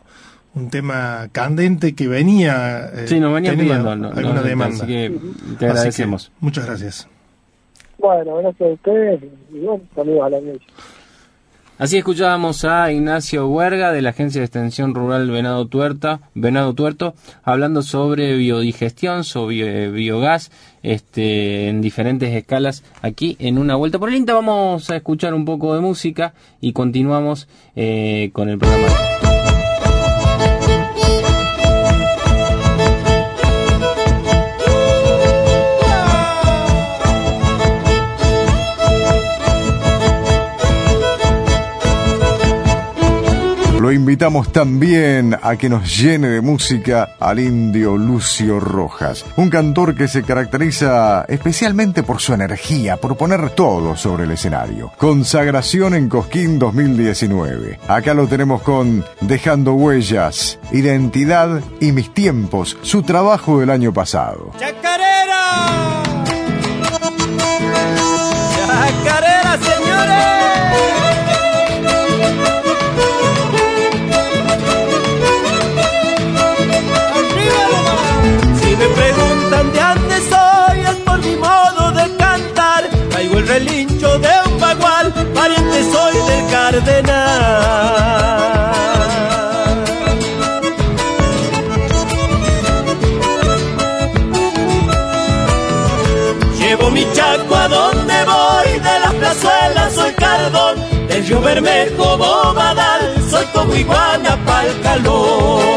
un 0.56 0.70
tema 0.70 1.30
candente 1.32 1.94
que 1.96 2.08
venía. 2.08 2.90
Eh, 2.94 3.08
sí, 3.08 3.20
nos 3.20 3.34
venía 3.34 3.54
pidiendo 3.54 3.90
alguna 3.92 4.42
demanda. 4.42 4.76
Así 4.76 4.88
que 4.88 5.20
te 5.58 5.66
agradecemos. 5.68 6.32
muchas 6.40 6.66
gracias. 6.66 7.08
Bueno, 7.98 8.38
gracias 8.38 8.70
a 8.70 8.74
ustedes 8.74 9.22
y 9.52 9.60
bueno, 9.60 9.84
saludos 9.94 10.24
a 10.24 10.30
la 10.30 10.42
noche. 10.42 10.66
Así 11.80 11.98
escuchábamos 11.98 12.66
a 12.66 12.92
Ignacio 12.92 13.48
Huerga 13.48 13.94
de 13.94 14.02
la 14.02 14.10
Agencia 14.10 14.42
de 14.42 14.46
Extensión 14.46 14.94
Rural 14.94 15.32
Venado, 15.32 15.66
Tuerta, 15.66 16.20
Venado 16.36 16.74
Tuerto 16.74 17.14
hablando 17.42 17.84
sobre 17.84 18.36
biodigestión, 18.36 19.24
sobre 19.24 19.90
biogás 19.90 20.52
este, 20.84 21.70
en 21.70 21.80
diferentes 21.80 22.36
escalas 22.36 22.84
aquí 23.02 23.38
en 23.40 23.58
una 23.58 23.78
vuelta 23.78 23.98
por 23.98 24.10
el 24.10 24.16
INTA. 24.16 24.34
Vamos 24.34 24.90
a 24.90 24.98
escuchar 24.98 25.34
un 25.34 25.46
poco 25.46 25.74
de 25.74 25.80
música 25.80 26.34
y 26.60 26.74
continuamos 26.74 27.48
eh, 27.78 28.30
con 28.34 28.50
el 28.50 28.58
programa. 28.58 29.29
Invitamos 44.20 44.52
también 44.52 45.38
a 45.42 45.56
que 45.56 45.70
nos 45.70 45.98
llene 45.98 46.28
de 46.28 46.42
música 46.42 47.16
al 47.22 47.40
indio 47.40 47.96
Lucio 47.96 48.60
Rojas, 48.60 49.24
un 49.38 49.50
cantor 49.50 49.96
que 49.96 50.10
se 50.10 50.24
caracteriza 50.24 51.24
especialmente 51.30 52.04
por 52.04 52.20
su 52.20 52.34
energía, 52.34 52.98
por 52.98 53.16
poner 53.16 53.52
todo 53.52 53.96
sobre 53.96 54.26
el 54.26 54.32
escenario. 54.32 54.92
Consagración 54.98 55.94
en 55.94 56.10
Cosquín 56.10 56.60
2019. 56.60 57.80
Acá 57.88 58.14
lo 58.14 58.28
tenemos 58.28 58.62
con 58.62 59.06
Dejando 59.22 59.76
Huellas, 59.76 60.60
Identidad 60.74 61.62
y 61.80 61.94
Mis 61.94 62.14
Tiempos, 62.14 62.76
su 62.82 63.04
trabajo 63.04 63.62
del 63.62 63.70
año 63.70 63.94
pasado. 63.94 64.52
¡Chacarera! 64.60 65.00
¡Chacarera, 65.00 65.89
cardenal. 86.80 88.70
Llevo 96.58 96.92
mi 96.92 97.06
chaco 97.14 97.56
a 97.56 97.68
donde 97.68 98.14
voy, 98.26 98.80
de 98.80 99.00
las 99.00 99.14
plazuelas 99.16 99.94
soy 99.94 100.12
cardón, 100.14 101.08
del 101.08 101.26
río 101.26 101.42
Bermejo, 101.42 102.18
Bobadal, 102.18 103.16
soy 103.30 103.46
como 103.54 103.74
iguana 103.74 104.38
pa'l 104.46 104.82
calor. 104.82 105.69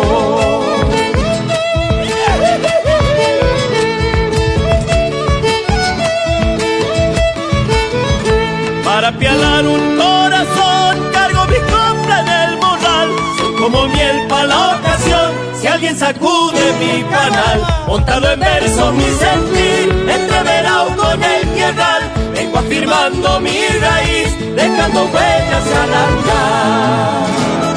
Alguien 15.82 15.98
sacude 15.98 16.72
mi 16.78 17.02
canal, 17.10 17.60
montado 17.88 18.30
en 18.30 18.38
verso 18.38 18.92
mi 18.92 19.02
sentir, 19.02 20.08
entreverado 20.08 20.94
con 20.96 21.24
el 21.24 21.54
tierral, 21.54 22.02
vengo 22.32 22.58
afirmando 22.58 23.40
mi 23.40 23.66
raíz, 23.80 24.54
dejando 24.54 25.02
huellas 25.06 25.66
al 25.82 25.94
andar. 25.94 27.71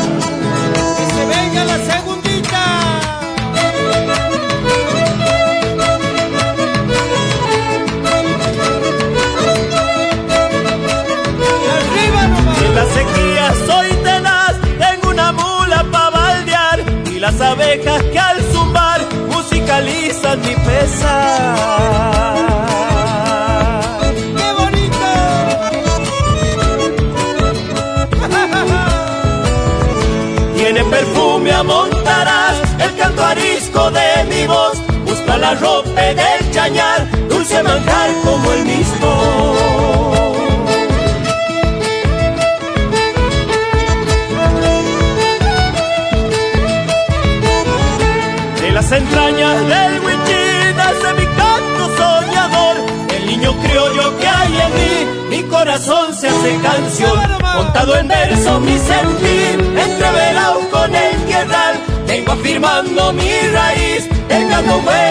Mi 63.13 63.47
raíz, 63.53 64.07
dejando 64.27 64.77
huellas 64.77 65.04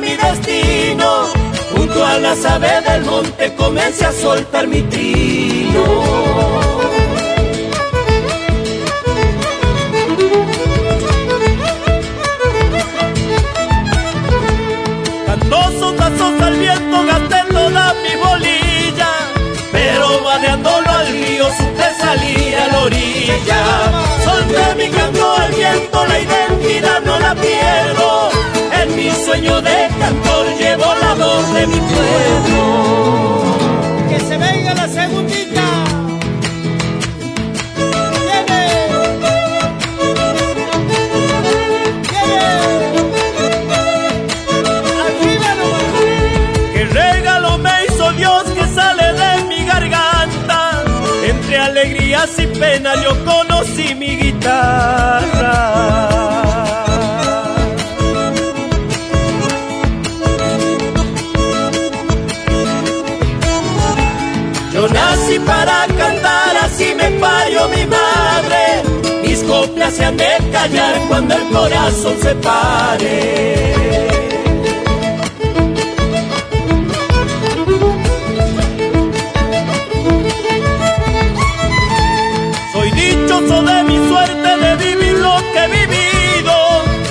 mi 0.00 0.16
destino. 0.16 1.26
Junto 1.74 2.04
a 2.04 2.18
las 2.18 2.44
aves 2.44 2.84
del 2.84 3.04
monte 3.04 3.54
comencé 3.54 4.06
a 4.06 4.12
soltar 4.12 4.66
mi 4.66 4.82
trino. 4.82 5.84
Dando 15.26 15.62
sotazos 15.80 16.42
al 16.42 16.56
viento 16.58 17.04
gasté 17.06 17.40
toda 17.52 17.94
mi 18.02 18.14
bolilla 18.24 19.10
Pero 19.72 20.22
vadeándolo 20.24 20.90
al 20.90 21.06
río 21.06 21.46
supe 21.56 21.88
salir 22.00 22.56
a 22.56 22.66
la 22.68 22.78
orilla 22.80 23.60
Solté 24.24 24.74
mi 24.76 24.88
canto 24.90 25.32
al 25.36 25.52
viento, 25.52 26.06
la 26.06 26.18
identidad 26.20 26.89
sueño 29.30 29.62
de 29.62 29.88
cantor 30.00 30.46
llevo 30.58 30.86
la 31.00 31.14
voz 31.14 31.54
de 31.54 31.66
mi 31.68 31.80
pueblo 31.92 32.62
Que 34.08 34.18
se 34.18 34.36
venga 34.36 34.74
la 34.74 34.88
segundita 34.88 35.62
Qué 46.74 46.84
regalo 46.86 47.58
me 47.58 47.70
hizo 47.86 48.12
Dios 48.12 48.42
que 48.56 48.66
sale 48.74 49.12
de 49.12 49.44
mi 49.44 49.64
garganta. 49.64 50.82
Entre 51.24 51.56
alegrías 51.56 52.36
y 52.38 52.46
penas 52.48 53.00
yo 53.04 53.12
conocí 53.24 53.94
mi 53.94 54.16
guitarra. 54.16 56.09
Se 69.92 70.04
han 70.04 70.16
de 70.16 70.24
callar 70.52 71.00
cuando 71.08 71.34
el 71.34 71.48
corazón 71.48 72.14
se 72.22 72.34
pare. 72.36 73.66
Soy 82.72 82.90
dichoso 82.92 83.62
de 83.62 83.82
mi 83.84 84.08
suerte 84.08 84.56
de 84.58 84.76
vivir 84.76 85.18
lo 85.18 85.36
que 85.52 85.64
he 85.64 85.68
vivido. 85.68 86.54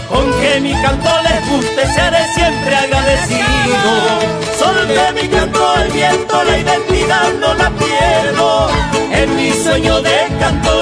Con 0.07 0.31
que 0.39 0.61
mi 0.61 0.71
canto 0.81 1.09
les 1.23 1.49
guste, 1.49 1.85
seré 1.93 2.23
siempre 2.33 2.75
agradecido. 2.75 3.91
Solté 4.57 5.21
mi 5.21 5.27
canto 5.27 5.69
al 5.69 5.89
viento, 5.91 6.43
la 6.45 6.57
identidad 6.57 7.33
no 7.41 7.53
la 7.55 7.69
pierdo. 7.71 8.69
En 9.11 9.35
mi 9.35 9.51
sueño 9.51 10.01
de 10.01 10.17
cantor 10.39 10.78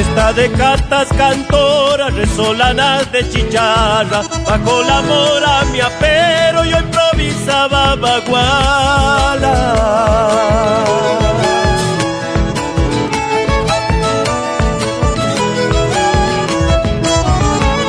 Fiesta 0.00 0.32
de 0.32 0.50
catas, 0.52 1.08
cantoras, 1.08 2.14
resolanas 2.14 3.12
de 3.12 3.28
chicharra, 3.28 4.22
bajo 4.46 4.82
la 4.82 5.02
mora 5.02 5.62
mi 5.70 5.78
apero 5.78 6.64
yo 6.64 6.78
improvisaba 6.78 7.96
baguala. 7.96 9.74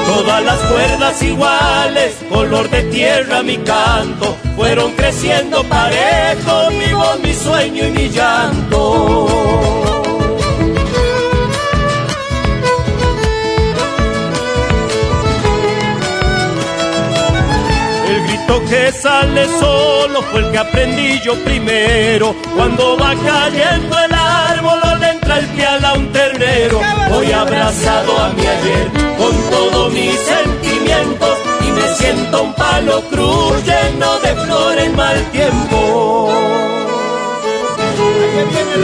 Todas 0.06 0.44
las 0.44 0.60
cuerdas 0.60 1.24
iguales, 1.24 2.18
color 2.30 2.70
de 2.70 2.84
tierra 2.92 3.42
mi 3.42 3.56
canto, 3.60 4.36
fueron 4.58 4.92
creciendo 4.96 5.64
parejo 5.64 6.72
mi 6.72 6.92
voz, 6.92 7.20
mi 7.24 7.34
sueño 7.34 7.88
y 7.88 7.92
mi 7.92 8.10
llanto. 8.10 9.62
Grito 18.52 18.70
que 18.70 18.92
sale 18.92 19.48
solo 19.48 20.22
fue 20.24 20.42
el 20.42 20.52
que 20.52 20.58
aprendí 20.58 21.20
yo 21.22 21.36
primero. 21.44 22.36
Cuando 22.56 22.98
va 22.98 23.14
cayendo 23.16 23.98
el 23.98 24.14
árbol 24.14 24.80
le 25.00 25.10
entra 25.12 25.40
el 25.40 25.46
pial 25.48 25.86
a 25.86 25.94
un 25.94 26.12
ternero. 26.12 26.82
Voy 27.10 27.32
abrazado 27.32 28.18
a 28.18 28.30
mi 28.30 28.46
ayer 28.46 28.92
con 29.18 29.34
todos 29.50 29.94
mis 29.94 30.20
sentimientos 30.20 31.38
y 31.62 31.72
me 31.72 31.96
siento 31.96 32.44
un 32.44 32.54
palo 32.54 33.02
cruz 33.10 33.64
lleno 33.64 34.20
de 34.20 34.36
flor 34.44 34.80
en 34.80 34.96
mal 34.98 35.32
tiempo. 35.32 36.30
Ahí 38.38 38.50
viene 38.50 38.74
el 38.76 38.84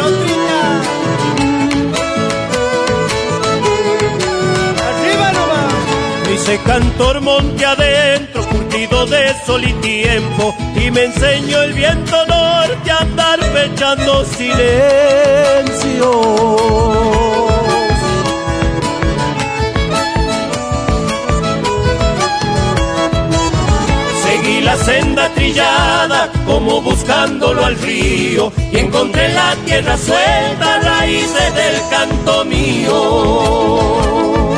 hice 6.38 6.60
cantor 6.60 7.22
monte 7.22 7.66
adentro, 7.66 8.37
de 8.90 9.36
sol 9.46 9.64
y 9.64 9.74
tiempo, 9.74 10.56
y 10.76 10.90
me 10.92 11.06
enseñó 11.06 11.62
el 11.62 11.74
viento 11.74 12.26
norte 12.26 12.92
a 12.92 13.00
andar 13.00 13.42
fechando 13.44 14.26
silencio. 14.26 16.12
Seguí 24.24 24.62
la 24.62 24.78
senda 24.78 25.30
trillada 25.34 26.32
como 26.46 26.82
buscándolo 26.82 27.66
al 27.66 27.78
río 27.80 28.54
y 28.72 28.78
encontré 28.78 29.34
la 29.34 29.56
tierra 29.66 29.98
suelta, 29.98 30.80
raíces 30.80 31.56
del 31.56 31.82
canto 31.90 32.46
mío. 32.46 34.57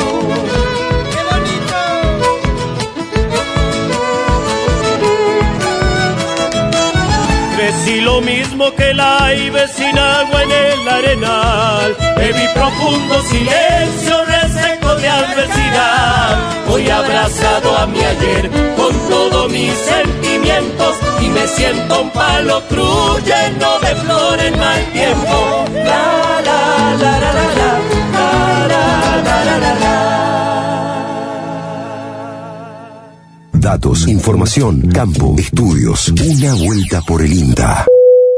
Crecí 7.70 8.02
lo 8.02 8.20
mismo 8.20 8.74
que 8.74 8.90
el 8.90 9.00
aibe 9.00 9.68
sin 9.68 9.96
agua 9.96 10.42
en 10.42 10.52
el 10.52 10.90
arenal. 10.90 11.96
Bebí 12.18 12.48
profundo 12.56 13.22
silencio, 13.22 14.26
reseco 14.26 14.96
de 14.96 15.08
adversidad. 15.08 16.66
Voy 16.68 16.90
abrazado 16.90 17.78
a 17.78 17.86
mi 17.86 18.00
ayer 18.04 18.50
con 18.76 18.92
todos 19.08 19.52
mis 19.52 19.72
sentimientos 19.76 20.96
y 21.22 21.30
me 21.30 21.48
siento 21.48 22.02
un 22.02 22.10
palo 22.10 22.64
cruz 22.70 23.24
lleno 23.24 23.80
de 23.82 23.96
flor 24.02 24.40
en 24.40 24.58
mal 24.58 24.84
tiempo. 24.92 25.66
La, 25.76 26.42
la, 26.44 26.96
la, 26.98 27.20
la, 27.20 27.34
la, 27.34 27.44
la, 27.44 27.70
la, 28.68 28.68
la, 28.68 29.22
la, 29.22 29.44
la, 29.46 29.58
la, 29.60 29.74
la. 29.76 29.99
Datos, 33.60 34.08
información, 34.08 34.90
campo, 34.90 35.36
estudios. 35.38 36.08
Una 36.12 36.54
vuelta 36.54 37.02
por 37.02 37.22
el 37.22 37.34
INTA. 37.34 37.86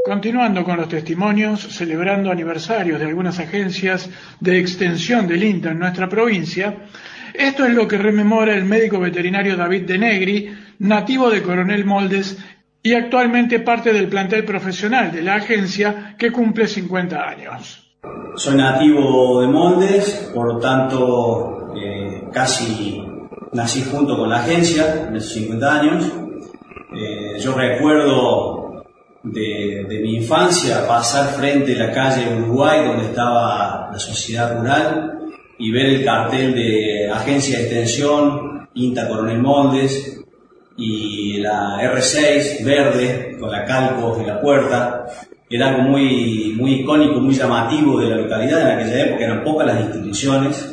Continuando 0.03 0.63
con 0.63 0.77
los 0.77 0.89
testimonios, 0.89 1.61
celebrando 1.61 2.31
aniversarios 2.31 2.99
de 2.99 3.05
algunas 3.05 3.37
agencias 3.37 4.09
de 4.39 4.57
extensión 4.57 5.27
del 5.27 5.43
INTA 5.43 5.71
en 5.71 5.79
nuestra 5.79 6.09
provincia, 6.09 6.75
esto 7.35 7.65
es 7.65 7.73
lo 7.75 7.87
que 7.87 7.99
rememora 7.99 8.55
el 8.55 8.65
médico 8.65 8.99
veterinario 8.99 9.55
David 9.55 9.83
De 9.83 9.99
Negri, 9.99 10.57
nativo 10.79 11.29
de 11.29 11.43
Coronel 11.43 11.85
Moldes 11.85 12.39
y 12.81 12.95
actualmente 12.95 13.59
parte 13.59 13.93
del 13.93 14.07
plantel 14.07 14.43
profesional 14.43 15.11
de 15.11 15.21
la 15.21 15.35
agencia 15.35 16.15
que 16.17 16.31
cumple 16.31 16.65
50 16.65 17.29
años. 17.29 17.95
Soy 18.37 18.57
nativo 18.57 19.41
de 19.41 19.47
Moldes, 19.47 20.31
por 20.33 20.47
lo 20.47 20.57
tanto 20.57 21.75
eh, 21.75 22.23
casi 22.33 23.10
nací 23.53 23.83
junto 23.83 24.17
con 24.17 24.29
la 24.29 24.37
agencia 24.37 25.07
en 25.07 25.15
esos 25.15 25.33
50 25.33 25.79
años. 25.79 26.11
Eh, 26.93 27.39
yo 27.39 27.53
recuerdo 27.53 28.83
de, 29.23 29.85
mi 30.01 30.15
infancia 30.15 30.87
pasar 30.87 31.27
frente 31.33 31.75
a 31.75 31.87
la 31.87 31.91
calle 31.91 32.35
Uruguay 32.37 32.85
donde 32.85 33.05
estaba 33.05 33.89
la 33.91 33.99
sociedad 33.99 34.57
rural 34.57 35.19
y 35.57 35.71
ver 35.71 35.85
el 35.85 36.03
cartel 36.03 36.55
de 36.55 37.09
agencia 37.11 37.57
de 37.57 37.63
extensión 37.65 38.67
INTA 38.73 39.07
Coronel 39.07 39.39
Moldes 39.39 40.19
y 40.77 41.37
la 41.37 41.77
R6 41.81 42.63
verde 42.65 43.37
con 43.39 43.51
la 43.51 43.63
calco 43.65 44.17
en 44.19 44.27
la 44.27 44.41
puerta. 44.41 45.05
Era 45.49 45.69
algo 45.69 45.83
muy, 45.83 46.55
muy 46.57 46.75
icónico, 46.75 47.19
muy 47.19 47.35
llamativo 47.35 47.99
de 47.99 48.09
la 48.09 48.15
localidad 48.15 48.61
en 48.61 48.79
aquella 48.79 49.05
época, 49.05 49.25
eran 49.25 49.43
pocas 49.43 49.67
las 49.67 49.81
instituciones. 49.81 50.70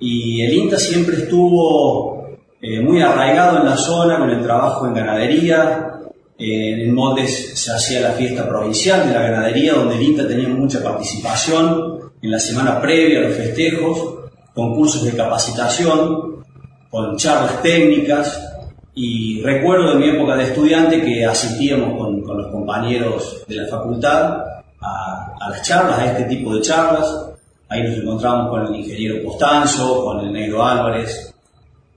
Y 0.00 0.42
el 0.42 0.52
INTA 0.52 0.76
siempre 0.76 1.16
estuvo 1.16 2.38
eh, 2.60 2.80
muy 2.80 3.00
arraigado 3.00 3.58
en 3.58 3.66
la 3.66 3.76
zona 3.76 4.18
con 4.18 4.30
el 4.30 4.42
trabajo 4.42 4.86
en 4.86 4.94
ganadería. 4.94 5.90
Eh, 6.38 6.84
en 6.84 6.94
Moldes 6.94 7.52
se 7.54 7.72
hacía 7.72 8.00
la 8.00 8.12
fiesta 8.12 8.48
provincial 8.48 9.06
de 9.06 9.14
la 9.14 9.22
ganadería, 9.22 9.74
donde 9.74 9.96
el 9.96 10.02
INTA 10.02 10.26
tenía 10.26 10.48
mucha 10.48 10.82
participación 10.82 12.12
en 12.20 12.30
la 12.30 12.38
semana 12.38 12.80
previa 12.80 13.18
a 13.20 13.22
los 13.22 13.34
festejos, 13.34 14.30
concursos 14.54 15.04
de 15.04 15.12
capacitación, 15.12 16.42
con 16.90 17.16
charlas 17.16 17.62
técnicas, 17.62 18.54
y 18.94 19.42
recuerdo 19.42 19.92
de 19.92 19.96
mi 19.96 20.08
época 20.08 20.36
de 20.36 20.44
estudiante 20.44 21.02
que 21.02 21.26
asistíamos 21.26 21.98
con, 21.98 22.22
con 22.22 22.38
los 22.38 22.52
compañeros 22.52 23.44
de 23.48 23.56
la 23.56 23.66
facultad 23.66 24.38
a, 24.80 25.34
a, 25.40 25.50
las 25.50 25.62
charlas, 25.62 25.98
a 25.98 26.06
este 26.12 26.24
tipo 26.24 26.54
de 26.54 26.62
charlas. 26.62 27.33
Ahí 27.74 27.82
nos 27.82 27.98
encontramos 27.98 28.50
con 28.50 28.66
el 28.68 28.80
ingeniero 28.80 29.20
Postanzo, 29.24 30.04
con 30.04 30.20
el 30.20 30.32
negro 30.32 30.64
Álvarez. 30.64 31.34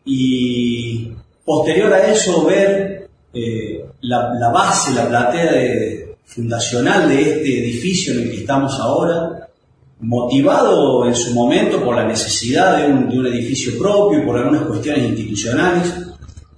Y 0.06 1.12
posterior 1.46 1.94
a 1.94 2.08
eso 2.08 2.44
ver 2.48 3.08
eh, 3.32 3.86
la, 4.02 4.34
la, 4.34 4.50
base, 4.50 4.96
la 4.96 5.08
platea 5.08 5.52
de, 5.52 6.16
fundacional 6.26 7.08
de 7.08 7.22
este 7.22 7.60
edificio 7.60 8.14
en 8.14 8.22
el 8.22 8.32
que 8.32 8.38
estamos 8.38 8.80
ahora, 8.80 9.50
motivado 10.00 11.06
en 11.06 11.14
su 11.14 11.36
momento 11.36 11.84
por 11.86 11.96
la 11.96 12.08
necesidad 12.08 12.78
de 12.78 12.92
un, 12.92 13.10
de 13.10 13.20
un 13.20 13.28
edificio 13.28 13.78
propio 13.78 14.24
y 14.24 14.26
por 14.26 14.36
algunas 14.36 14.64
cuestiones 14.64 15.04
institucionales, 15.04 15.94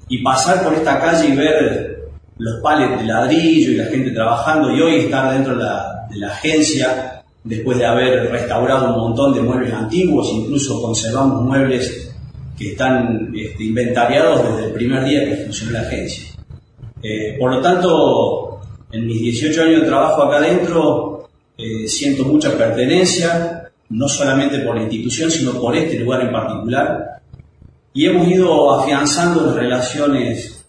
y 0.07 0.23
pasar 0.23 0.63
por 0.63 0.73
esta 0.75 0.97
calle 0.97 1.27
y 1.27 1.35
ver 1.35 2.09
los 2.37 2.61
palets 2.61 3.01
de 3.01 3.05
ladrillo 3.05 3.71
y 3.71 3.75
la 3.75 3.85
gente 3.87 4.11
trabajando 4.11 4.73
y 4.73 4.79
hoy 4.79 4.95
estar 5.01 5.33
dentro 5.33 5.57
de 5.57 5.63
la, 5.65 6.07
de 6.09 6.19
la 6.19 6.27
agencia 6.27 7.18
después 7.43 7.77
de 7.77 7.85
haber 7.85 8.31
restaurado 8.31 8.93
un 8.93 9.01
montón 9.01 9.33
de 9.33 9.41
muebles 9.41 9.73
antiguos, 9.73 10.29
incluso 10.33 10.81
conservamos 10.81 11.43
muebles 11.43 12.13
que 12.57 12.71
están 12.71 13.31
este, 13.33 13.63
inventariados 13.63 14.43
desde 14.43 14.67
el 14.67 14.73
primer 14.73 15.03
día 15.05 15.25
que 15.25 15.43
funcionó 15.45 15.71
la 15.71 15.81
agencia. 15.81 16.25
Eh, 17.01 17.37
por 17.39 17.51
lo 17.51 17.61
tanto, 17.61 18.59
en 18.91 19.07
mis 19.07 19.21
18 19.21 19.63
años 19.63 19.81
de 19.81 19.87
trabajo 19.87 20.23
acá 20.23 20.37
adentro, 20.37 21.29
eh, 21.57 21.87
siento 21.87 22.25
mucha 22.25 22.57
pertenencia, 22.57 23.71
no 23.89 24.07
solamente 24.07 24.59
por 24.59 24.75
la 24.75 24.83
institución, 24.83 25.31
sino 25.31 25.53
por 25.53 25.75
este 25.75 25.99
lugar 25.99 26.21
en 26.21 26.31
particular, 26.31 27.21
y 27.93 28.05
hemos 28.05 28.27
ido 28.27 28.79
afianzando 28.79 29.45
las 29.45 29.55
relaciones 29.55 30.65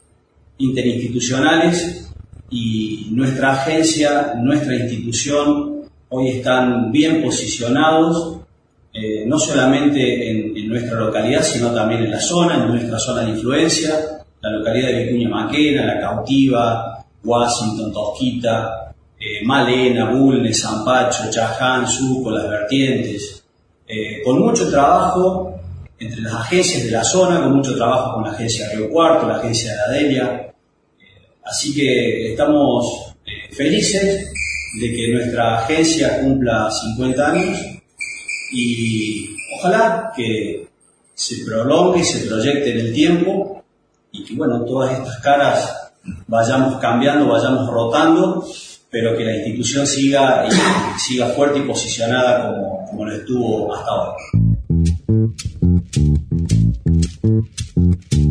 interinstitucionales 0.58 2.10
y 2.50 3.08
nuestra 3.10 3.52
agencia, 3.52 4.34
nuestra 4.36 4.76
institución 4.76 5.80
hoy 6.11 6.28
están 6.28 6.90
bien 6.90 7.22
posicionados, 7.22 8.38
eh, 8.92 9.24
no 9.26 9.38
solamente 9.38 10.30
en, 10.30 10.68
nuestra 10.68 11.00
localidad, 11.00 11.42
sino 11.42 11.72
también 11.72 12.04
en 12.04 12.11
la 12.11 12.20
zona, 12.20 12.56
en 12.56 12.68
nuestra 12.68 12.98
zona 12.98 13.22
de 13.22 13.30
influencia, 13.30 14.22
la 14.40 14.50
localidad 14.50 14.88
de 14.88 15.04
Vicuña 15.04 15.28
Maquena, 15.28 15.84
La 15.84 16.00
Cautiva, 16.00 17.04
Washington, 17.24 17.92
Tosquita, 17.92 18.92
eh, 19.18 19.44
Malena, 19.44 20.11
Bulnes, 20.11 20.62
Zampacho, 20.62 21.30
Chaján, 21.30 21.86
Suco, 21.88 22.30
Las 22.30 22.48
Vertientes, 22.48 23.44
eh, 23.86 24.22
con 24.24 24.40
mucho 24.40 24.70
trabajo 24.70 25.54
entre 25.98 26.22
las 26.22 26.34
agencias 26.34 26.84
de 26.84 26.90
la 26.92 27.04
zona, 27.04 27.42
con 27.42 27.56
mucho 27.56 27.76
trabajo 27.76 28.14
con 28.14 28.24
la 28.24 28.30
agencia 28.30 28.68
Río 28.74 28.88
Cuarto, 28.90 29.26
la 29.26 29.36
agencia 29.36 29.72
de 29.72 29.80
Adelia. 29.80 30.54
Así 31.44 31.74
que 31.74 32.32
estamos 32.32 33.14
felices 33.52 34.32
de 34.78 34.92
que 34.94 35.12
nuestra 35.12 35.58
agencia 35.62 36.20
cumpla 36.20 36.70
50 36.70 37.30
años 37.30 37.58
y 38.52 39.34
ojalá 39.56 40.12
que 40.16 40.68
se 41.14 41.44
prolongue 41.44 42.00
y 42.00 42.04
se 42.04 42.26
proyecte 42.26 42.72
en 42.72 42.86
el 42.86 42.92
tiempo 42.92 43.62
y 44.12 44.24
que 44.24 44.34
bueno, 44.34 44.64
todas 44.64 44.92
estas 44.98 45.18
caras 45.18 45.90
vayamos 46.26 46.80
cambiando, 46.80 47.28
vayamos 47.28 47.68
rotando, 47.68 48.44
pero 48.90 49.16
que 49.16 49.24
la 49.24 49.36
institución 49.36 49.86
siga, 49.86 50.46
y, 50.48 50.98
siga 50.98 51.26
fuerte 51.28 51.58
y 51.58 51.62
posicionada 51.62 52.48
como, 52.48 52.86
como 52.86 53.04
lo 53.04 53.14
estuvo 53.14 53.74
hasta 53.74 53.90
ahora. 53.90 54.16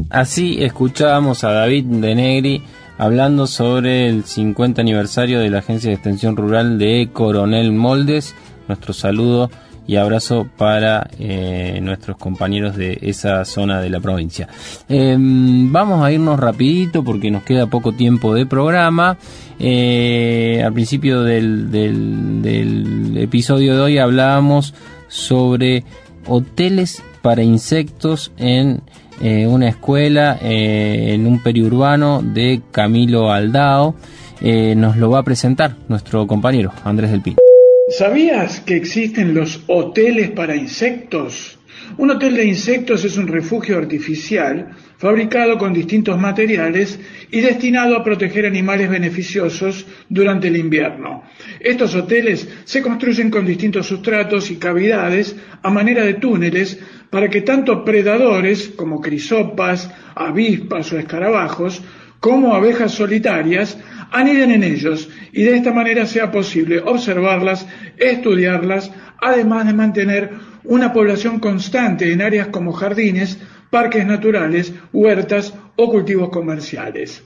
Así 0.10 0.58
escuchábamos 0.64 1.44
a 1.44 1.52
David 1.52 1.86
de 1.86 2.16
Negri 2.16 2.64
hablando 3.00 3.48
sobre 3.48 4.10
el 4.10 4.26
50 4.26 4.82
aniversario 4.82 5.40
de 5.40 5.50
la 5.50 5.60
Agencia 5.60 5.90
de 5.90 5.96
Extensión 5.96 6.36
Rural 6.36 6.78
de 6.78 7.10
Coronel 7.12 7.72
Moldes. 7.72 8.36
Nuestro 8.68 8.94
saludo 8.94 9.50
y 9.88 9.96
abrazo 9.96 10.48
para 10.58 11.10
eh, 11.18 11.80
nuestros 11.82 12.18
compañeros 12.18 12.76
de 12.76 13.00
esa 13.02 13.46
zona 13.46 13.80
de 13.80 13.90
la 13.90 14.02
provincia. 14.02 14.50
Eh, 14.90 15.16
vamos 15.18 16.04
a 16.04 16.12
irnos 16.12 16.40
rapidito 16.40 17.02
porque 17.04 17.32
nos 17.32 17.44
queda 17.44 17.68
poco 17.68 17.94
tiempo 17.94 18.36
de 18.36 18.46
programa. 18.46 19.18
Eh, 19.60 20.62
al 20.64 20.74
principio 20.74 21.24
del, 21.24 21.72
del, 21.72 22.42
del 22.42 23.18
episodio 23.18 23.76
de 23.76 23.82
hoy 23.82 23.98
hablábamos 23.98 24.76
sobre 25.08 25.86
hoteles 26.28 27.02
para 27.22 27.44
insectos 27.44 28.34
en 28.38 28.82
eh, 29.22 29.48
una 29.48 29.70
escuela 29.70 30.38
eh, 30.42 31.14
en 31.14 31.28
un 31.28 31.42
periurbano 31.42 32.22
de 32.22 32.62
Camilo 32.72 33.32
Aldao. 33.32 33.96
Eh, 34.42 34.74
nos 34.76 34.96
lo 34.98 35.10
va 35.10 35.20
a 35.20 35.24
presentar 35.24 35.76
nuestro 35.88 36.26
compañero 36.26 36.72
Andrés 36.84 37.12
del 37.12 37.22
Pino. 37.22 37.38
¿Sabías 37.90 38.62
que 38.62 38.78
existen 38.78 39.34
los 39.34 39.62
hoteles 39.68 40.32
para 40.32 40.56
insectos? 40.56 41.58
Un 41.98 42.12
hotel 42.12 42.36
de 42.36 42.46
insectos 42.46 43.04
es 43.04 43.18
un 43.18 43.28
refugio 43.28 43.78
artificial 43.78 44.70
fabricado 45.00 45.58
con 45.58 45.74
distintos 45.74 46.20
materiales 46.20 47.00
y 47.32 47.40
destinado 47.40 47.96
a 47.96 48.04
proteger 48.04 48.46
animales 48.46 48.90
beneficiosos 48.90 49.88
durante 50.10 50.50
el 50.50 50.58
invierno. 50.58 51.24
Estos 51.62 51.96
hoteles 51.96 52.50
se 52.66 52.82
construyen 52.82 53.32
con 53.32 53.46
distintos 53.46 53.88
sustratos 53.88 54.52
y 54.52 54.58
cavidades 54.58 55.38
a 55.64 55.70
manera 55.70 56.04
de 56.04 56.16
túneles 56.16 56.78
para 57.10 57.30
que 57.30 57.42
tanto 57.42 57.86
predadores 57.86 58.74
como 58.76 59.00
crisopas, 59.00 59.90
avispas 60.16 60.92
o 60.92 61.00
escarabajos, 61.00 61.82
como 62.20 62.54
abejas 62.54 62.92
solitarias, 62.92 63.78
aniden 64.12 64.52
en 64.52 64.64
ellos 64.64 65.10
y 65.32 65.44
de 65.44 65.56
esta 65.56 65.72
manera 65.72 66.06
sea 66.08 66.30
posible 66.30 66.82
observarlas, 66.82 67.66
estudiarlas, 67.96 68.92
además 69.22 69.66
de 69.66 69.74
mantener 69.74 70.32
una 70.66 70.92
población 70.92 71.40
constante 71.40 72.12
en 72.12 72.22
áreas 72.22 72.48
como 72.48 72.74
jardines, 72.74 73.40
parques 73.70 74.06
naturales, 74.06 74.74
huertas 74.92 75.54
o 75.76 75.90
cultivos 75.90 76.30
comerciales. 76.30 77.24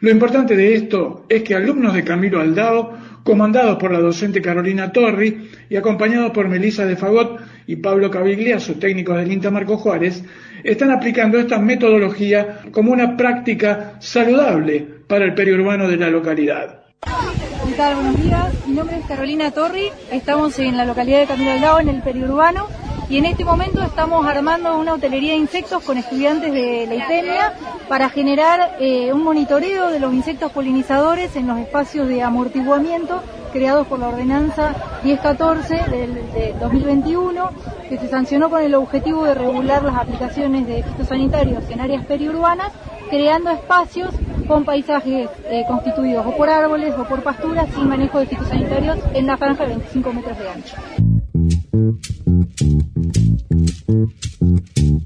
Lo 0.00 0.10
importante 0.10 0.56
de 0.56 0.74
esto 0.74 1.24
es 1.28 1.42
que 1.42 1.54
alumnos 1.54 1.94
de 1.94 2.04
Camilo 2.04 2.40
Aldao, 2.40 2.92
comandados 3.22 3.78
por 3.78 3.90
la 3.90 4.00
docente 4.00 4.42
Carolina 4.42 4.92
Torri 4.92 5.50
y 5.70 5.76
acompañados 5.76 6.30
por 6.32 6.48
Melisa 6.48 6.84
de 6.84 6.96
Fagot 6.96 7.40
y 7.66 7.76
Pablo 7.76 8.10
Cavigliazo, 8.10 8.74
técnicos 8.74 9.16
del 9.16 9.32
INTA 9.32 9.50
Marco 9.50 9.78
Juárez, 9.78 10.22
están 10.62 10.90
aplicando 10.90 11.38
esta 11.38 11.58
metodología 11.58 12.60
como 12.70 12.92
una 12.92 13.16
práctica 13.16 13.94
saludable 14.00 14.86
para 15.06 15.24
el 15.24 15.34
periurbano 15.34 15.88
de 15.88 15.96
la 15.96 16.10
localidad. 16.10 16.84
¿Qué? 17.00 17.94
Buenos 17.94 18.22
días. 18.22 18.66
Mi 18.66 18.74
nombre 18.74 18.98
es 18.98 19.06
Carolina 19.06 19.50
Torri. 19.50 19.88
Estamos 20.12 20.58
en 20.58 20.76
la 20.76 20.84
localidad 20.84 21.20
de 21.20 21.26
Camilo 21.26 21.50
Aldao, 21.50 21.80
en 21.80 21.88
el 21.88 22.02
periurbano 22.02 22.68
y 23.14 23.18
en 23.18 23.26
este 23.26 23.44
momento 23.44 23.80
estamos 23.80 24.26
armando 24.26 24.76
una 24.76 24.94
hotelería 24.94 25.34
de 25.34 25.38
insectos 25.38 25.84
con 25.84 25.96
estudiantes 25.96 26.52
de 26.52 26.84
la 26.88 26.96
ITEMIA 26.96 27.52
para 27.88 28.08
generar 28.08 28.74
eh, 28.80 29.12
un 29.12 29.22
monitoreo 29.22 29.90
de 29.90 30.00
los 30.00 30.12
insectos 30.12 30.50
polinizadores 30.50 31.36
en 31.36 31.46
los 31.46 31.60
espacios 31.60 32.08
de 32.08 32.24
amortiguamiento 32.24 33.22
creados 33.52 33.86
por 33.86 34.00
la 34.00 34.08
ordenanza 34.08 34.74
1014 35.04 35.76
del, 35.92 36.14
de 36.32 36.56
2021 36.58 37.50
que 37.88 37.98
se 37.98 38.08
sancionó 38.08 38.50
con 38.50 38.60
el 38.62 38.74
objetivo 38.74 39.22
de 39.22 39.34
regular 39.34 39.84
las 39.84 39.94
aplicaciones 39.94 40.66
de 40.66 40.82
fitosanitarios 40.82 41.62
en 41.70 41.82
áreas 41.82 42.04
periurbanas 42.06 42.72
creando 43.10 43.50
espacios 43.50 44.12
con 44.48 44.64
paisajes 44.64 45.30
eh, 45.44 45.62
constituidos 45.68 46.26
o 46.26 46.36
por 46.36 46.50
árboles 46.50 46.92
o 46.98 47.04
por 47.04 47.22
pasturas 47.22 47.68
sin 47.76 47.88
manejo 47.88 48.18
de 48.18 48.26
fitosanitarios 48.26 48.98
en 49.14 49.22
una 49.22 49.36
franja 49.36 49.62
de 49.62 49.68
25 49.68 50.12
metros 50.12 50.36
de 50.36 50.48
ancho. 50.48 51.03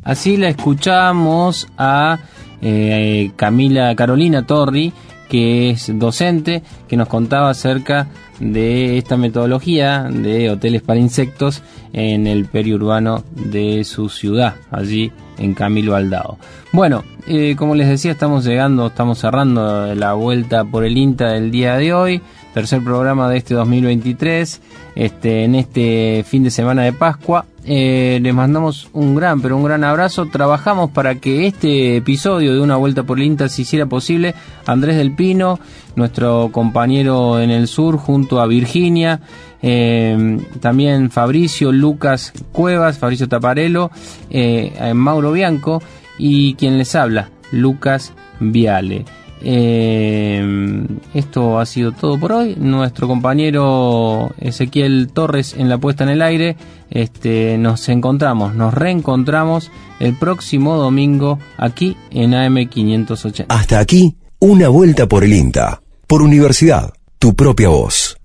Así 0.08 0.38
la 0.38 0.48
escuchamos 0.48 1.68
a 1.76 2.18
eh, 2.62 3.30
Camila 3.36 3.94
Carolina 3.94 4.46
Torri, 4.46 4.90
que 5.28 5.68
es 5.68 5.92
docente, 5.98 6.62
que 6.88 6.96
nos 6.96 7.08
contaba 7.08 7.50
acerca 7.50 8.08
de 8.40 8.96
esta 8.96 9.18
metodología 9.18 10.04
de 10.04 10.48
hoteles 10.48 10.80
para 10.80 10.98
insectos 10.98 11.62
en 11.92 12.26
el 12.26 12.46
periurbano 12.46 13.22
de 13.32 13.84
su 13.84 14.08
ciudad, 14.08 14.54
allí 14.70 15.12
en 15.36 15.52
Camilo 15.52 15.94
Aldao. 15.94 16.38
Bueno, 16.72 17.04
eh, 17.26 17.54
como 17.58 17.74
les 17.74 17.86
decía, 17.88 18.12
estamos 18.12 18.46
llegando, 18.46 18.86
estamos 18.86 19.18
cerrando 19.18 19.94
la 19.94 20.14
vuelta 20.14 20.64
por 20.64 20.86
el 20.86 20.96
INTA 20.96 21.32
del 21.32 21.50
día 21.50 21.76
de 21.76 21.92
hoy, 21.92 22.22
tercer 22.54 22.82
programa 22.82 23.28
de 23.28 23.36
este 23.36 23.52
2023, 23.52 24.62
este, 24.94 25.44
en 25.44 25.54
este 25.54 26.24
fin 26.26 26.44
de 26.44 26.50
semana 26.50 26.84
de 26.84 26.94
Pascua. 26.94 27.44
Eh, 27.70 28.18
les 28.22 28.32
mandamos 28.32 28.88
un 28.94 29.14
gran, 29.14 29.42
pero 29.42 29.54
un 29.58 29.62
gran 29.62 29.84
abrazo. 29.84 30.24
Trabajamos 30.24 30.90
para 30.90 31.16
que 31.16 31.46
este 31.46 31.96
episodio 31.96 32.54
de 32.54 32.60
Una 32.60 32.76
Vuelta 32.76 33.02
por 33.02 33.18
el 33.18 33.26
INTA 33.26 33.50
se 33.50 33.60
hiciera 33.60 33.84
posible. 33.84 34.34
Andrés 34.64 34.96
del 34.96 35.12
Pino, 35.14 35.60
nuestro 35.94 36.48
compañero 36.50 37.38
en 37.38 37.50
el 37.50 37.68
sur, 37.68 37.98
junto 37.98 38.40
a 38.40 38.46
Virginia, 38.46 39.20
eh, 39.60 40.38
también 40.60 41.10
Fabricio, 41.10 41.70
Lucas 41.70 42.32
Cuevas, 42.52 42.96
Fabricio 42.96 43.28
Taparelo, 43.28 43.90
eh, 44.30 44.94
Mauro 44.94 45.32
Bianco 45.32 45.82
y 46.16 46.54
quien 46.54 46.78
les 46.78 46.94
habla, 46.94 47.28
Lucas 47.52 48.14
Viale. 48.40 49.04
Eh, 49.42 50.86
esto 51.14 51.58
ha 51.58 51.66
sido 51.66 51.92
todo 51.92 52.18
por 52.18 52.32
hoy. 52.32 52.56
Nuestro 52.58 53.06
compañero 53.06 54.32
Ezequiel 54.38 55.10
Torres 55.12 55.54
en 55.56 55.68
la 55.68 55.78
puesta 55.78 56.04
en 56.04 56.10
el 56.10 56.22
aire. 56.22 56.56
Este, 56.90 57.58
nos 57.58 57.88
encontramos, 57.88 58.54
nos 58.54 58.72
reencontramos 58.72 59.70
el 60.00 60.16
próximo 60.16 60.76
domingo 60.76 61.38
aquí 61.56 61.96
en 62.10 62.32
AM580. 62.32 63.46
Hasta 63.48 63.78
aquí, 63.78 64.16
una 64.38 64.68
vuelta 64.68 65.06
por 65.06 65.24
el 65.24 65.32
INTA. 65.32 65.82
Por 66.06 66.22
Universidad, 66.22 66.92
tu 67.18 67.34
propia 67.34 67.68
voz. 67.68 68.17